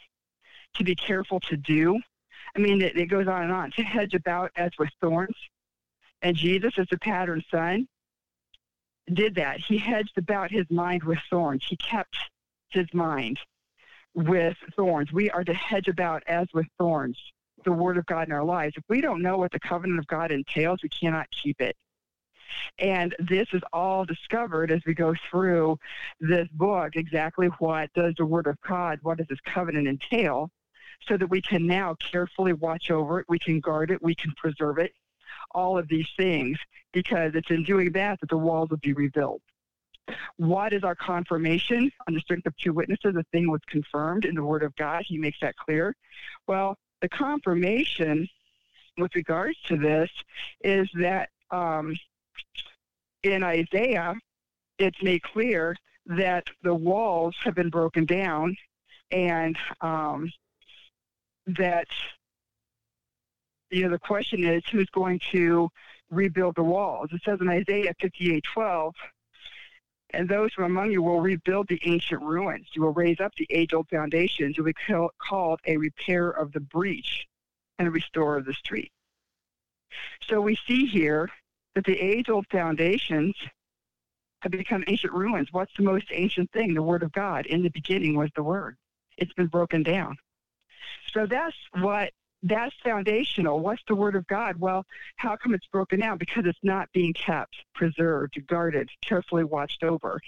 to 0.76 0.84
be 0.84 0.96
careful 0.96 1.39
to 1.42 1.58
do. 1.58 2.00
I 2.56 2.60
mean, 2.60 2.82
it, 2.82 2.98
it 2.98 3.08
goes 3.08 3.28
on 3.28 3.44
and 3.44 3.52
on. 3.52 3.72
To 3.72 3.84
hedge 3.84 4.13
about 4.13 4.52
as 4.56 4.72
with 4.80 4.89
thorns. 5.02 5.36
And 6.22 6.36
Jesus, 6.36 6.74
as 6.78 6.88
the 6.89 6.98
pattern 6.98 7.44
son, 7.50 7.88
did 9.12 9.36
that. 9.36 9.60
He 9.60 9.78
hedged 9.78 10.18
about 10.18 10.52
his 10.52 10.65
mind 10.70 11.04
with 11.04 11.20
thorns. 11.30 11.65
He 11.68 11.78
kept 11.78 12.15
his 12.70 12.88
mind 12.94 13.39
with 14.13 14.58
thorns. 14.76 15.12
We 15.12 15.30
are 15.30 15.44
to 15.44 15.54
hedge 15.54 15.88
about 15.88 16.24
as 16.28 16.48
with 16.54 16.68
thorns 16.78 17.18
the 17.63 17.72
word 17.72 17.98
of 17.98 18.06
God 18.06 18.28
in 18.28 18.34
our 18.34 18.43
lives. 18.43 18.76
If 18.78 18.84
we 18.89 19.02
don't 19.02 19.22
know 19.22 19.38
what 19.38 19.52
the 19.52 19.60
covenant 19.60 20.00
of 20.00 20.08
God 20.08 20.32
entails, 20.32 20.80
we 20.84 20.89
cannot 20.89 21.28
keep 21.32 21.62
it. 21.62 21.76
And 22.80 23.15
this 23.19 23.48
is 23.54 23.62
all 23.74 24.06
discovered 24.06 24.72
as 24.72 24.82
we 24.86 24.93
go 24.93 25.13
through 25.30 25.78
this 26.19 26.48
book 26.54 26.95
exactly 26.95 27.48
what 27.60 27.93
does 27.93 28.15
the 28.17 28.26
Word 28.26 28.48
of 28.48 28.58
God, 28.67 29.00
what 29.04 29.17
does 29.17 29.28
this 29.28 29.39
covenant 29.45 29.88
entail, 29.88 30.50
so 31.08 31.15
that 31.17 31.28
we 31.28 31.41
can 31.41 31.67
now 31.67 31.95
carefully 31.95 32.54
watch 32.54 32.91
over 32.91 33.19
it, 33.19 33.26
we 33.30 33.39
can 33.39 33.60
guard 33.60 33.91
it, 33.91 34.02
we 34.02 34.15
can 34.15 34.32
preserve 34.36 34.80
it, 34.80 34.93
all 35.52 35.78
of 35.78 35.88
these 35.88 36.08
things, 36.17 36.58
because 36.91 37.34
it's 37.36 37.52
in 37.52 37.63
doing 37.63 37.91
that 37.91 38.19
that 38.19 38.30
the 38.30 38.38
walls 38.38 38.69
will 38.69 38.78
be 38.78 38.93
rebuilt. 38.93 39.41
What 40.38 40.74
is 40.74 40.84
our 40.84 40.95
confirmation? 40.95 41.91
On 42.08 42.13
the 42.13 42.19
strength 42.19 42.48
of 42.48 42.58
two 42.58 42.74
witnesses, 42.74 43.13
The 43.13 43.26
thing 43.32 43.50
was 43.50 43.62
confirmed 43.67 44.26
in 44.26 44.34
the 44.34 44.43
Word 44.43 44.63
of 44.63 44.76
God. 44.76 45.04
He 45.06 45.17
makes 45.17 45.39
that 45.41 45.56
clear. 45.56 45.95
Well, 46.48 46.78
the 47.02 47.10
confirmation 47.10 48.28
with 48.98 49.16
regards 49.16 49.58
to 49.68 49.78
this 49.78 50.10
is 50.62 50.90
that 50.96 51.30
um, 51.52 51.96
in 53.24 53.44
Isaiah, 53.44 54.16
it's 54.78 55.02
made 55.02 55.22
clear 55.24 55.76
that 56.06 56.46
the 56.64 56.74
walls 56.74 57.36
have 57.44 57.56
been 57.56 57.70
broken 57.70 58.06
down 58.06 58.56
and 59.12 59.58
um, 59.82 60.32
that 61.48 61.88
you 63.72 63.84
know 63.84 63.90
the 63.90 64.00
question 64.00 64.44
is 64.44 64.64
who's 64.72 64.90
going 64.90 65.20
to 65.32 65.70
rebuild 66.10 66.56
the 66.56 66.64
walls. 66.64 67.10
It 67.12 67.22
says 67.24 67.40
in 67.42 67.50
isaiah 67.50 67.94
58 68.02 68.44
12 68.54 68.96
and 70.12 70.28
those 70.28 70.54
from 70.54 70.65
among 70.65 70.91
you 70.91 71.02
will 71.02 71.22
rebuild 71.22 71.67
the 71.67 71.80
ancient 71.86 72.22
ruins. 72.22 72.67
You 72.74 72.82
will 72.82 72.93
raise 72.93 73.19
up 73.19 73.34
the 73.36 73.48
age-old 73.50 73.89
foundations. 73.89 74.58
You 74.58 74.63
will 74.63 74.74
be 74.74 75.10
called 75.19 75.60
a 75.65 75.78
repair 75.78 76.30
of 76.30 76.52
the 76.52 76.60
breach 76.60 77.28
and 77.78 77.88
a 77.88 77.91
restorer 77.91 78.38
of 78.38 78.45
the 78.45 78.54
street. 78.54 78.91
So 80.22 80.41
we 80.41 80.58
see 80.67 80.86
here 80.86 81.30
that 81.76 81.86
the 81.86 82.00
age-old 82.00 82.48
foundations 82.52 83.36
have 84.41 84.52
become 84.52 84.84
ancient 84.88 85.13
ruins. 85.13 85.50
What's 85.52 85.76
the 85.78 85.84
most 85.84 86.08
ancient 86.12 86.52
thing? 86.52 86.74
The 86.74 86.82
word 86.82 87.04
of 87.04 87.12
god. 87.12 87.45
In 87.45 87.62
the 87.62 87.69
beginning 87.69 88.15
was 88.15 88.30
the 88.36 88.43
word. 88.43 88.78
It's 89.17 89.34
been 89.34 89.48
broken 89.48 89.84
down. 89.84 90.17
So 91.13 91.26
that's 91.26 91.56
what 91.74 92.12
that's 92.43 92.75
foundational. 92.84 93.60
What's 93.60 93.84
the 93.88 93.95
word 93.95 94.15
of 94.15 94.25
God? 94.28 94.58
Well, 94.60 94.86
how 95.17 95.36
come 95.36 95.54
it's 95.54 95.67
broken 95.67 95.99
down? 95.99 96.17
Because 96.17 96.45
it's 96.45 96.60
not 96.63 96.89
being 96.93 97.13
kept, 97.13 97.56
preserved, 97.75 98.41
guarded, 98.47 98.89
carefully 99.02 99.43
watched 99.43 99.84
over. 99.84 100.21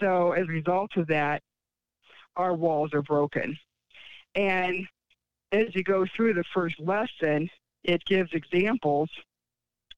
So 0.00 0.32
as 0.32 0.44
a 0.44 0.52
result 0.52 0.96
of 0.96 1.06
that, 1.08 1.42
our 2.36 2.54
walls 2.54 2.94
are 2.94 3.02
broken. 3.02 3.58
And 4.34 4.86
as 5.52 5.74
you 5.74 5.82
go 5.82 6.06
through 6.06 6.34
the 6.34 6.44
first 6.54 6.78
lesson, 6.80 7.50
it 7.84 8.04
gives 8.04 8.32
examples 8.32 9.10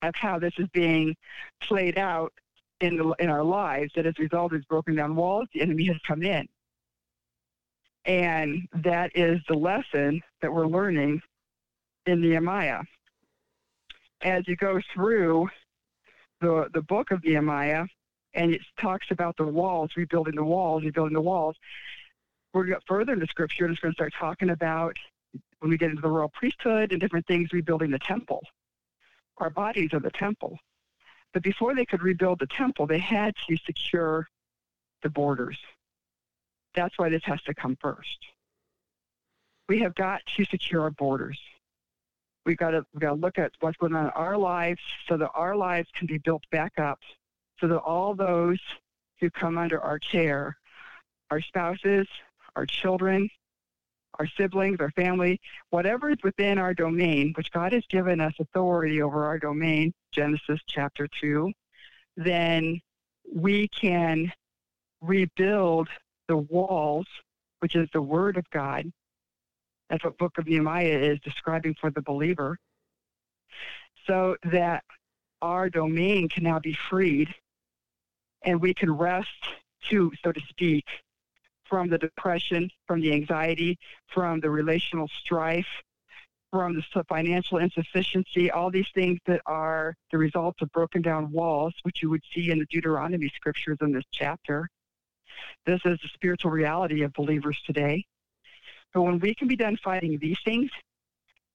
of 0.03 0.14
how 0.14 0.38
this 0.38 0.53
is 0.59 0.68
being 0.72 1.16
played 1.61 1.98
out 1.98 2.33
in 2.81 2.96
the, 2.96 3.14
in 3.18 3.29
our 3.29 3.42
lives 3.42 3.92
that 3.96 4.07
as 4.07 4.14
a 4.18 4.22
result 4.22 4.53
of 4.53 4.62
broken 4.68 4.94
down 4.94 5.16
walls, 5.16 5.48
the 5.53 5.61
enemy 5.61 5.87
has 5.87 5.96
come 6.07 6.22
in. 6.22 6.46
And 8.09 8.66
that 8.73 9.12
is 9.14 9.38
the 9.49 9.55
lesson 9.55 10.23
that 10.40 10.53
we're 10.53 10.66
learning 10.66 11.21
in 12.07 12.23
Nehemiah. 12.23 12.81
As 14.23 14.49
you 14.49 14.57
go 14.57 14.81
through 14.94 15.49
the 16.40 16.68
the 16.73 16.83
book 16.83 17.11
of 17.11 17.23
Nehemiah, 17.23 17.85
and 18.35 18.55
it 18.55 18.62
talks 18.81 19.09
about 19.11 19.37
the 19.37 19.44
walls, 19.44 19.90
rebuilding 19.94 20.37
the 20.37 20.44
walls, 20.44 20.85
rebuilding 20.85 21.14
the 21.14 21.21
walls. 21.21 21.57
We're 22.53 22.62
going 22.62 22.75
to 22.75 22.77
get 22.77 22.87
further 22.88 23.12
into 23.12 23.27
scripture, 23.27 23.66
and 23.66 23.73
it's 23.73 23.81
going 23.81 23.92
to 23.92 23.97
start 23.97 24.14
talking 24.18 24.51
about 24.51 24.97
when 25.59 25.71
we 25.71 25.77
get 25.77 25.90
into 25.90 26.01
the 26.03 26.09
royal 26.09 26.31
priesthood 26.31 26.92
and 26.92 27.01
different 27.01 27.27
things, 27.27 27.53
rebuilding 27.53 27.90
the 27.90 27.99
temple. 27.99 28.42
Our 29.37 29.51
bodies 29.51 29.92
are 29.92 30.01
the 30.01 30.11
temple. 30.11 30.59
But 31.35 31.42
before 31.42 31.75
they 31.75 31.85
could 31.85 32.03
rebuild 32.03 32.38
the 32.38 32.47
temple, 32.47 32.87
they 32.87 32.99
had 32.99 33.35
to 33.49 33.57
secure 33.66 34.29
the 35.03 35.11
borders. 35.11 35.59
That's 36.74 36.96
why 36.98 37.09
this 37.09 37.22
has 37.24 37.40
to 37.42 37.54
come 37.54 37.76
first. 37.81 38.18
We 39.68 39.81
have 39.81 39.94
got 39.94 40.22
to 40.37 40.44
secure 40.44 40.83
our 40.83 40.90
borders. 40.90 41.38
We've 42.46 42.57
got 42.57 42.70
to, 42.70 42.87
we've 42.92 43.02
got 43.02 43.11
to 43.11 43.14
look 43.20 43.38
at 43.38 43.52
what's 43.61 43.76
going 43.76 43.94
on 43.94 44.07
in 44.07 44.11
our 44.12 44.38
lives 44.38 44.81
so 45.09 45.16
that 45.18 45.31
our 45.35 45.54
lives 45.54 45.88
can 45.94 46.07
be 46.07 46.18
built 46.18 46.44
back 46.50 46.78
up 46.78 47.00
so 47.61 47.68
that 47.68 47.78
all 47.78 48.14
those 48.14 48.61
who 49.20 49.31
come 49.31 49.59
under 49.59 49.81
our 49.81 49.98
care, 49.98 50.57
our 51.31 51.40
spouses, 51.40 52.07
our 52.57 52.66
children, 52.66 53.28
our 54.18 54.26
siblings, 54.26 54.81
our 54.81 54.90
family, 54.92 55.40
whatever 55.70 56.11
is 56.11 56.16
within 56.22 56.59
our 56.59 56.74
domain, 56.74 57.33
which 57.37 57.50
God 57.52 57.72
has 57.72 57.85
given 57.88 58.20
us 58.20 58.35
authority 58.38 59.02
over 59.02 59.26
our 59.26 59.38
domain, 59.38 59.92
Genesis 60.12 60.61
chapter 60.66 61.09
2, 61.20 61.52
then 62.16 62.81
we 63.33 63.68
can 63.68 64.33
rebuild 65.00 65.88
the 66.29 66.37
walls, 66.37 67.07
which 67.61 67.75
is 67.75 67.88
the 67.93 68.03
Word 68.03 68.37
of 68.37 68.49
God. 68.51 68.91
That's 69.91 70.05
what 70.05 70.19
Book 70.19 70.38
of 70.38 70.47
Nehemiah 70.47 70.99
is 70.99 71.19
describing 71.21 71.75
for 71.81 71.91
the 71.91 72.03
believer. 72.03 72.59
So 74.07 74.37
that 74.45 74.85
our 75.43 75.69
domain 75.69 76.29
can 76.29 76.45
now 76.45 76.59
be 76.59 76.77
freed 76.88 77.35
and 78.43 78.61
we 78.61 78.75
can 78.75 78.91
rest 78.91 79.29
too, 79.88 80.12
so 80.23 80.33
to 80.33 80.41
speak, 80.49 80.85
from 81.64 81.88
the 81.88 81.99
depression, 81.99 82.71
from 82.87 83.01
the 83.01 83.12
anxiety, 83.12 83.79
from 84.07 84.41
the 84.41 84.51
relational 84.51 85.09
strife, 85.21 85.67
from 86.51 86.75
the 86.75 87.05
financial 87.05 87.59
insufficiency, 87.59 88.51
all 88.51 88.71
these 88.71 88.88
things 88.95 89.19
that 89.27 89.41
are 89.47 89.95
the 90.11 90.19
results 90.19 90.62
of 90.62 90.71
broken 90.73 91.03
down 91.03 91.31
walls, 91.31 91.75
which 91.83 92.03
you 92.03 92.09
would 92.09 92.23
see 92.35 92.51
in 92.51 92.59
the 92.59 92.67
Deuteronomy 92.71 93.31
scriptures 93.35 93.77
in 93.81 93.93
this 93.93 94.05
chapter. 94.12 94.69
This 95.66 95.81
is 95.85 95.98
the 96.01 96.09
spiritual 96.14 96.51
reality 96.51 97.03
of 97.03 97.12
believers 97.12 97.61
today. 97.66 98.05
But 98.94 99.03
when 99.03 99.18
we 99.18 99.35
can 99.35 99.48
be 99.48 99.57
done 99.57 99.77
fighting 99.77 100.18
these 100.18 100.38
things, 100.44 100.70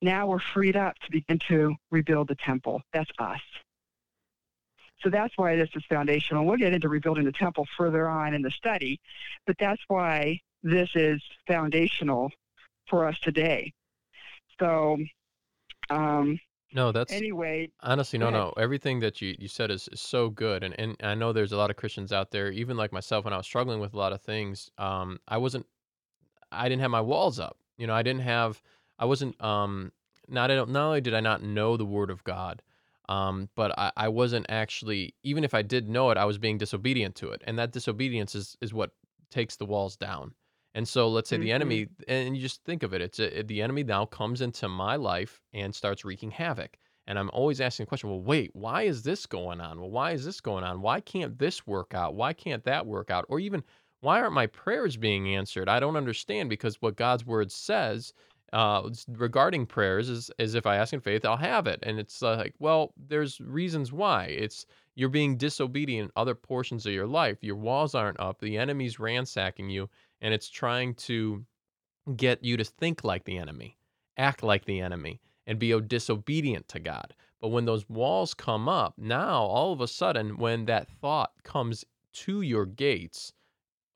now 0.01 0.27
we're 0.27 0.39
freed 0.39 0.75
up 0.75 0.97
to 0.99 1.11
begin 1.11 1.39
to 1.47 1.75
rebuild 1.91 2.27
the 2.27 2.35
temple. 2.35 2.81
That's 2.91 3.09
us. 3.19 3.41
So 5.01 5.09
that's 5.09 5.37
why 5.37 5.55
this 5.55 5.69
is 5.75 5.83
foundational. 5.89 6.45
We'll 6.45 6.57
get 6.57 6.73
into 6.73 6.89
rebuilding 6.89 7.25
the 7.25 7.31
temple 7.31 7.67
further 7.77 8.07
on 8.07 8.33
in 8.33 8.41
the 8.41 8.51
study, 8.51 8.99
but 9.45 9.57
that's 9.57 9.81
why 9.87 10.39
this 10.61 10.89
is 10.95 11.21
foundational 11.45 12.31
for 12.87 13.05
us 13.05 13.19
today. 13.19 13.73
So, 14.59 14.97
um, 15.89 16.39
no, 16.73 16.91
that's 16.91 17.13
anyway. 17.13 17.69
Honestly, 17.81 18.19
no, 18.19 18.29
no. 18.29 18.53
Everything 18.57 18.99
that 18.99 19.21
you, 19.21 19.35
you 19.39 19.47
said 19.47 19.71
is, 19.71 19.87
is 19.91 20.01
so 20.01 20.29
good, 20.29 20.63
and 20.63 20.77
and 20.79 20.95
I 21.01 21.15
know 21.15 21.33
there's 21.33 21.51
a 21.51 21.57
lot 21.57 21.69
of 21.69 21.75
Christians 21.75 22.11
out 22.11 22.31
there, 22.31 22.51
even 22.51 22.77
like 22.77 22.91
myself, 22.91 23.25
when 23.25 23.33
I 23.33 23.37
was 23.37 23.45
struggling 23.45 23.79
with 23.79 23.93
a 23.93 23.97
lot 23.97 24.13
of 24.13 24.21
things. 24.21 24.69
Um, 24.77 25.19
I 25.27 25.37
wasn't, 25.37 25.65
I 26.51 26.69
didn't 26.69 26.81
have 26.81 26.91
my 26.91 27.01
walls 27.01 27.39
up. 27.39 27.57
You 27.77 27.87
know, 27.87 27.93
I 27.93 28.03
didn't 28.03 28.21
have, 28.21 28.61
I 28.99 29.05
wasn't. 29.05 29.41
Um, 29.43 29.91
not 30.27 30.49
not 30.49 30.85
only 30.85 31.01
did 31.01 31.13
I 31.13 31.19
not 31.19 31.43
know 31.43 31.77
the 31.77 31.85
Word 31.85 32.09
of 32.09 32.23
God, 32.23 32.61
um, 33.09 33.49
but 33.55 33.77
I, 33.77 33.91
I 33.97 34.07
wasn't 34.07 34.45
actually, 34.49 35.15
even 35.23 35.43
if 35.43 35.53
I 35.53 35.61
did 35.61 35.89
know 35.89 36.09
it, 36.11 36.17
I 36.17 36.25
was 36.25 36.37
being 36.37 36.57
disobedient 36.57 37.15
to 37.15 37.31
it. 37.31 37.41
And 37.45 37.59
that 37.59 37.71
disobedience 37.71 38.35
is, 38.35 38.57
is 38.61 38.73
what 38.73 38.91
takes 39.29 39.55
the 39.57 39.65
walls 39.65 39.97
down. 39.97 40.33
And 40.75 40.87
so 40.87 41.07
let's 41.07 41.29
say 41.29 41.35
mm-hmm. 41.35 41.43
the 41.43 41.51
enemy, 41.51 41.87
and 42.07 42.35
you 42.35 42.41
just 42.41 42.63
think 42.63 42.83
of 42.83 42.93
it, 42.93 43.01
it's 43.01 43.19
a, 43.19 43.43
the 43.43 43.61
enemy 43.61 43.83
now 43.83 44.05
comes 44.05 44.41
into 44.41 44.67
my 44.67 44.95
life 44.95 45.41
and 45.53 45.73
starts 45.73 46.03
wreaking 46.03 46.31
havoc. 46.31 46.77
And 47.05 47.19
I'm 47.19 47.29
always 47.33 47.59
asking 47.61 47.83
the 47.85 47.89
question, 47.89 48.09
well, 48.09 48.21
wait, 48.21 48.51
why 48.53 48.83
is 48.83 49.03
this 49.03 49.25
going 49.25 49.59
on? 49.59 49.79
Well, 49.79 49.91
why 49.91 50.11
is 50.11 50.25
this 50.25 50.39
going 50.39 50.63
on? 50.63 50.81
Why 50.81 51.01
can't 51.01 51.37
this 51.37 51.67
work 51.67 51.93
out? 51.93 52.15
Why 52.15 52.33
can't 52.33 52.63
that 52.63 52.85
work 52.85 53.11
out? 53.11 53.25
Or 53.27 53.39
even, 53.39 53.63
why 53.99 54.19
aren't 54.19 54.33
my 54.33 54.47
prayers 54.47 54.95
being 54.95 55.35
answered? 55.35 55.67
I 55.67 55.79
don't 55.79 55.97
understand 55.97 56.49
because 56.49 56.81
what 56.81 56.95
God's 56.95 57.25
word 57.25 57.51
says 57.51 58.13
uh, 58.53 58.89
regarding 59.09 59.65
prayers 59.65 60.09
is, 60.09 60.31
is 60.37 60.55
if 60.55 60.65
I 60.65 60.77
ask 60.77 60.93
in 60.93 61.01
faith, 61.01 61.25
I'll 61.25 61.35
have 61.37 61.67
it. 61.67 61.79
And 61.83 61.99
it's 61.99 62.21
uh, 62.23 62.37
like, 62.37 62.53
well, 62.59 62.93
there's 62.95 63.41
reasons 63.41 63.91
why. 63.91 64.25
It's 64.25 64.65
you're 64.95 65.09
being 65.09 65.37
disobedient 65.37 66.05
in 66.05 66.11
other 66.15 66.35
portions 66.35 66.85
of 66.85 66.93
your 66.93 67.07
life. 67.07 67.39
Your 67.41 67.55
walls 67.55 67.95
aren't 67.95 68.19
up. 68.19 68.39
The 68.39 68.57
enemy's 68.57 68.99
ransacking 68.99 69.69
you, 69.69 69.89
and 70.23 70.33
it's 70.33 70.49
trying 70.49 70.95
to 70.95 71.45
get 72.15 72.43
you 72.43 72.57
to 72.57 72.63
think 72.63 73.03
like 73.03 73.25
the 73.25 73.37
enemy, 73.37 73.77
act 74.17 74.41
like 74.41 74.65
the 74.65 74.79
enemy, 74.79 75.21
and 75.45 75.59
be 75.59 75.79
disobedient 75.81 76.67
to 76.69 76.79
God. 76.79 77.13
But 77.39 77.49
when 77.49 77.65
those 77.65 77.87
walls 77.87 78.33
come 78.33 78.67
up, 78.67 78.95
now 78.97 79.43
all 79.43 79.71
of 79.71 79.81
a 79.81 79.87
sudden, 79.87 80.37
when 80.37 80.65
that 80.65 80.89
thought 80.89 81.31
comes 81.43 81.85
to 82.13 82.41
your 82.41 82.65
gates 82.65 83.33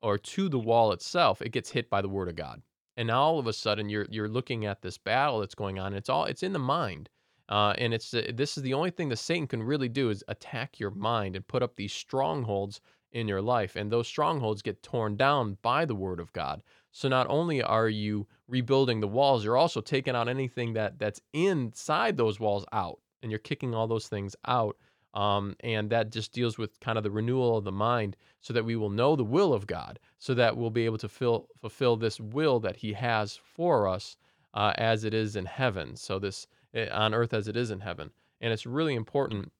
or 0.02 0.18
to 0.18 0.48
the 0.48 0.58
wall 0.60 0.92
itself, 0.92 1.42
it 1.42 1.50
gets 1.50 1.70
hit 1.70 1.90
by 1.90 2.00
the 2.00 2.08
word 2.08 2.28
of 2.28 2.36
God 2.36 2.62
and 2.98 3.06
now 3.06 3.22
all 3.22 3.38
of 3.38 3.46
a 3.46 3.52
sudden 3.52 3.88
you're 3.88 4.06
you're 4.10 4.28
looking 4.28 4.66
at 4.66 4.82
this 4.82 4.98
battle 4.98 5.38
that's 5.38 5.54
going 5.54 5.78
on. 5.78 5.94
It's 5.94 6.08
all 6.08 6.24
it's 6.24 6.42
in 6.42 6.52
the 6.52 6.58
mind, 6.58 7.08
uh, 7.48 7.72
and 7.78 7.94
it's 7.94 8.12
uh, 8.12 8.32
this 8.34 8.58
is 8.58 8.64
the 8.64 8.74
only 8.74 8.90
thing 8.90 9.08
that 9.10 9.18
Satan 9.18 9.46
can 9.46 9.62
really 9.62 9.88
do 9.88 10.10
is 10.10 10.24
attack 10.26 10.80
your 10.80 10.90
mind 10.90 11.36
and 11.36 11.46
put 11.46 11.62
up 11.62 11.76
these 11.76 11.92
strongholds 11.92 12.80
in 13.12 13.28
your 13.28 13.42
life, 13.42 13.76
and 13.76 13.90
those 13.90 14.08
strongholds 14.08 14.62
get 14.62 14.82
torn 14.82 15.16
down 15.16 15.58
by 15.62 15.84
the 15.84 15.94
Word 15.94 16.20
of 16.20 16.32
God. 16.32 16.62
So 16.90 17.08
not 17.08 17.26
only 17.28 17.62
are 17.62 17.88
you 17.88 18.26
rebuilding 18.48 19.00
the 19.00 19.08
walls, 19.08 19.44
you're 19.44 19.56
also 19.56 19.80
taking 19.80 20.14
out 20.14 20.28
anything 20.28 20.72
that 20.74 20.98
that's 20.98 21.20
inside 21.32 22.16
those 22.16 22.40
walls 22.40 22.64
out, 22.72 23.00
and 23.22 23.30
you're 23.30 23.38
kicking 23.38 23.74
all 23.74 23.86
those 23.86 24.08
things 24.08 24.34
out 24.46 24.76
um, 25.14 25.56
and 25.60 25.90
that 25.90 26.12
just 26.12 26.32
deals 26.32 26.58
with 26.58 26.78
kind 26.80 26.98
of 26.98 27.04
the 27.04 27.10
renewal 27.10 27.56
of 27.56 27.64
the 27.64 27.72
mind 27.72 28.16
so 28.40 28.52
that 28.52 28.64
we 28.64 28.76
will 28.76 28.90
know 28.90 29.16
the 29.16 29.24
will 29.24 29.52
of 29.52 29.66
God, 29.66 29.98
so 30.18 30.34
that 30.34 30.56
we'll 30.56 30.70
be 30.70 30.84
able 30.84 30.98
to 30.98 31.08
fill, 31.08 31.48
fulfill 31.60 31.96
this 31.96 32.20
will 32.20 32.60
that 32.60 32.76
He 32.76 32.92
has 32.92 33.36
for 33.36 33.88
us 33.88 34.16
uh, 34.54 34.72
as 34.76 35.04
it 35.04 35.14
is 35.14 35.34
in 35.34 35.46
heaven. 35.46 35.96
So, 35.96 36.18
this 36.18 36.46
eh, 36.74 36.88
on 36.92 37.14
earth 37.14 37.34
as 37.34 37.48
it 37.48 37.56
is 37.56 37.70
in 37.70 37.80
heaven. 37.80 38.10
And 38.40 38.52
it's 38.52 38.66
really 38.66 38.94
important, 38.94 39.50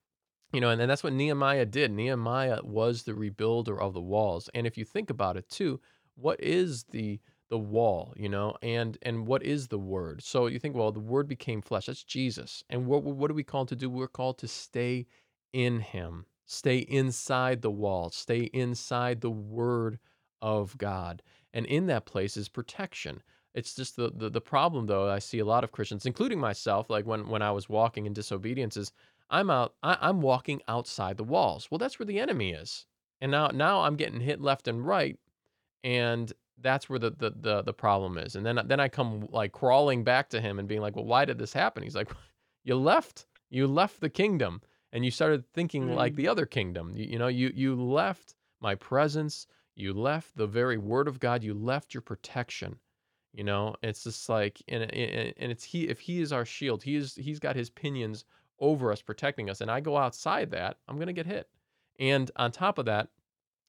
you 0.51 0.61
know, 0.61 0.69
and, 0.69 0.81
and 0.81 0.89
that's 0.89 1.03
what 1.03 1.13
Nehemiah 1.13 1.65
did. 1.65 1.91
Nehemiah 1.91 2.59
was 2.63 3.03
the 3.03 3.13
rebuilder 3.13 3.79
of 3.79 3.93
the 3.93 4.01
walls. 4.01 4.49
And 4.53 4.65
if 4.65 4.77
you 4.77 4.85
think 4.85 5.09
about 5.09 5.37
it 5.37 5.49
too, 5.49 5.79
what 6.15 6.41
is 6.41 6.83
the 6.91 7.19
the 7.49 7.57
wall 7.57 8.13
you 8.15 8.29
know 8.29 8.55
and 8.61 8.99
and 9.01 9.25
what 9.25 9.41
is 9.41 9.69
the 9.69 9.79
word 9.79 10.21
so 10.21 10.45
you 10.45 10.59
think 10.59 10.75
well 10.75 10.91
the 10.91 10.99
word 10.99 11.27
became 11.27 11.63
flesh 11.63 11.87
that's 11.87 12.03
jesus 12.03 12.63
and 12.69 12.85
what 12.85 13.01
what 13.01 13.31
are 13.31 13.33
we 13.33 13.43
called 13.43 13.67
to 13.67 13.75
do 13.75 13.89
we're 13.89 14.07
called 14.07 14.37
to 14.37 14.47
stay 14.47 15.07
in 15.53 15.79
him. 15.79 16.25
Stay 16.45 16.79
inside 16.79 17.61
the 17.61 17.71
walls. 17.71 18.15
Stay 18.15 18.49
inside 18.53 19.21
the 19.21 19.29
word 19.29 19.99
of 20.41 20.77
God. 20.77 21.21
And 21.53 21.65
in 21.65 21.87
that 21.87 22.05
place 22.05 22.37
is 22.37 22.49
protection. 22.49 23.21
It's 23.53 23.75
just 23.75 23.95
the, 23.95 24.11
the, 24.15 24.29
the 24.29 24.41
problem 24.41 24.85
though, 24.85 25.09
I 25.09 25.19
see 25.19 25.39
a 25.39 25.45
lot 25.45 25.63
of 25.63 25.71
Christians, 25.71 26.05
including 26.05 26.39
myself, 26.39 26.89
like 26.89 27.05
when, 27.05 27.27
when 27.27 27.41
I 27.41 27.51
was 27.51 27.69
walking 27.69 28.05
in 28.05 28.13
disobedience, 28.13 28.77
is 28.77 28.91
I'm 29.29 29.49
out 29.49 29.75
I, 29.83 29.97
I'm 30.01 30.21
walking 30.21 30.61
outside 30.67 31.17
the 31.17 31.23
walls. 31.23 31.69
Well, 31.69 31.77
that's 31.77 31.99
where 31.99 32.05
the 32.05 32.19
enemy 32.19 32.51
is. 32.51 32.85
And 33.21 33.31
now 33.31 33.47
now 33.47 33.81
I'm 33.81 33.95
getting 33.95 34.19
hit 34.19 34.41
left 34.41 34.67
and 34.67 34.85
right. 34.85 35.17
And 35.83 36.31
that's 36.61 36.89
where 36.89 36.99
the, 36.99 37.11
the 37.11 37.31
the 37.35 37.61
the 37.61 37.73
problem 37.73 38.17
is. 38.17 38.35
And 38.35 38.45
then 38.45 38.59
then 38.65 38.79
I 38.79 38.87
come 38.87 39.27
like 39.31 39.51
crawling 39.51 40.03
back 40.03 40.29
to 40.29 40.41
him 40.41 40.59
and 40.59 40.67
being 40.67 40.81
like, 40.81 40.95
Well, 40.95 41.05
why 41.05 41.25
did 41.25 41.37
this 41.37 41.53
happen? 41.53 41.83
He's 41.83 41.95
like, 41.95 42.11
You 42.63 42.75
left. 42.75 43.25
You 43.49 43.67
left 43.67 43.99
the 43.99 44.09
kingdom 44.09 44.61
and 44.91 45.05
you 45.05 45.11
started 45.11 45.45
thinking 45.53 45.87
mm. 45.87 45.95
like 45.95 46.15
the 46.15 46.27
other 46.27 46.45
kingdom. 46.45 46.95
You, 46.95 47.05
you 47.05 47.19
know, 47.19 47.27
you 47.27 47.51
you 47.53 47.75
left 47.75 48.35
my 48.61 48.75
presence, 48.75 49.47
you 49.75 49.93
left 49.93 50.35
the 50.35 50.47
very 50.47 50.77
word 50.77 51.07
of 51.07 51.19
God, 51.19 51.43
you 51.43 51.53
left 51.53 51.93
your 51.93 52.01
protection. 52.01 52.77
You 53.33 53.43
know, 53.43 53.75
it's 53.83 54.03
just 54.03 54.27
like 54.27 54.61
and 54.67 54.83
and 54.83 55.51
it's 55.51 55.63
he 55.63 55.87
if 55.87 55.99
he 55.99 56.21
is 56.21 56.33
our 56.33 56.45
shield, 56.45 56.81
he 56.83 56.95
is 56.95 57.15
he's 57.15 57.39
got 57.39 57.55
his 57.55 57.69
pinions 57.69 58.25
over 58.59 58.91
us 58.91 59.01
protecting 59.01 59.49
us 59.49 59.61
and 59.61 59.71
I 59.71 59.79
go 59.79 59.97
outside 59.97 60.51
that, 60.51 60.77
I'm 60.87 60.95
going 60.97 61.07
to 61.07 61.13
get 61.13 61.25
hit. 61.25 61.49
And 61.99 62.31
on 62.35 62.51
top 62.51 62.77
of 62.77 62.85
that, 62.85 63.09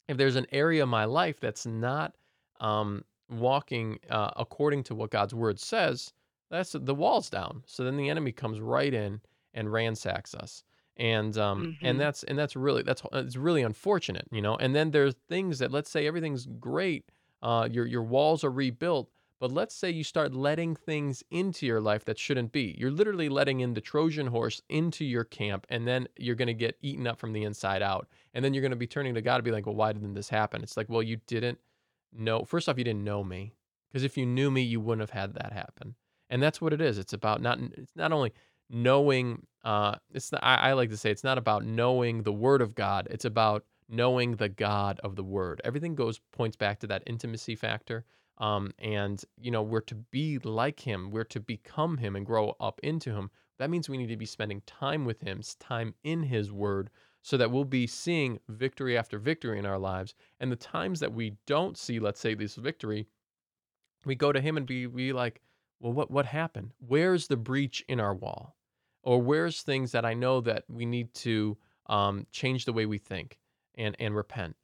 if 0.09 0.16
there's 0.16 0.37
an 0.37 0.46
area 0.53 0.83
of 0.83 0.88
my 0.88 1.05
life 1.05 1.40
that's 1.40 1.66
not 1.66 2.16
um, 2.61 3.05
walking 3.29 3.98
uh, 4.09 4.31
according 4.37 4.85
to 4.85 4.94
what 4.94 5.11
God's 5.11 5.35
word 5.35 5.59
says, 5.61 6.12
that's 6.50 6.72
the 6.72 6.94
walls 6.94 7.31
down. 7.31 7.62
So 7.66 7.85
then 7.85 7.96
the 7.96 8.09
enemy 8.11 8.33
comes 8.33 8.61
right 8.61 8.92
in 8.92 9.20
and 9.55 9.72
ransacks 9.72 10.35
us. 10.35 10.64
and 10.96 11.38
um 11.38 11.66
Mhm. 11.66 11.76
and 11.83 12.00
that's 12.00 12.24
and 12.24 12.37
that's 12.38 12.57
really 12.57 12.83
that's 12.83 13.03
it's 13.12 13.37
really 13.37 13.62
unfortunate 13.62 14.26
you 14.33 14.42
know 14.42 14.57
and 14.57 14.74
then 14.74 14.90
there's 14.90 15.14
things 15.29 15.59
that 15.61 15.70
let's 15.70 15.88
say 15.90 16.07
everything's 16.07 16.46
great 16.46 17.05
uh 17.42 17.68
your 17.70 17.87
your 17.87 18.03
walls 18.03 18.42
are 18.44 18.50
rebuilt 18.50 19.09
but 19.40 19.50
let's 19.50 19.74
say 19.74 19.90
you 19.90 20.05
start 20.05 20.35
letting 20.35 20.76
things 20.76 21.24
into 21.31 21.64
your 21.64 21.81
life 21.81 22.05
that 22.05 22.18
shouldn't 22.18 22.53
be. 22.53 22.76
You're 22.79 22.90
literally 22.90 23.31
letting 23.31 23.61
in 23.61 23.72
the 23.72 23.81
trojan 23.81 24.26
horse 24.26 24.61
into 24.68 25.03
your 25.03 25.24
camp 25.24 25.66
and 25.70 25.88
then 25.88 26.07
you're 26.18 26.35
going 26.35 26.46
to 26.48 26.55
get 26.55 26.76
eaten 26.83 27.07
up 27.07 27.18
from 27.18 27.33
the 27.33 27.44
inside 27.44 27.81
out. 27.83 28.07
And 28.35 28.44
then 28.44 28.53
you're 28.53 28.61
going 28.61 28.70
to 28.70 28.76
be 28.76 28.87
turning 28.87 29.14
to 29.14 29.22
god 29.22 29.37
and 29.37 29.44
be 29.44 29.50
like 29.50 29.64
well 29.64 29.74
why 29.74 29.94
didn't 29.94 30.12
this 30.12 30.29
happen? 30.29 30.62
It's 30.62 30.76
like 30.76 30.90
well 30.90 31.03
you 31.03 31.16
didn't 31.26 31.59
know. 32.12 32.44
First 32.44 32.68
off 32.68 32.76
you 32.76 32.85
didn't 32.85 33.03
know 33.03 33.24
me 33.24 33.55
because 33.88 34.05
if 34.05 34.18
you 34.18 34.26
knew 34.26 34.50
me 34.50 34.61
you 34.61 34.79
wouldn't 34.79 35.00
have 35.00 35.18
had 35.18 35.35
that 35.35 35.55
happen. 35.55 35.94
And 36.29 36.42
that's 36.42 36.61
what 36.61 36.74
it 36.74 36.83
is. 36.83 36.98
It's 36.98 37.14
about 37.14 37.40
not 37.40 37.59
it's 37.79 37.96
not 37.96 38.12
only 38.12 38.35
knowing 38.68 39.46
uh 39.64 39.94
it's 40.12 40.31
not, 40.33 40.44
I, 40.44 40.57
I 40.57 40.72
like 40.74 40.90
to 40.90 40.98
say 40.98 41.11
it's 41.11 41.24
not 41.24 41.38
about 41.38 41.64
knowing 41.64 42.24
the 42.24 42.33
word 42.33 42.61
of 42.61 42.74
god. 42.74 43.09
It's 43.11 43.24
about 43.24 43.64
knowing 43.88 44.37
the 44.37 44.50
god 44.50 45.00
of 45.03 45.16
the 45.16 45.24
word. 45.24 45.62
Everything 45.64 45.94
goes 45.94 46.20
points 46.31 46.57
back 46.57 46.79
to 46.81 46.87
that 46.88 47.05
intimacy 47.07 47.55
factor 47.55 48.05
um 48.40 48.72
and 48.79 49.24
you 49.40 49.50
know 49.50 49.62
we're 49.62 49.81
to 49.81 49.94
be 49.94 50.38
like 50.38 50.81
him 50.81 51.11
we're 51.11 51.24
to 51.24 51.40
become 51.40 51.98
him 51.98 52.16
and 52.16 52.26
grow 52.26 52.55
up 52.61 52.81
into 52.83 53.12
him 53.12 53.31
that 53.59 53.70
means 53.70 53.88
we 53.88 53.98
need 53.98 54.09
to 54.09 54.16
be 54.16 54.26
spending 54.26 54.62
time 54.66 55.05
with 55.05 55.20
him 55.20 55.40
time 55.59 55.94
in 56.03 56.22
his 56.22 56.50
word 56.50 56.90
so 57.22 57.37
that 57.37 57.50
we'll 57.50 57.64
be 57.64 57.87
seeing 57.87 58.38
victory 58.48 58.96
after 58.96 59.18
victory 59.18 59.59
in 59.59 59.66
our 59.66 59.79
lives 59.79 60.14
and 60.40 60.50
the 60.50 60.57
times 60.57 61.00
that 61.00 61.12
we 61.12 61.37
don't 61.46 61.79
see 61.79 62.00
let's 62.00 62.20
say 62.20 62.35
this 62.35 62.57
victory 62.57 63.07
we 64.05 64.14
go 64.14 64.33
to 64.33 64.40
him 64.40 64.57
and 64.57 64.66
be 64.66 64.87
be 64.87 65.12
like 65.12 65.40
well 65.79 65.92
what 65.92 66.11
what 66.11 66.26
happened 66.26 66.72
where's 66.79 67.29
the 67.29 67.37
breach 67.37 67.85
in 67.88 68.00
our 68.00 68.14
wall 68.14 68.57
or 69.03 69.20
where's 69.20 69.62
things 69.62 69.92
that 69.92 70.05
I 70.05 70.14
know 70.14 70.40
that 70.42 70.64
we 70.68 70.85
need 70.85 71.12
to 71.14 71.57
um, 71.87 72.26
change 72.31 72.64
the 72.64 72.72
way 72.72 72.87
we 72.87 72.98
think 72.98 73.38
and 73.76 73.96
and 73.98 74.14
repent. 74.14 74.57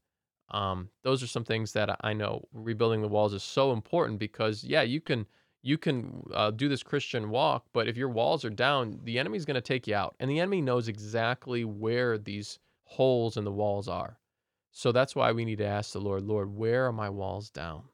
Um, 0.49 0.91
those 1.03 1.23
are 1.23 1.27
some 1.27 1.45
things 1.45 1.73
that 1.73 1.97
I 2.03 2.13
know 2.13 2.49
rebuilding 2.53 3.03
the 3.03 3.09
walls 3.09 3.35
is 3.35 3.43
so 3.43 3.73
important 3.73 4.19
because 4.19 4.63
yeah, 4.65 4.83
you 4.83 5.01
can 5.01 5.27
you 5.63 5.77
can 5.79 6.23
uh, 6.33 6.53
do 6.53 6.69
this 6.69 6.83
Christian 6.85 7.31
walk, 7.31 7.67
but 7.73 7.89
if 7.89 7.97
your 7.97 8.09
walls 8.09 8.45
are 8.45 8.51
down, 8.51 9.01
the 9.03 9.19
enemy's 9.19 9.45
going 9.45 9.57
to 9.57 9.61
take 9.61 9.87
you 9.89 9.95
out, 9.97 10.15
and 10.21 10.31
the 10.31 10.39
enemy 10.39 10.61
knows 10.63 10.87
exactly 10.89 11.65
where 11.65 12.19
these 12.19 12.59
holes 12.85 13.37
in 13.37 13.45
the 13.45 13.53
walls 13.53 13.89
are. 13.89 14.21
So 14.71 14.93
that's 14.93 15.17
why 15.17 15.33
we 15.33 15.45
need 15.45 15.59
to 15.59 15.67
ask 15.67 15.93
the 15.93 16.01
Lord, 16.01 16.23
Lord, 16.23 16.51
where 16.51 16.87
are 16.87 16.93
my 16.93 17.11
walls 17.11 17.51
down? 17.51 17.89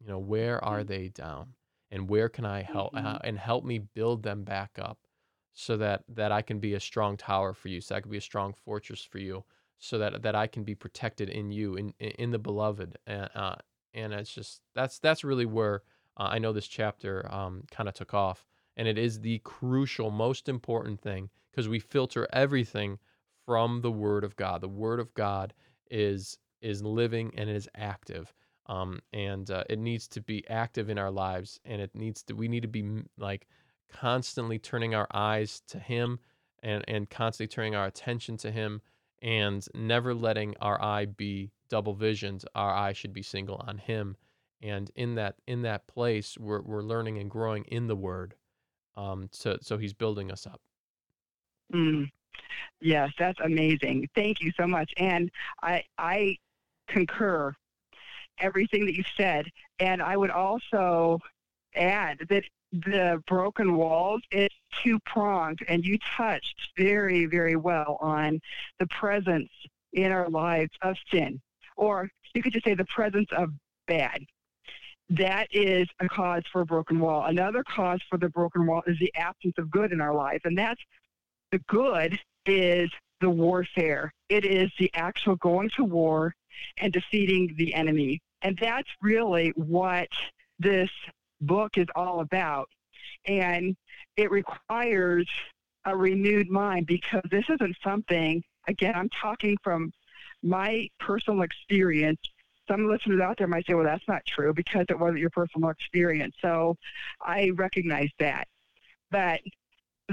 You 0.00 0.06
know, 0.08 0.18
where 0.18 0.62
are 0.64 0.84
they 0.84 1.08
down? 1.08 1.54
And 1.90 2.08
where 2.08 2.28
can 2.28 2.44
I 2.44 2.62
help 2.62 2.92
uh, 2.96 3.18
Mhm. 3.18 3.22
and 3.24 3.38
help 3.38 3.64
me 3.64 3.78
build 3.78 4.22
them 4.22 4.44
back 4.44 4.78
up 4.78 5.06
so 5.52 5.76
that 5.76 6.04
that 6.08 6.32
I 6.32 6.42
can 6.42 6.58
be 6.60 6.74
a 6.74 6.80
strong 6.80 7.16
tower 7.16 7.52
for 7.54 7.68
you, 7.68 7.80
so 7.80 7.94
I 7.96 8.00
can 8.00 8.10
be 8.10 8.16
a 8.18 8.20
strong 8.22 8.54
fortress 8.54 9.04
for 9.04 9.18
you, 9.18 9.44
so 9.82 9.98
that 9.98 10.22
that 10.22 10.34
I 10.34 10.46
can 10.46 10.62
be 10.62 10.74
protected 10.74 11.28
in 11.28 11.50
you, 11.50 11.74
in 11.74 11.92
in 11.98 12.30
the 12.30 12.38
beloved. 12.38 12.96
And 13.06 13.28
uh, 13.34 13.56
and 13.92 14.12
it's 14.12 14.32
just 14.32 14.62
that's 14.74 14.98
that's 15.00 15.24
really 15.24 15.46
where 15.46 15.82
uh, 16.16 16.28
I 16.30 16.38
know 16.38 16.52
this 16.52 16.68
chapter 16.68 17.26
um, 17.32 17.64
kind 17.70 17.88
of 17.88 17.94
took 17.94 18.14
off, 18.14 18.46
and 18.76 18.86
it 18.86 18.96
is 18.96 19.20
the 19.20 19.40
crucial, 19.40 20.10
most 20.10 20.48
important 20.48 21.00
thing 21.00 21.30
because 21.50 21.68
we 21.68 21.80
filter 21.80 22.28
everything 22.32 22.98
from 23.44 23.80
the 23.80 23.90
Word 23.90 24.22
of 24.22 24.36
God. 24.36 24.60
The 24.60 24.68
Word 24.68 25.00
of 25.00 25.12
God 25.14 25.52
is 25.90 26.38
is 26.60 26.82
living 26.82 27.32
and 27.36 27.50
it 27.50 27.56
is 27.56 27.68
active 27.74 28.32
um, 28.66 29.00
and 29.12 29.50
uh, 29.50 29.64
it 29.68 29.80
needs 29.80 30.06
to 30.06 30.20
be 30.20 30.48
active 30.48 30.88
in 30.88 30.96
our 30.96 31.10
lives 31.10 31.58
and 31.64 31.82
it 31.82 31.90
needs 31.94 32.22
to 32.22 32.34
we 32.34 32.46
need 32.46 32.62
to 32.62 32.68
be 32.68 33.02
like 33.18 33.48
constantly 33.92 34.60
turning 34.60 34.94
our 34.94 35.08
eyes 35.12 35.60
to 35.66 35.80
him 35.80 36.20
and 36.62 36.84
and 36.86 37.10
constantly 37.10 37.52
turning 37.52 37.74
our 37.74 37.86
attention 37.86 38.36
to 38.36 38.52
him 38.52 38.80
and 39.22 39.66
never 39.74 40.14
letting 40.14 40.54
our 40.60 40.82
eye 40.82 41.06
be 41.06 41.50
double 41.70 41.94
visioned 41.94 42.44
our 42.54 42.74
eye 42.74 42.92
should 42.92 43.12
be 43.12 43.22
single 43.22 43.62
on 43.66 43.78
him 43.78 44.16
and 44.60 44.90
in 44.94 45.14
that 45.14 45.36
in 45.46 45.62
that 45.62 45.86
place 45.86 46.36
we're, 46.38 46.60
we're 46.60 46.82
learning 46.82 47.18
and 47.18 47.30
growing 47.30 47.64
in 47.64 47.86
the 47.86 47.96
word 47.96 48.34
um 48.96 49.28
so 49.32 49.56
so 49.62 49.78
he's 49.78 49.94
building 49.94 50.30
us 50.30 50.46
up 50.46 50.60
Mm. 51.72 52.10
Yes, 52.80 53.10
that's 53.18 53.38
amazing. 53.40 54.08
Thank 54.14 54.40
you 54.40 54.52
so 54.56 54.66
much. 54.66 54.92
And 54.96 55.30
I 55.62 55.82
I 55.98 56.36
concur 56.88 57.54
everything 58.38 58.84
that 58.86 58.96
you 58.96 59.04
said. 59.16 59.46
And 59.78 60.02
I 60.02 60.16
would 60.16 60.30
also 60.30 61.18
add 61.74 62.18
that 62.28 62.44
the 62.72 63.22
broken 63.26 63.76
walls 63.76 64.22
is 64.30 64.48
two 64.82 64.98
pronged 65.00 65.60
and 65.68 65.84
you 65.84 65.98
touched 66.16 66.70
very, 66.76 67.26
very 67.26 67.56
well 67.56 67.98
on 68.00 68.40
the 68.78 68.86
presence 68.88 69.50
in 69.92 70.12
our 70.12 70.28
lives 70.28 70.72
of 70.82 70.96
sin. 71.10 71.40
Or 71.76 72.08
you 72.34 72.42
could 72.42 72.52
just 72.52 72.64
say 72.64 72.74
the 72.74 72.84
presence 72.86 73.28
of 73.32 73.50
bad. 73.86 74.20
That 75.10 75.48
is 75.50 75.88
a 76.00 76.08
cause 76.08 76.42
for 76.50 76.62
a 76.62 76.66
broken 76.66 76.98
wall. 76.98 77.24
Another 77.24 77.62
cause 77.64 78.00
for 78.08 78.18
the 78.18 78.30
broken 78.30 78.66
wall 78.66 78.82
is 78.86 78.98
the 78.98 79.12
absence 79.14 79.54
of 79.58 79.70
good 79.70 79.92
in 79.92 80.00
our 80.00 80.14
life. 80.14 80.40
And 80.44 80.56
that's 80.56 80.80
the 81.50 81.58
good 81.68 82.18
is 82.46 82.90
the 83.20 83.30
warfare. 83.30 84.12
It 84.28 84.44
is 84.44 84.70
the 84.78 84.90
actual 84.94 85.36
going 85.36 85.70
to 85.76 85.84
war 85.84 86.34
and 86.78 86.92
defeating 86.92 87.54
the 87.56 87.74
enemy. 87.74 88.20
And 88.42 88.58
that's 88.60 88.88
really 89.00 89.52
what 89.56 90.08
this 90.58 90.90
book 91.40 91.76
is 91.76 91.86
all 91.94 92.20
about. 92.20 92.68
And 93.26 93.76
it 94.16 94.30
requires 94.30 95.28
a 95.84 95.96
renewed 95.96 96.48
mind 96.48 96.86
because 96.86 97.22
this 97.30 97.44
isn't 97.48 97.76
something, 97.82 98.42
again, 98.68 98.94
I'm 98.94 99.08
talking 99.10 99.56
from 99.62 99.92
my 100.42 100.88
personal 100.98 101.42
experience. 101.42 102.20
Some 102.68 102.88
listeners 102.88 103.20
out 103.20 103.38
there 103.38 103.48
might 103.48 103.66
say, 103.66 103.74
well, 103.74 103.84
that's 103.84 104.06
not 104.06 104.24
true 104.26 104.52
because 104.54 104.86
it 104.88 104.98
wasn't 104.98 105.18
your 105.18 105.30
personal 105.30 105.70
experience. 105.70 106.34
So 106.40 106.76
I 107.20 107.50
recognize 107.50 108.10
that. 108.18 108.46
But 109.10 109.40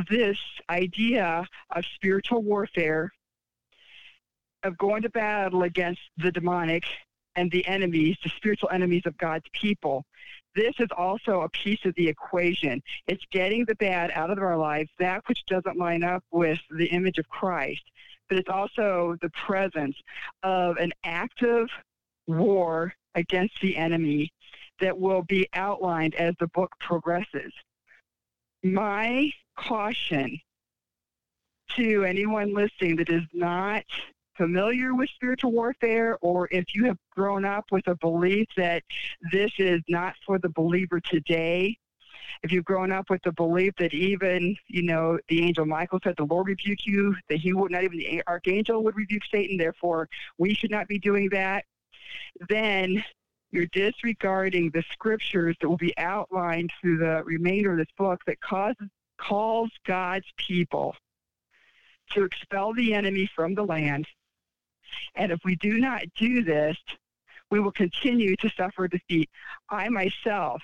this 0.09 0.37
idea 0.69 1.45
of 1.71 1.83
spiritual 1.95 2.41
warfare, 2.41 3.11
of 4.63 4.77
going 4.77 5.01
to 5.03 5.09
battle 5.09 5.63
against 5.63 6.01
the 6.17 6.31
demonic 6.31 6.83
and 7.39 7.49
the 7.49 7.65
enemies, 7.67 8.17
the 8.21 8.29
spiritual 8.29 8.69
enemies 8.69 9.03
of 9.05 9.17
God's 9.17 9.45
people. 9.53 10.03
This 10.55 10.73
is 10.79 10.89
also 10.97 11.41
a 11.41 11.49
piece 11.49 11.85
of 11.85 11.95
the 11.95 12.09
equation. 12.09 12.83
It's 13.07 13.23
getting 13.31 13.63
the 13.63 13.75
bad 13.75 14.11
out 14.13 14.29
of 14.29 14.39
our 14.39 14.57
lives, 14.57 14.89
that 14.99 15.23
which 15.27 15.45
doesn't 15.45 15.77
line 15.77 16.03
up 16.03 16.21
with 16.31 16.59
the 16.69 16.87
image 16.87 17.17
of 17.17 17.29
Christ. 17.29 17.83
But 18.27 18.39
it's 18.39 18.49
also 18.49 19.15
the 19.21 19.29
presence 19.29 19.95
of 20.43 20.75
an 20.77 20.91
active 21.05 21.69
war 22.27 22.93
against 23.15 23.53
the 23.61 23.77
enemy 23.77 24.33
that 24.81 24.99
will 24.99 25.23
be 25.23 25.47
outlined 25.53 26.15
as 26.15 26.35
the 26.39 26.47
book 26.47 26.71
progresses. 26.81 27.53
My 28.63 29.31
caution 29.57 30.41
to 31.77 32.03
anyone 32.03 32.53
listening 32.53 32.97
that 32.97 33.09
is 33.09 33.23
not 33.31 33.85
familiar 34.39 34.95
with 34.95 35.09
spiritual 35.09 35.51
warfare 35.51 36.17
or 36.21 36.47
if 36.49 36.73
you 36.73 36.85
have 36.85 36.97
grown 37.11 37.43
up 37.43 37.65
with 37.73 37.85
a 37.87 37.95
belief 37.95 38.47
that 38.55 38.81
this 39.33 39.51
is 39.57 39.81
not 39.89 40.15
for 40.25 40.39
the 40.39 40.47
believer 40.47 41.01
today 41.01 41.77
if 42.43 42.51
you've 42.53 42.63
grown 42.63 42.89
up 42.89 43.09
with 43.09 43.21
the 43.23 43.33
belief 43.33 43.73
that 43.77 43.93
even 43.93 44.55
you 44.67 44.81
know 44.81 45.19
the 45.27 45.43
angel 45.43 45.65
michael 45.65 45.99
said 46.01 46.15
the 46.15 46.23
lord 46.23 46.47
rebuke 46.47 46.85
you 46.85 47.13
that 47.27 47.37
he 47.37 47.51
would 47.51 47.69
not 47.69 47.83
even 47.83 47.97
the 47.97 48.23
archangel 48.27 48.81
would 48.81 48.95
rebuke 48.95 49.23
satan 49.29 49.57
therefore 49.57 50.07
we 50.37 50.53
should 50.53 50.71
not 50.71 50.87
be 50.87 50.97
doing 50.97 51.27
that 51.29 51.65
then 52.47 53.03
you're 53.51 53.67
disregarding 53.73 54.69
the 54.69 54.83
scriptures 54.93 55.57
that 55.59 55.67
will 55.67 55.75
be 55.75 55.97
outlined 55.97 56.71
through 56.79 56.97
the 56.97 57.21
remainder 57.25 57.73
of 57.73 57.77
this 57.77 57.93
book 57.97 58.21
that 58.25 58.39
causes 58.39 58.87
calls 59.17 59.69
god's 59.85 60.31
people 60.37 60.95
to 62.09 62.23
expel 62.23 62.73
the 62.73 62.93
enemy 62.93 63.29
from 63.35 63.53
the 63.53 63.63
land 63.65 64.07
and 65.15 65.31
if 65.31 65.39
we 65.43 65.55
do 65.55 65.77
not 65.77 66.03
do 66.15 66.43
this, 66.43 66.77
we 67.51 67.59
will 67.59 67.71
continue 67.71 68.35
to 68.37 68.49
suffer 68.49 68.87
defeat. 68.87 69.29
I 69.69 69.89
myself 69.89 70.61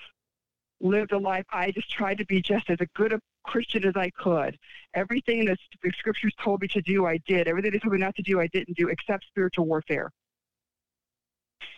lived 0.80 1.12
a 1.12 1.18
life, 1.18 1.44
I 1.50 1.70
just 1.70 1.90
tried 1.90 2.18
to 2.18 2.26
be 2.26 2.42
just 2.42 2.68
as 2.70 2.78
a 2.80 2.86
good 2.94 3.12
a 3.12 3.20
Christian 3.44 3.84
as 3.84 3.94
I 3.96 4.10
could. 4.10 4.58
Everything 4.94 5.44
that 5.46 5.58
the 5.82 5.90
scriptures 5.98 6.34
told 6.42 6.60
me 6.60 6.68
to 6.68 6.82
do, 6.82 7.06
I 7.06 7.18
did. 7.26 7.48
Everything 7.48 7.70
they 7.70 7.78
told 7.78 7.94
me 7.94 8.00
not 8.00 8.16
to 8.16 8.22
do, 8.22 8.40
I 8.40 8.48
didn't 8.48 8.76
do, 8.76 8.88
except 8.88 9.24
spiritual 9.26 9.66
warfare. 9.66 10.10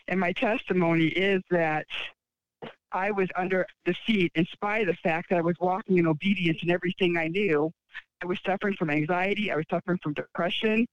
And 0.09 0.19
my 0.19 0.33
testimony 0.33 1.09
is 1.09 1.43
that 1.51 1.87
I 2.93 3.11
was 3.11 3.29
under 3.37 3.67
defeat 3.85 4.33
in 4.35 4.47
spite 4.47 4.83
of 4.83 4.87
the 4.89 4.95
fact 5.09 5.29
that 5.31 5.39
I 5.39 5.43
was 5.43 5.57
walking 5.61 5.99
in 5.99 6.07
obedience 6.07 6.59
in 6.63 6.71
everything 6.71 7.19
I 7.19 7.29
knew. 7.29 7.71
I 8.23 8.27
was 8.27 8.39
suffering 8.45 8.75
from 8.75 8.91
anxiety. 8.91 9.53
I 9.53 9.57
was 9.57 9.67
suffering 9.71 9.99
from 10.03 10.15
depression. 10.15 10.87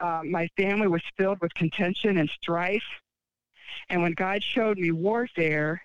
Uh, 0.00 0.22
my 0.24 0.48
family 0.56 0.88
was 0.88 1.02
filled 1.16 1.40
with 1.40 1.54
contention 1.54 2.18
and 2.18 2.30
strife. 2.30 2.84
And 3.88 4.02
when 4.02 4.12
God 4.12 4.42
showed 4.42 4.78
me 4.78 4.90
warfare, 4.90 5.82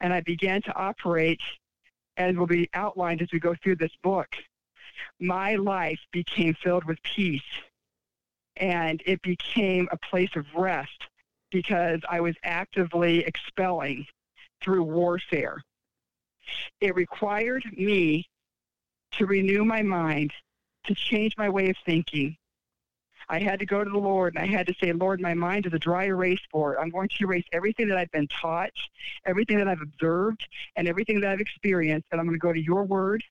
and 0.00 0.12
I 0.12 0.20
began 0.20 0.62
to 0.62 0.74
operate, 0.74 1.40
as 2.16 2.36
will 2.36 2.46
be 2.46 2.68
outlined 2.74 3.22
as 3.22 3.28
we 3.32 3.38
go 3.38 3.54
through 3.62 3.76
this 3.76 3.96
book, 4.02 4.28
my 5.20 5.54
life 5.54 6.00
became 6.12 6.54
filled 6.54 6.84
with 6.84 7.02
peace 7.02 7.42
and 8.56 9.02
it 9.06 9.22
became 9.22 9.88
a 9.90 9.96
place 9.96 10.34
of 10.36 10.46
rest 10.54 11.08
because 11.50 12.00
I 12.08 12.20
was 12.20 12.34
actively 12.44 13.20
expelling 13.20 14.06
through 14.62 14.84
warfare. 14.84 15.62
It 16.80 16.94
required 16.94 17.64
me 17.76 18.26
to 19.12 19.26
renew 19.26 19.64
my 19.64 19.82
mind, 19.82 20.32
to 20.84 20.94
change 20.94 21.36
my 21.36 21.48
way 21.48 21.70
of 21.70 21.76
thinking. 21.84 22.36
I 23.28 23.38
had 23.40 23.58
to 23.60 23.66
go 23.66 23.82
to 23.84 23.90
the 23.90 23.98
Lord 23.98 24.34
and 24.34 24.42
I 24.42 24.46
had 24.46 24.66
to 24.66 24.74
say, 24.82 24.92
Lord, 24.92 25.20
my 25.20 25.34
mind 25.34 25.66
is 25.66 25.72
a 25.72 25.78
dry 25.78 26.04
erase 26.04 26.40
board. 26.52 26.76
I'm 26.80 26.90
going 26.90 27.08
to 27.08 27.16
erase 27.24 27.44
everything 27.52 27.88
that 27.88 27.98
I've 27.98 28.10
been 28.10 28.28
taught, 28.28 28.72
everything 29.24 29.58
that 29.58 29.68
I've 29.68 29.80
observed, 29.80 30.46
and 30.76 30.88
everything 30.88 31.20
that 31.20 31.30
I've 31.30 31.40
experienced. 31.40 32.08
And 32.10 32.20
I'm 32.20 32.26
going 32.26 32.38
to 32.38 32.42
go 32.42 32.52
to 32.52 32.60
your 32.60 32.84
word 32.84 33.22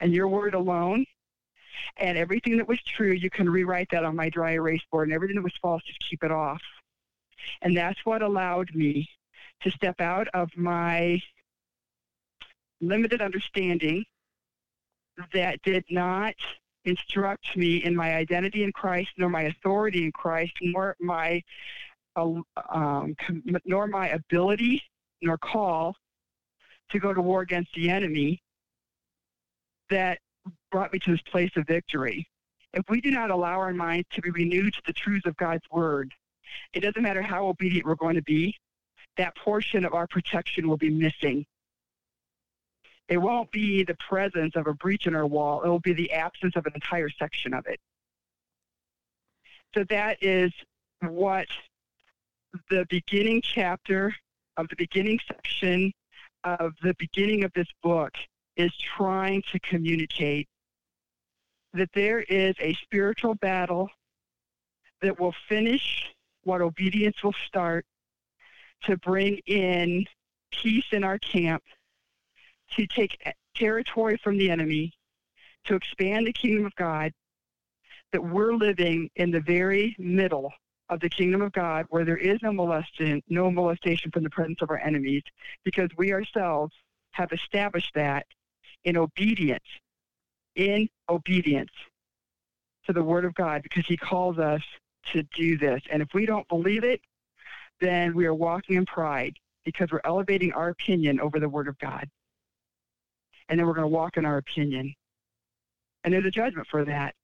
and 0.00 0.12
your 0.12 0.28
word 0.28 0.54
alone. 0.54 1.04
And 1.96 2.16
everything 2.18 2.58
that 2.58 2.68
was 2.68 2.80
true, 2.82 3.12
you 3.12 3.30
can 3.30 3.48
rewrite 3.48 3.88
that 3.90 4.04
on 4.04 4.14
my 4.16 4.28
dry 4.28 4.52
erase 4.52 4.82
board. 4.90 5.08
And 5.08 5.14
everything 5.14 5.36
that 5.36 5.42
was 5.42 5.56
false, 5.60 5.82
just 5.82 6.00
keep 6.08 6.22
it 6.22 6.30
off. 6.30 6.62
And 7.62 7.76
that's 7.76 8.04
what 8.04 8.22
allowed 8.22 8.74
me 8.74 9.08
to 9.62 9.70
step 9.70 10.00
out 10.00 10.28
of 10.34 10.50
my 10.56 11.20
limited 12.80 13.20
understanding 13.20 14.04
that 15.32 15.60
did 15.62 15.84
not 15.90 16.34
instruct 16.84 17.56
me 17.56 17.84
in 17.84 17.94
my 17.94 18.14
identity 18.14 18.64
in 18.64 18.72
Christ, 18.72 19.10
nor 19.16 19.28
my 19.28 19.42
authority 19.42 20.04
in 20.04 20.12
Christ, 20.12 20.52
nor 20.60 20.96
my 21.00 21.42
uh, 22.16 22.32
um, 22.70 23.14
nor 23.64 23.86
my 23.86 24.08
ability, 24.08 24.82
nor 25.22 25.38
call 25.38 25.94
to 26.90 26.98
go 26.98 27.14
to 27.14 27.20
war 27.20 27.42
against 27.42 27.72
the 27.74 27.90
enemy. 27.90 28.42
That 29.90 30.18
brought 30.70 30.92
me 30.92 30.98
to 31.00 31.12
this 31.12 31.22
place 31.22 31.50
of 31.56 31.66
victory. 31.66 32.28
If 32.72 32.84
we 32.88 33.00
do 33.00 33.10
not 33.10 33.30
allow 33.30 33.58
our 33.58 33.72
minds 33.74 34.06
to 34.12 34.22
be 34.22 34.30
renewed 34.30 34.74
to 34.74 34.82
the 34.86 34.92
truths 34.92 35.26
of 35.26 35.36
God's 35.36 35.64
word, 35.70 36.12
it 36.72 36.80
doesn't 36.80 37.02
matter 37.02 37.22
how 37.22 37.48
obedient 37.48 37.86
we're 37.86 37.96
going 37.96 38.14
to 38.14 38.22
be, 38.22 38.56
that 39.16 39.36
portion 39.36 39.84
of 39.84 39.94
our 39.94 40.06
protection 40.06 40.68
will 40.68 40.76
be 40.76 40.90
missing. 40.90 41.44
It 43.10 43.18
won't 43.18 43.50
be 43.50 43.82
the 43.82 43.96
presence 44.08 44.54
of 44.54 44.68
a 44.68 44.72
breach 44.72 45.06
in 45.06 45.14
our 45.14 45.26
wall, 45.26 45.62
it 45.62 45.68
will 45.68 45.80
be 45.80 45.92
the 45.92 46.12
absence 46.12 46.54
of 46.56 46.64
an 46.64 46.72
entire 46.74 47.10
section 47.10 47.52
of 47.52 47.66
it. 47.66 47.80
So 49.74 49.84
that 49.90 50.16
is 50.22 50.52
what 51.00 51.46
the 52.70 52.86
beginning 52.88 53.42
chapter 53.42 54.14
of 54.56 54.68
the 54.68 54.76
beginning 54.76 55.18
section 55.26 55.92
of 56.44 56.72
the 56.82 56.94
beginning 56.98 57.44
of 57.44 57.52
this 57.52 57.68
book 57.82 58.12
is 58.56 58.72
trying 58.96 59.42
to 59.52 59.58
communicate 59.60 60.48
that 61.72 61.90
there 61.94 62.20
is 62.20 62.54
a 62.60 62.74
spiritual 62.74 63.34
battle 63.36 63.88
that 65.02 65.18
will 65.18 65.34
finish 65.48 66.06
what 66.44 66.60
obedience 66.60 67.22
will 67.22 67.34
start 67.46 67.84
to 68.84 68.96
bring 68.98 69.38
in 69.46 70.06
peace 70.50 70.86
in 70.92 71.04
our 71.04 71.18
camp, 71.18 71.62
to 72.76 72.86
take 72.86 73.18
territory 73.54 74.18
from 74.22 74.38
the 74.38 74.50
enemy, 74.50 74.92
to 75.64 75.74
expand 75.74 76.26
the 76.26 76.32
kingdom 76.32 76.66
of 76.66 76.74
God, 76.76 77.12
that 78.12 78.22
we're 78.22 78.54
living 78.54 79.10
in 79.16 79.30
the 79.30 79.40
very 79.40 79.94
middle 79.98 80.52
of 80.88 81.00
the 81.00 81.08
kingdom 81.08 81.42
of 81.42 81.52
God 81.52 81.86
where 81.90 82.04
there 82.04 82.16
is 82.16 82.38
no 82.42 82.52
molestation, 82.52 83.22
no 83.28 83.50
molestation 83.50 84.10
from 84.10 84.24
the 84.24 84.30
presence 84.30 84.60
of 84.62 84.70
our 84.70 84.78
enemies, 84.78 85.22
because 85.64 85.88
we 85.96 86.12
ourselves 86.12 86.74
have 87.12 87.32
established 87.32 87.92
that 87.94 88.26
in 88.84 88.96
obedience, 88.96 89.64
in 90.56 90.88
obedience 91.08 91.70
to 92.86 92.92
the 92.92 93.02
word 93.02 93.24
of 93.24 93.34
God, 93.34 93.62
because 93.62 93.86
he 93.86 93.96
calls 93.96 94.38
us 94.38 94.62
to 95.12 95.22
do 95.34 95.56
this. 95.58 95.80
And 95.90 96.02
if 96.02 96.08
we 96.14 96.26
don't 96.26 96.48
believe 96.48 96.84
it, 96.84 97.00
then 97.80 98.14
we 98.14 98.26
are 98.26 98.34
walking 98.34 98.76
in 98.76 98.86
pride 98.86 99.34
because 99.64 99.90
we're 99.92 100.00
elevating 100.04 100.52
our 100.52 100.70
opinion 100.70 101.20
over 101.20 101.38
the 101.38 101.48
word 101.48 101.68
of 101.68 101.78
God. 101.78 102.08
And 103.50 103.58
then 103.58 103.66
we're 103.66 103.74
going 103.74 103.82
to 103.82 103.88
walk 103.88 104.16
in 104.16 104.24
our 104.24 104.38
opinion. 104.38 104.94
And 106.04 106.14
there's 106.14 106.24
a 106.24 106.30
judgment 106.30 106.66
for 106.70 106.86
that. 106.86 107.14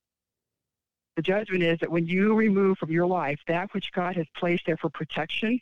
The 1.16 1.22
judgment 1.22 1.62
is 1.62 1.78
that 1.78 1.90
when 1.90 2.06
you 2.06 2.34
remove 2.34 2.76
from 2.76 2.90
your 2.90 3.06
life 3.06 3.40
that 3.48 3.72
which 3.72 3.90
God 3.92 4.16
has 4.16 4.26
placed 4.36 4.66
there 4.66 4.76
for 4.76 4.90
protection, 4.90 5.58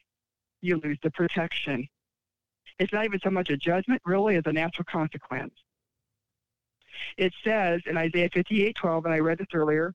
you 0.63 0.81
lose 0.83 0.99
the 1.03 1.13
protection. 1.13 1.87
It's 2.81 2.93
not 2.93 3.05
even 3.05 3.21
so 3.21 3.31
much 3.31 3.51
a 3.51 3.57
judgment, 3.57 4.03
really, 4.05 4.35
as 4.35 4.43
a 4.47 4.53
natural 4.53 4.87
consequence. 4.91 5.55
It 7.17 7.33
says 7.45 7.83
in 7.87 7.97
Isaiah 7.97 8.31
58 8.33 8.75
12, 8.75 9.05
and 9.05 9.15
I 9.15 9.19
read 9.19 9.39
this 9.39 9.47
earlier, 9.55 9.95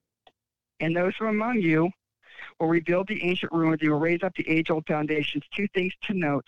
and 0.80 0.96
those 0.96 1.16
from 1.16 1.28
among 1.28 1.60
you 1.60 1.90
will 2.60 2.68
rebuild 2.68 3.08
the 3.08 3.22
ancient 3.24 3.52
ruins, 3.52 3.80
they 3.82 3.90
will 3.90 4.00
raise 4.00 4.24
up 4.24 4.34
the 4.36 4.48
age 4.50 4.70
old 4.70 4.86
foundations. 4.88 5.44
Two 5.54 5.68
things 5.74 5.94
to 6.04 6.14
note. 6.14 6.46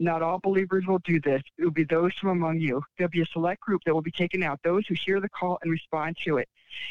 Not 0.00 0.22
all 0.22 0.38
believers 0.38 0.86
will 0.86 1.00
do 1.00 1.20
this. 1.20 1.42
It 1.58 1.64
will 1.64 1.70
be 1.70 1.84
those 1.84 2.14
from 2.14 2.30
among 2.30 2.58
you. 2.58 2.82
There'll 2.96 3.10
be 3.10 3.20
a 3.20 3.26
select 3.26 3.60
group 3.60 3.82
that 3.84 3.92
will 3.92 4.00
be 4.00 4.10
taken 4.10 4.42
out, 4.42 4.58
those 4.64 4.86
who 4.86 4.94
hear 4.94 5.20
the 5.20 5.28
call 5.28 5.58
and 5.60 5.70
respond 5.70 6.16
to 6.24 6.38
it. 6.38 6.48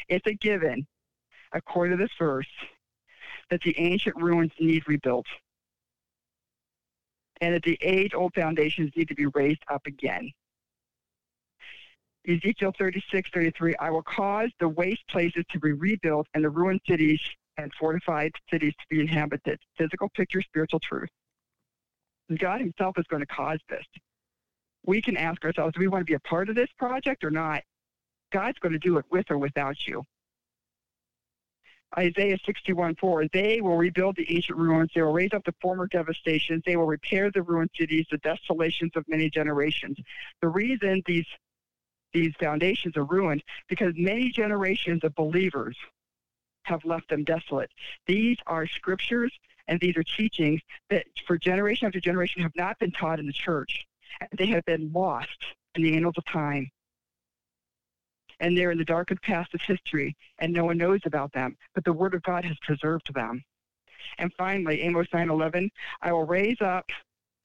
It's 0.08 0.26
a 0.28 0.34
given, 0.34 0.86
according 1.52 1.98
to 1.98 2.02
this 2.02 2.12
verse, 2.16 2.46
that 3.50 3.62
the 3.62 3.76
ancient 3.78 4.14
ruins 4.14 4.52
need 4.60 4.86
rebuilt 4.86 5.26
and 7.40 7.54
that 7.54 7.64
the 7.64 7.76
age 7.80 8.14
old 8.14 8.32
foundations 8.32 8.92
need 8.94 9.08
to 9.08 9.14
be 9.16 9.26
raised 9.26 9.64
up 9.68 9.86
again. 9.86 10.30
Ezekiel 12.28 12.72
36, 12.78 13.28
33, 13.34 13.74
I 13.80 13.90
will 13.90 14.02
cause 14.02 14.50
the 14.60 14.68
waste 14.68 15.02
places 15.08 15.44
to 15.50 15.58
be 15.58 15.72
rebuilt 15.72 16.28
and 16.34 16.44
the 16.44 16.50
ruined 16.50 16.82
cities 16.86 17.20
and 17.56 17.72
fortified 17.74 18.30
cities 18.52 18.74
to 18.74 18.86
be 18.88 19.00
inhabited. 19.00 19.58
Physical 19.76 20.08
picture, 20.10 20.42
spiritual 20.42 20.78
truth. 20.78 21.08
God 22.38 22.60
Himself 22.60 22.98
is 22.98 23.06
going 23.08 23.20
to 23.20 23.26
cause 23.26 23.60
this. 23.68 23.84
We 24.86 25.02
can 25.02 25.16
ask 25.16 25.44
ourselves, 25.44 25.74
do 25.74 25.80
we 25.80 25.88
want 25.88 26.02
to 26.02 26.10
be 26.10 26.14
a 26.14 26.20
part 26.20 26.48
of 26.48 26.54
this 26.54 26.70
project 26.78 27.24
or 27.24 27.30
not? 27.30 27.62
God's 28.32 28.58
going 28.58 28.72
to 28.72 28.78
do 28.78 28.98
it 28.98 29.04
with 29.10 29.30
or 29.30 29.38
without 29.38 29.76
you. 29.86 30.04
Isaiah 31.98 32.38
61 32.46 32.94
4, 32.96 33.26
they 33.32 33.60
will 33.60 33.76
rebuild 33.76 34.14
the 34.16 34.34
ancient 34.34 34.56
ruins. 34.56 34.90
They 34.94 35.02
will 35.02 35.12
raise 35.12 35.32
up 35.32 35.44
the 35.44 35.54
former 35.60 35.88
devastations. 35.88 36.62
They 36.64 36.76
will 36.76 36.86
repair 36.86 37.32
the 37.32 37.42
ruined 37.42 37.70
cities, 37.76 38.06
the 38.10 38.18
desolations 38.18 38.92
of 38.94 39.04
many 39.08 39.28
generations. 39.28 39.96
The 40.40 40.48
reason 40.48 41.02
these 41.06 41.26
these 42.12 42.32
foundations 42.40 42.96
are 42.96 43.04
ruined 43.04 43.42
because 43.68 43.92
many 43.96 44.30
generations 44.30 45.04
of 45.04 45.14
believers 45.14 45.76
have 46.64 46.84
left 46.84 47.08
them 47.08 47.24
desolate. 47.24 47.70
These 48.06 48.36
are 48.46 48.66
scriptures 48.66 49.32
and 49.70 49.78
these 49.80 49.96
are 49.96 50.02
teachings 50.02 50.60
that 50.90 51.06
for 51.26 51.38
generation 51.38 51.86
after 51.86 52.00
generation 52.00 52.42
have 52.42 52.56
not 52.56 52.78
been 52.80 52.90
taught 52.90 53.20
in 53.20 53.26
the 53.26 53.32
church. 53.32 53.86
They 54.36 54.46
have 54.46 54.64
been 54.64 54.90
lost 54.92 55.44
in 55.76 55.84
the 55.84 55.96
annals 55.96 56.18
of 56.18 56.24
time. 56.26 56.68
And 58.40 58.58
they're 58.58 58.72
in 58.72 58.78
the 58.78 58.84
darkened 58.84 59.22
past 59.22 59.54
of 59.54 59.60
history, 59.60 60.16
and 60.40 60.52
no 60.52 60.64
one 60.64 60.76
knows 60.76 61.00
about 61.04 61.32
them. 61.32 61.56
But 61.74 61.84
the 61.84 61.92
Word 61.92 62.14
of 62.14 62.22
God 62.24 62.44
has 62.44 62.56
preserved 62.62 63.14
them. 63.14 63.44
And 64.18 64.32
finally, 64.36 64.82
Amos 64.82 65.06
9:11, 65.12 65.70
I 66.02 66.12
will 66.12 66.26
raise 66.26 66.60
up 66.60 66.90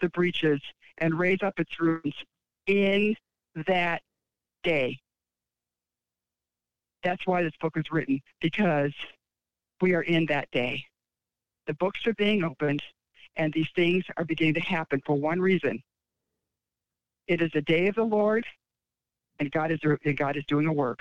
the 0.02 0.10
breaches 0.10 0.62
and 0.98 1.20
raise 1.20 1.44
up 1.44 1.60
its 1.60 1.80
ruins 1.80 2.16
in 2.66 3.16
that 3.68 4.02
day. 4.64 4.98
That's 7.04 7.28
why 7.28 7.44
this 7.44 7.56
book 7.62 7.78
is 7.78 7.92
written, 7.92 8.20
because 8.42 8.94
we 9.80 9.94
are 9.94 10.02
in 10.02 10.26
that 10.28 10.50
day. 10.50 10.88
The 11.68 11.74
books 11.74 12.06
are 12.06 12.14
being 12.14 12.44
opened, 12.44 12.84
and 13.36 13.52
these 13.52 13.70
things 13.76 14.04
are 14.18 14.26
beginning 14.26 14.54
to 14.56 14.62
happen 14.62 15.02
for 15.06 15.16
one 15.16 15.40
reason. 15.40 15.82
It 17.28 17.42
is 17.42 17.52
the 17.54 17.62
day 17.62 17.88
of 17.88 17.96
the 17.96 18.04
Lord, 18.04 18.46
and 19.40 19.52
God 19.52 19.72
is, 19.72 19.80
and 19.84 20.18
God 20.18 20.38
is 20.38 20.46
doing 20.46 20.68
a 20.68 20.74
work. 20.74 21.00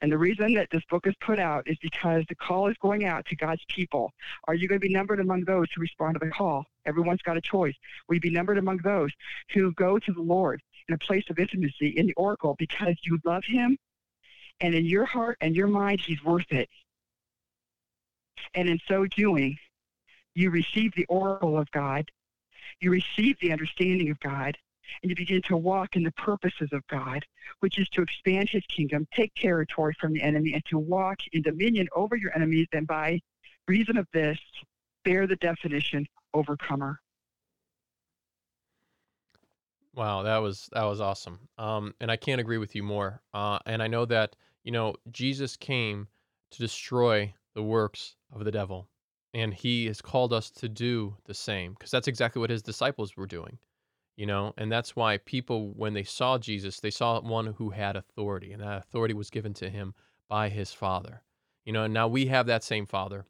And 0.00 0.10
the 0.10 0.18
reason 0.18 0.52
that 0.54 0.68
this 0.70 0.82
book 0.90 1.06
is 1.06 1.14
put 1.20 1.38
out 1.38 1.66
is 1.66 1.78
because 1.80 2.24
the 2.28 2.34
call 2.34 2.66
is 2.68 2.76
going 2.82 3.04
out 3.04 3.24
to 3.26 3.36
God's 3.36 3.64
people. 3.68 4.12
Are 4.46 4.54
you 4.54 4.68
going 4.68 4.80
to 4.80 4.86
be 4.86 4.92
numbered 4.92 5.20
among 5.20 5.44
those 5.44 5.68
who 5.74 5.80
respond 5.80 6.14
to 6.14 6.26
the 6.26 6.30
call? 6.30 6.64
Everyone's 6.84 7.22
got 7.22 7.36
a 7.36 7.40
choice. 7.40 7.74
Will 8.06 8.16
you 8.16 8.20
be 8.20 8.30
numbered 8.30 8.58
among 8.58 8.78
those 8.78 9.10
who 9.52 9.72
go 9.74 9.98
to 9.98 10.12
the 10.12 10.20
Lord 10.20 10.60
in 10.88 10.94
a 10.94 10.98
place 10.98 11.24
of 11.30 11.38
intimacy 11.38 11.88
in 11.88 12.06
the 12.06 12.14
oracle 12.14 12.54
because 12.58 12.96
you 13.04 13.18
love 13.24 13.44
him 13.46 13.78
and 14.60 14.74
in 14.74 14.84
your 14.84 15.06
heart 15.06 15.38
and 15.40 15.56
your 15.56 15.68
mind 15.68 16.00
he's 16.00 16.22
worth 16.22 16.50
it 16.50 16.68
and 18.54 18.68
in 18.68 18.78
so 18.86 19.06
doing 19.06 19.56
you 20.34 20.50
receive 20.50 20.92
the 20.94 21.06
oracle 21.06 21.58
of 21.58 21.70
god 21.70 22.10
you 22.80 22.90
receive 22.90 23.36
the 23.40 23.52
understanding 23.52 24.10
of 24.10 24.18
god 24.20 24.56
and 25.02 25.10
you 25.10 25.16
begin 25.16 25.42
to 25.42 25.56
walk 25.56 25.96
in 25.96 26.02
the 26.02 26.12
purposes 26.12 26.68
of 26.72 26.86
god 26.88 27.24
which 27.60 27.78
is 27.78 27.88
to 27.88 28.02
expand 28.02 28.48
his 28.48 28.64
kingdom 28.66 29.06
take 29.14 29.32
territory 29.34 29.94
from 30.00 30.12
the 30.12 30.22
enemy 30.22 30.52
and 30.54 30.64
to 30.64 30.78
walk 30.78 31.18
in 31.32 31.42
dominion 31.42 31.88
over 31.94 32.16
your 32.16 32.34
enemies 32.34 32.66
and 32.72 32.86
by 32.86 33.20
reason 33.68 33.96
of 33.96 34.06
this 34.12 34.38
bear 35.04 35.26
the 35.26 35.36
definition 35.36 36.06
overcomer 36.34 36.98
Wow, 39.94 40.24
that 40.24 40.38
was 40.38 40.68
that 40.72 40.84
was 40.84 41.00
awesome. 41.00 41.38
Um, 41.56 41.94
and 42.00 42.10
I 42.10 42.16
can't 42.16 42.40
agree 42.40 42.58
with 42.58 42.74
you 42.74 42.82
more. 42.82 43.22
Uh, 43.32 43.58
and 43.64 43.82
I 43.82 43.86
know 43.86 44.04
that 44.06 44.34
you 44.64 44.72
know 44.72 44.94
Jesus 45.10 45.56
came 45.56 46.08
to 46.50 46.58
destroy 46.58 47.32
the 47.54 47.62
works 47.62 48.16
of 48.34 48.44
the 48.44 48.50
devil, 48.50 48.88
and 49.32 49.54
he 49.54 49.86
has 49.86 50.02
called 50.02 50.32
us 50.32 50.50
to 50.50 50.68
do 50.68 51.16
the 51.24 51.34
same 51.34 51.72
because 51.72 51.90
that's 51.90 52.08
exactly 52.08 52.40
what 52.40 52.50
his 52.50 52.62
disciples 52.62 53.16
were 53.16 53.26
doing. 53.26 53.58
You 54.16 54.26
know, 54.26 54.54
and 54.56 54.70
that's 54.70 54.94
why 54.94 55.18
people, 55.18 55.72
when 55.74 55.94
they 55.94 56.04
saw 56.04 56.38
Jesus, 56.38 56.78
they 56.78 56.90
saw 56.90 57.20
one 57.20 57.46
who 57.46 57.70
had 57.70 57.96
authority, 57.96 58.52
and 58.52 58.62
that 58.62 58.78
authority 58.78 59.14
was 59.14 59.30
given 59.30 59.54
to 59.54 59.68
him 59.68 59.94
by 60.28 60.48
his 60.48 60.72
Father. 60.72 61.22
You 61.64 61.72
know, 61.72 61.84
and 61.84 61.94
now 61.94 62.06
we 62.06 62.26
have 62.26 62.46
that 62.46 62.62
same 62.62 62.86
Father, 62.86 63.26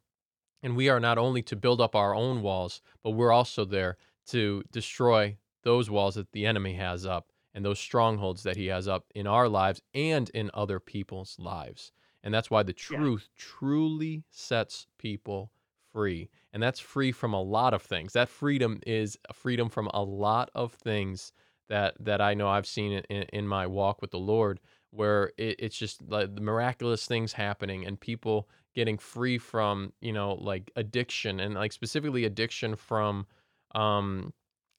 and 0.62 0.76
we 0.76 0.90
are 0.90 1.00
not 1.00 1.16
only 1.16 1.42
to 1.42 1.57
build 1.57 1.80
up 1.80 1.94
our 1.94 2.14
own 2.14 2.42
walls, 2.42 2.82
but 3.02 3.12
we're 3.12 3.32
also 3.32 3.64
there 3.64 3.96
to 4.26 4.62
destroy 4.72 5.36
those 5.62 5.88
walls 5.90 6.16
that 6.16 6.32
the 6.32 6.44
enemy 6.44 6.74
has 6.74 7.07
up 7.07 7.32
and 7.55 7.64
those 7.64 7.78
strongholds 7.78 8.42
that 8.42 8.57
he 8.57 8.66
has 8.66 8.88
up 8.88 9.07
in 9.14 9.26
our 9.26 9.48
lives 9.48 9.80
and 9.94 10.28
in 10.30 10.50
other 10.52 10.80
people's 10.80 11.36
lives. 11.38 11.92
And 12.24 12.32
that's 12.32 12.50
why 12.50 12.62
the 12.62 12.72
truth 12.72 13.28
yeah. 13.30 13.36
truly 13.36 14.24
sets 14.30 14.86
people 14.98 15.52
free. 15.92 16.30
And 16.52 16.62
that's 16.62 16.80
free 16.80 17.12
from 17.12 17.34
a 17.34 17.42
lot 17.42 17.74
of 17.74 17.82
things. 17.82 18.14
That 18.14 18.30
freedom 18.30 18.80
is 18.86 19.18
freedom 19.32 19.68
from 19.68 19.88
a 19.94 20.02
lot 20.02 20.50
of 20.54 20.72
things 20.72 21.32
that 21.68 21.94
that 22.00 22.20
I 22.20 22.34
know 22.34 22.48
I've 22.48 22.66
seen 22.66 23.02
in, 23.10 23.22
in 23.24 23.46
my 23.46 23.66
walk 23.66 24.00
with 24.00 24.10
the 24.10 24.18
Lord 24.18 24.58
where 24.90 25.32
it, 25.36 25.56
it's 25.58 25.76
just 25.76 26.02
like 26.08 26.34
the 26.34 26.40
miraculous 26.40 27.06
things 27.06 27.32
happening 27.32 27.84
and 27.84 27.98
people 27.98 28.48
getting 28.74 28.96
free 28.96 29.38
from, 29.38 29.92
you 30.00 30.12
know, 30.12 30.34
like 30.34 30.70
addiction 30.76 31.40
and 31.40 31.54
like 31.54 31.72
specifically 31.72 32.24
addiction 32.24 32.74
from 32.74 33.26
um 33.74 34.32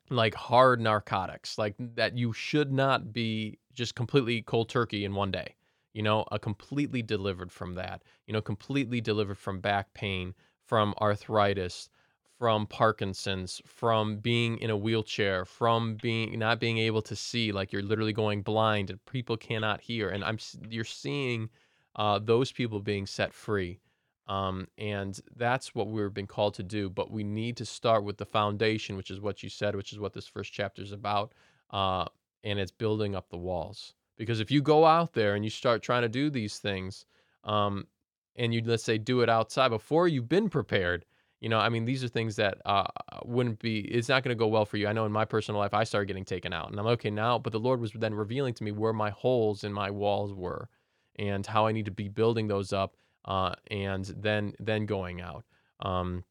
like 0.10 0.36
hard 0.36 0.82
narcotics, 0.82 1.58
like 1.58 1.76
that 1.96 2.18
you 2.18 2.34
should 2.34 2.72
not 2.72 3.14
be 3.14 3.60
just 3.74 3.96
completely 3.96 4.42
cold 4.42 4.70
turkey 4.70 5.06
in 5.06 5.14
one 5.14 5.32
day. 5.32 5.56
You 5.96 6.04
know, 6.04 6.26
a 6.30 6.38
completely 6.38 7.02
delivered 7.02 7.54
from 7.54 7.76
that. 7.76 8.04
You 8.28 8.34
know, 8.34 8.42
completely 8.42 9.00
delivered 9.00 9.38
from 9.38 9.62
back 9.62 9.94
pain, 9.94 10.36
from 10.66 10.94
arthritis, 11.00 11.90
from 12.38 12.68
Parkinson's, 12.68 13.62
from 13.66 14.18
being 14.18 14.58
in 14.58 14.70
a 14.70 14.76
wheelchair, 14.76 15.46
from 15.46 15.96
being 15.96 16.38
not 16.38 16.60
being 16.60 16.80
able 16.80 17.02
to 17.04 17.16
see, 17.16 17.54
like 17.54 17.72
you're 17.72 17.82
literally 17.82 18.12
going 18.12 18.42
blind 18.42 18.90
and 18.90 19.06
people 19.06 19.38
cannot 19.38 19.80
hear. 19.80 20.10
And 20.10 20.22
I'm 20.26 20.38
you're 20.70 20.84
seeing 20.84 21.50
uh, 21.96 22.20
those 22.20 22.52
people 22.52 22.82
being 22.82 23.06
set 23.06 23.34
free. 23.34 23.80
Um, 24.28 24.68
and 24.78 25.18
that's 25.38 25.74
what 25.74 25.88
we've 25.88 26.14
been 26.14 26.28
called 26.28 26.56
to 26.56 26.64
do. 26.64 26.90
But 26.90 27.10
we 27.10 27.24
need 27.24 27.56
to 27.58 27.66
start 27.66 28.04
with 28.04 28.18
the 28.18 28.26
foundation, 28.26 28.98
which 28.98 29.12
is 29.12 29.22
what 29.22 29.44
you 29.44 29.50
said, 29.50 29.78
which 29.78 29.94
is 29.94 30.00
what 30.00 30.12
this 30.12 30.28
first 30.28 30.52
chapter 30.52 30.82
is 30.82 30.92
about. 30.92 31.32
Uh, 31.70 32.06
and 32.44 32.60
it's 32.60 32.72
building 32.72 33.16
up 33.16 33.30
the 33.30 33.38
walls. 33.38 33.94
Because 34.18 34.40
if 34.40 34.52
you 34.52 34.62
go 34.62 34.86
out 34.86 35.14
there 35.14 35.36
and 35.36 35.44
you 35.44 35.50
start 35.50 35.84
trying 35.84 36.04
to 36.04 36.10
do 36.10 36.30
these 36.30 36.60
things, 36.60 37.06
um, 37.44 37.88
and 38.36 38.54
you 38.54 38.62
let's 38.66 38.84
say 38.84 38.98
do 38.98 39.22
it 39.22 39.30
outside 39.30 39.70
before 39.70 40.08
you've 40.08 40.30
been 40.30 40.50
prepared, 40.50 41.06
you 41.42 41.50
know, 41.50 41.60
I 41.60 41.70
mean, 41.70 41.86
these 41.86 42.04
are 42.04 42.08
things 42.08 42.38
that 42.38 42.58
uh, 42.66 42.88
wouldn't 43.24 43.60
be. 43.60 43.80
It's 43.80 44.10
not 44.10 44.24
going 44.24 44.36
to 44.36 44.40
go 44.40 44.48
well 44.48 44.66
for 44.66 44.78
you. 44.78 44.88
I 44.88 44.94
know 44.94 45.06
in 45.06 45.12
my 45.12 45.26
personal 45.26 45.60
life, 45.60 45.74
I 45.74 45.84
started 45.84 46.08
getting 46.08 46.26
taken 46.26 46.54
out, 46.54 46.72
and 46.72 46.80
I'm 46.80 46.88
okay 46.88 47.10
now. 47.10 47.38
But 47.38 47.54
the 47.54 47.60
Lord 47.60 47.80
was 47.80 47.92
then 47.94 48.16
revealing 48.16 48.54
to 48.56 48.64
me 48.64 48.72
where 48.72 48.94
my 48.94 49.10
holes 49.10 49.64
in 49.64 49.72
my 49.74 49.92
walls 49.92 50.34
were, 50.34 50.70
and 51.18 51.46
how 51.46 51.68
I 51.68 51.72
need 51.72 51.86
to 51.86 51.92
be 51.92 52.08
building 52.08 52.48
those 52.48 52.74
up 52.74 52.96
uh, 53.26 53.54
and 53.70 54.06
then 54.18 54.54
then 54.60 54.86
going 54.86 55.22
out. 55.22 55.46
Um, 55.82 56.24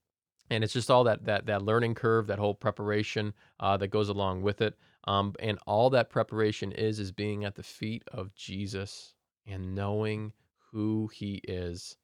and 0.51 0.65
it's 0.65 0.73
just 0.73 0.91
all 0.91 1.05
that 1.05 1.25
that 1.27 1.47
that 1.47 1.63
learning 1.63 1.95
curve, 1.95 2.27
that 2.29 2.39
whole 2.39 2.55
preparation 2.55 3.35
uh, 3.61 3.77
that 3.77 3.89
goes 3.89 4.09
along 4.09 4.43
with 4.43 4.61
it. 4.63 4.75
Um, 5.07 5.35
and 5.39 5.59
all 5.67 5.91
that 5.91 6.11
preparation 6.11 6.73
is 6.73 6.99
is 6.99 7.13
being 7.13 7.45
at 7.45 7.55
the 7.55 7.63
feet 7.63 8.03
of 8.09 8.35
Jesus 8.35 9.15
and 9.47 9.75
knowing 9.75 10.33
who 10.73 11.11
He 11.13 11.41
is, 11.47 11.97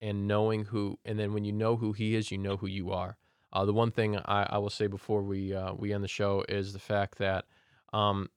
and 0.00 0.28
knowing 0.28 0.64
who. 0.64 0.98
And 1.04 1.18
then 1.18 1.32
when 1.32 1.44
you 1.44 1.52
know 1.52 1.76
who 1.76 1.92
He 1.92 2.14
is, 2.14 2.30
you 2.30 2.38
know 2.38 2.56
who 2.56 2.66
you 2.66 2.92
are. 2.92 3.16
Uh, 3.52 3.64
the 3.64 3.72
one 3.72 3.90
thing 3.90 4.16
I, 4.16 4.46
I 4.50 4.58
will 4.58 4.70
say 4.70 4.86
before 4.86 5.22
we 5.22 5.54
uh, 5.54 5.72
we 5.74 5.92
end 5.92 6.04
the 6.04 6.08
show 6.08 6.44
is 6.48 6.72
the 6.72 6.78
fact 6.78 7.18
that 7.18 7.46
um, 7.92 8.28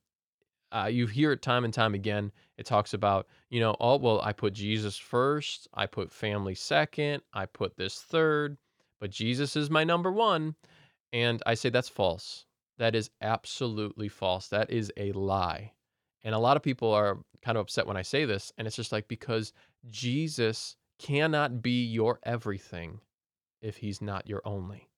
uh, 0.72 0.90
you 0.92 1.08
hear 1.08 1.32
it 1.32 1.42
time 1.42 1.66
and 1.66 1.74
time 1.74 1.94
again. 1.94 2.32
It 2.58 2.66
talks 2.66 2.94
about, 2.94 3.28
you 3.50 3.60
know, 3.60 3.76
oh, 3.80 3.98
well, 3.98 4.22
I 4.22 4.34
put 4.34 4.54
Jesus 4.54 4.98
first, 4.98 5.68
I 5.74 5.86
put 5.86 6.12
family 6.12 6.56
second, 6.56 7.22
I 7.34 7.46
put 7.46 7.78
this 7.78 8.00
third, 8.00 8.58
but 9.00 9.10
Jesus 9.10 9.56
is 9.56 9.70
my 9.70 9.84
number 9.84 10.12
one. 10.12 10.56
And 11.14 11.42
I 11.46 11.54
say 11.54 11.70
that's 11.70 11.90
false. 11.90 12.46
That 12.78 12.96
is 12.96 13.10
absolutely 13.22 14.08
false. 14.08 14.48
That 14.50 14.70
is 14.72 14.92
a 14.98 15.12
lie. 15.14 15.74
And 16.24 16.36
a 16.36 16.40
lot 16.40 16.58
of 16.58 16.64
people 16.64 16.92
are 16.94 17.20
kind 17.42 17.58
of 17.58 17.62
upset 17.62 17.88
when 17.88 17.98
I 17.98 18.02
say 18.02 18.26
this. 18.26 18.52
And 18.58 18.68
it's 18.68 18.76
just 18.76 18.92
like, 18.92 19.08
because 19.08 19.54
Jesus 19.90 20.76
cannot 21.00 21.62
be 21.62 21.86
your 21.86 22.20
everything 22.24 23.00
if 23.62 23.78
he's 23.78 24.02
not 24.02 24.28
your 24.28 24.42
only. 24.46 24.90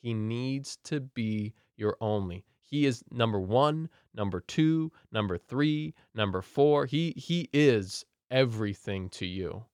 He 0.00 0.14
needs 0.14 0.78
to 0.84 1.00
be 1.00 1.54
your 1.76 1.96
only. 2.00 2.44
He 2.60 2.86
is 2.86 3.04
number 3.10 3.40
one, 3.40 3.88
number 4.14 4.40
two, 4.40 4.92
number 5.12 5.38
three, 5.38 5.94
number 6.14 6.42
four. 6.42 6.86
He 6.86 7.12
he 7.16 7.48
is 7.52 8.04
everything 8.30 9.08
to 9.10 9.26
you. 9.26 9.64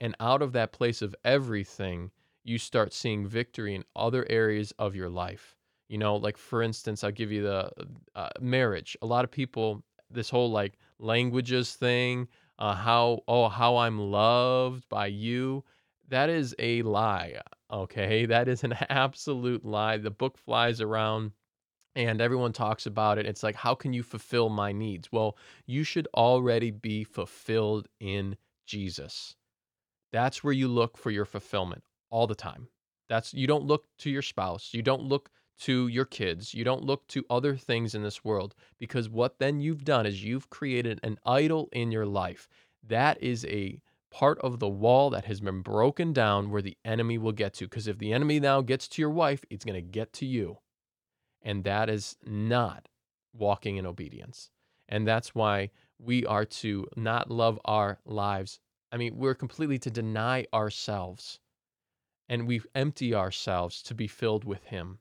And 0.00 0.16
out 0.18 0.42
of 0.42 0.52
that 0.52 0.72
place 0.72 1.02
of 1.02 1.14
everything, 1.24 2.10
you 2.42 2.58
start 2.58 2.92
seeing 2.92 3.26
victory 3.26 3.74
in 3.74 3.84
other 3.94 4.26
areas 4.30 4.72
of 4.78 4.96
your 4.96 5.08
life. 5.08 5.56
You 5.90 5.98
know, 5.98 6.14
like 6.14 6.38
for 6.38 6.62
instance, 6.62 7.02
I'll 7.02 7.10
give 7.10 7.32
you 7.32 7.42
the 7.42 7.70
uh, 8.14 8.28
marriage. 8.40 8.96
A 9.02 9.06
lot 9.06 9.24
of 9.24 9.30
people, 9.32 9.82
this 10.08 10.30
whole 10.30 10.48
like 10.50 10.78
languages 11.00 11.74
thing, 11.74 12.28
uh, 12.60 12.76
how 12.76 13.22
oh 13.26 13.48
how 13.48 13.76
I'm 13.76 13.98
loved 13.98 14.88
by 14.88 15.06
you, 15.08 15.64
that 16.08 16.30
is 16.30 16.54
a 16.60 16.82
lie. 16.82 17.40
Okay, 17.72 18.24
that 18.26 18.46
is 18.48 18.62
an 18.62 18.74
absolute 18.88 19.64
lie. 19.64 19.96
The 19.96 20.12
book 20.12 20.38
flies 20.38 20.80
around 20.80 21.32
and 21.96 22.20
everyone 22.20 22.52
talks 22.52 22.86
about 22.86 23.18
it. 23.18 23.26
It's 23.26 23.42
like, 23.42 23.56
how 23.56 23.74
can 23.74 23.92
you 23.92 24.04
fulfill 24.04 24.48
my 24.48 24.70
needs? 24.70 25.10
Well, 25.10 25.36
you 25.66 25.82
should 25.82 26.06
already 26.14 26.70
be 26.70 27.02
fulfilled 27.02 27.88
in 27.98 28.36
Jesus. 28.64 29.34
That's 30.12 30.44
where 30.44 30.52
you 30.52 30.68
look 30.68 30.96
for 30.96 31.10
your 31.10 31.24
fulfillment 31.24 31.82
all 32.10 32.28
the 32.28 32.34
time. 32.36 32.68
That's 33.08 33.34
you 33.34 33.48
don't 33.48 33.64
look 33.64 33.86
to 33.98 34.10
your 34.10 34.22
spouse, 34.22 34.70
you 34.72 34.82
don't 34.82 35.02
look 35.02 35.30
to 35.60 35.88
your 35.88 36.04
kids, 36.04 36.54
you 36.54 36.64
don't 36.64 36.84
look 36.84 37.06
to 37.08 37.24
other 37.28 37.56
things 37.56 37.94
in 37.94 38.02
this 38.02 38.24
world 38.24 38.54
because 38.78 39.08
what 39.08 39.38
then 39.38 39.60
you've 39.60 39.84
done 39.84 40.06
is 40.06 40.24
you've 40.24 40.50
created 40.50 40.98
an 41.02 41.18
idol 41.26 41.68
in 41.72 41.92
your 41.92 42.06
life. 42.06 42.48
That 42.86 43.22
is 43.22 43.44
a 43.44 43.80
part 44.10 44.38
of 44.40 44.58
the 44.58 44.68
wall 44.68 45.10
that 45.10 45.26
has 45.26 45.40
been 45.40 45.60
broken 45.60 46.12
down 46.12 46.50
where 46.50 46.62
the 46.62 46.76
enemy 46.84 47.18
will 47.18 47.32
get 47.32 47.52
to 47.54 47.66
because 47.66 47.86
if 47.86 47.98
the 47.98 48.12
enemy 48.12 48.40
now 48.40 48.62
gets 48.62 48.88
to 48.88 49.02
your 49.02 49.10
wife, 49.10 49.44
it's 49.50 49.64
going 49.64 49.74
to 49.74 49.90
get 49.90 50.12
to 50.14 50.26
you. 50.26 50.58
And 51.42 51.64
that 51.64 51.88
is 51.90 52.16
not 52.26 52.88
walking 53.32 53.76
in 53.76 53.86
obedience. 53.86 54.50
And 54.88 55.06
that's 55.06 55.34
why 55.34 55.70
we 55.98 56.24
are 56.26 56.44
to 56.46 56.86
not 56.96 57.30
love 57.30 57.60
our 57.64 57.98
lives. 58.04 58.60
I 58.90 58.96
mean, 58.96 59.16
we're 59.16 59.34
completely 59.34 59.78
to 59.80 59.90
deny 59.90 60.46
ourselves 60.52 61.38
and 62.28 62.46
we 62.46 62.62
empty 62.74 63.14
ourselves 63.14 63.82
to 63.82 63.94
be 63.94 64.06
filled 64.06 64.44
with 64.44 64.64
Him 64.64 65.00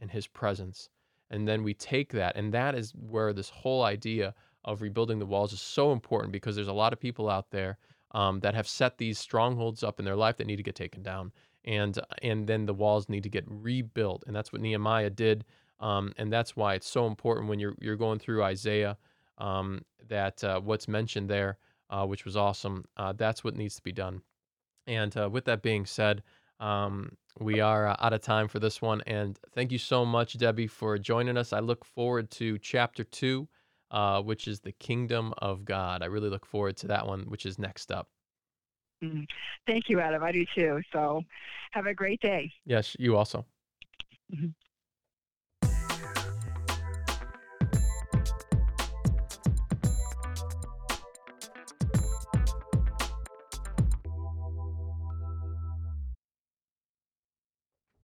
and 0.00 0.10
His 0.10 0.26
presence. 0.26 0.88
And 1.30 1.46
then 1.46 1.62
we 1.62 1.74
take 1.74 2.12
that. 2.12 2.36
And 2.36 2.52
that 2.52 2.74
is 2.74 2.92
where 2.92 3.32
this 3.32 3.50
whole 3.50 3.84
idea 3.84 4.34
of 4.64 4.82
rebuilding 4.82 5.18
the 5.18 5.26
walls 5.26 5.52
is 5.52 5.60
so 5.60 5.92
important 5.92 6.32
because 6.32 6.56
there's 6.56 6.68
a 6.68 6.72
lot 6.72 6.92
of 6.92 7.00
people 7.00 7.30
out 7.30 7.50
there 7.50 7.78
um, 8.12 8.40
that 8.40 8.54
have 8.54 8.66
set 8.66 8.98
these 8.98 9.18
strongholds 9.18 9.84
up 9.84 9.98
in 9.98 10.04
their 10.04 10.16
life 10.16 10.36
that 10.36 10.46
need 10.46 10.56
to 10.56 10.62
get 10.62 10.74
taken 10.74 11.02
down. 11.02 11.32
And, 11.64 11.98
and 12.22 12.46
then 12.46 12.66
the 12.66 12.74
walls 12.74 13.08
need 13.08 13.22
to 13.22 13.28
get 13.28 13.44
rebuilt. 13.46 14.24
And 14.26 14.34
that's 14.34 14.52
what 14.52 14.62
Nehemiah 14.62 15.10
did 15.10 15.44
um, 15.80 16.12
and 16.18 16.32
that's 16.32 16.54
why 16.54 16.74
it's 16.74 16.88
so 16.88 17.06
important 17.06 17.48
when 17.48 17.58
you're 17.58 17.74
you're 17.80 17.96
going 17.96 18.18
through 18.18 18.42
Isaiah 18.42 18.96
um, 19.38 19.82
that 20.08 20.44
uh, 20.44 20.60
what's 20.60 20.86
mentioned 20.86 21.28
there, 21.28 21.56
uh, 21.88 22.06
which 22.06 22.24
was 22.24 22.36
awesome. 22.36 22.84
Uh, 22.96 23.12
that's 23.14 23.42
what 23.42 23.56
needs 23.56 23.76
to 23.76 23.82
be 23.82 23.92
done. 23.92 24.20
And 24.86 25.16
uh, 25.16 25.30
with 25.30 25.46
that 25.46 25.62
being 25.62 25.86
said, 25.86 26.22
um, 26.58 27.16
we 27.38 27.60
are 27.60 27.86
uh, 27.86 27.96
out 28.00 28.12
of 28.12 28.20
time 28.20 28.48
for 28.48 28.58
this 28.58 28.82
one. 28.82 29.02
And 29.06 29.38
thank 29.54 29.72
you 29.72 29.78
so 29.78 30.04
much, 30.04 30.36
Debbie, 30.38 30.66
for 30.66 30.98
joining 30.98 31.36
us. 31.36 31.52
I 31.52 31.60
look 31.60 31.84
forward 31.84 32.30
to 32.32 32.58
chapter 32.58 33.04
two, 33.04 33.48
uh, 33.90 34.22
which 34.22 34.48
is 34.48 34.60
the 34.60 34.72
kingdom 34.72 35.32
of 35.38 35.64
God. 35.64 36.02
I 36.02 36.06
really 36.06 36.28
look 36.28 36.46
forward 36.46 36.76
to 36.78 36.88
that 36.88 37.06
one, 37.06 37.22
which 37.22 37.46
is 37.46 37.58
next 37.58 37.92
up. 37.92 38.08
Mm-hmm. 39.02 39.22
Thank 39.66 39.88
you, 39.88 40.00
Adam. 40.00 40.22
I 40.22 40.32
do 40.32 40.44
too. 40.54 40.80
So 40.92 41.22
have 41.72 41.86
a 41.86 41.94
great 41.94 42.20
day. 42.20 42.52
Yes, 42.66 42.96
you 42.98 43.16
also. 43.16 43.46
Mm-hmm. 44.34 44.48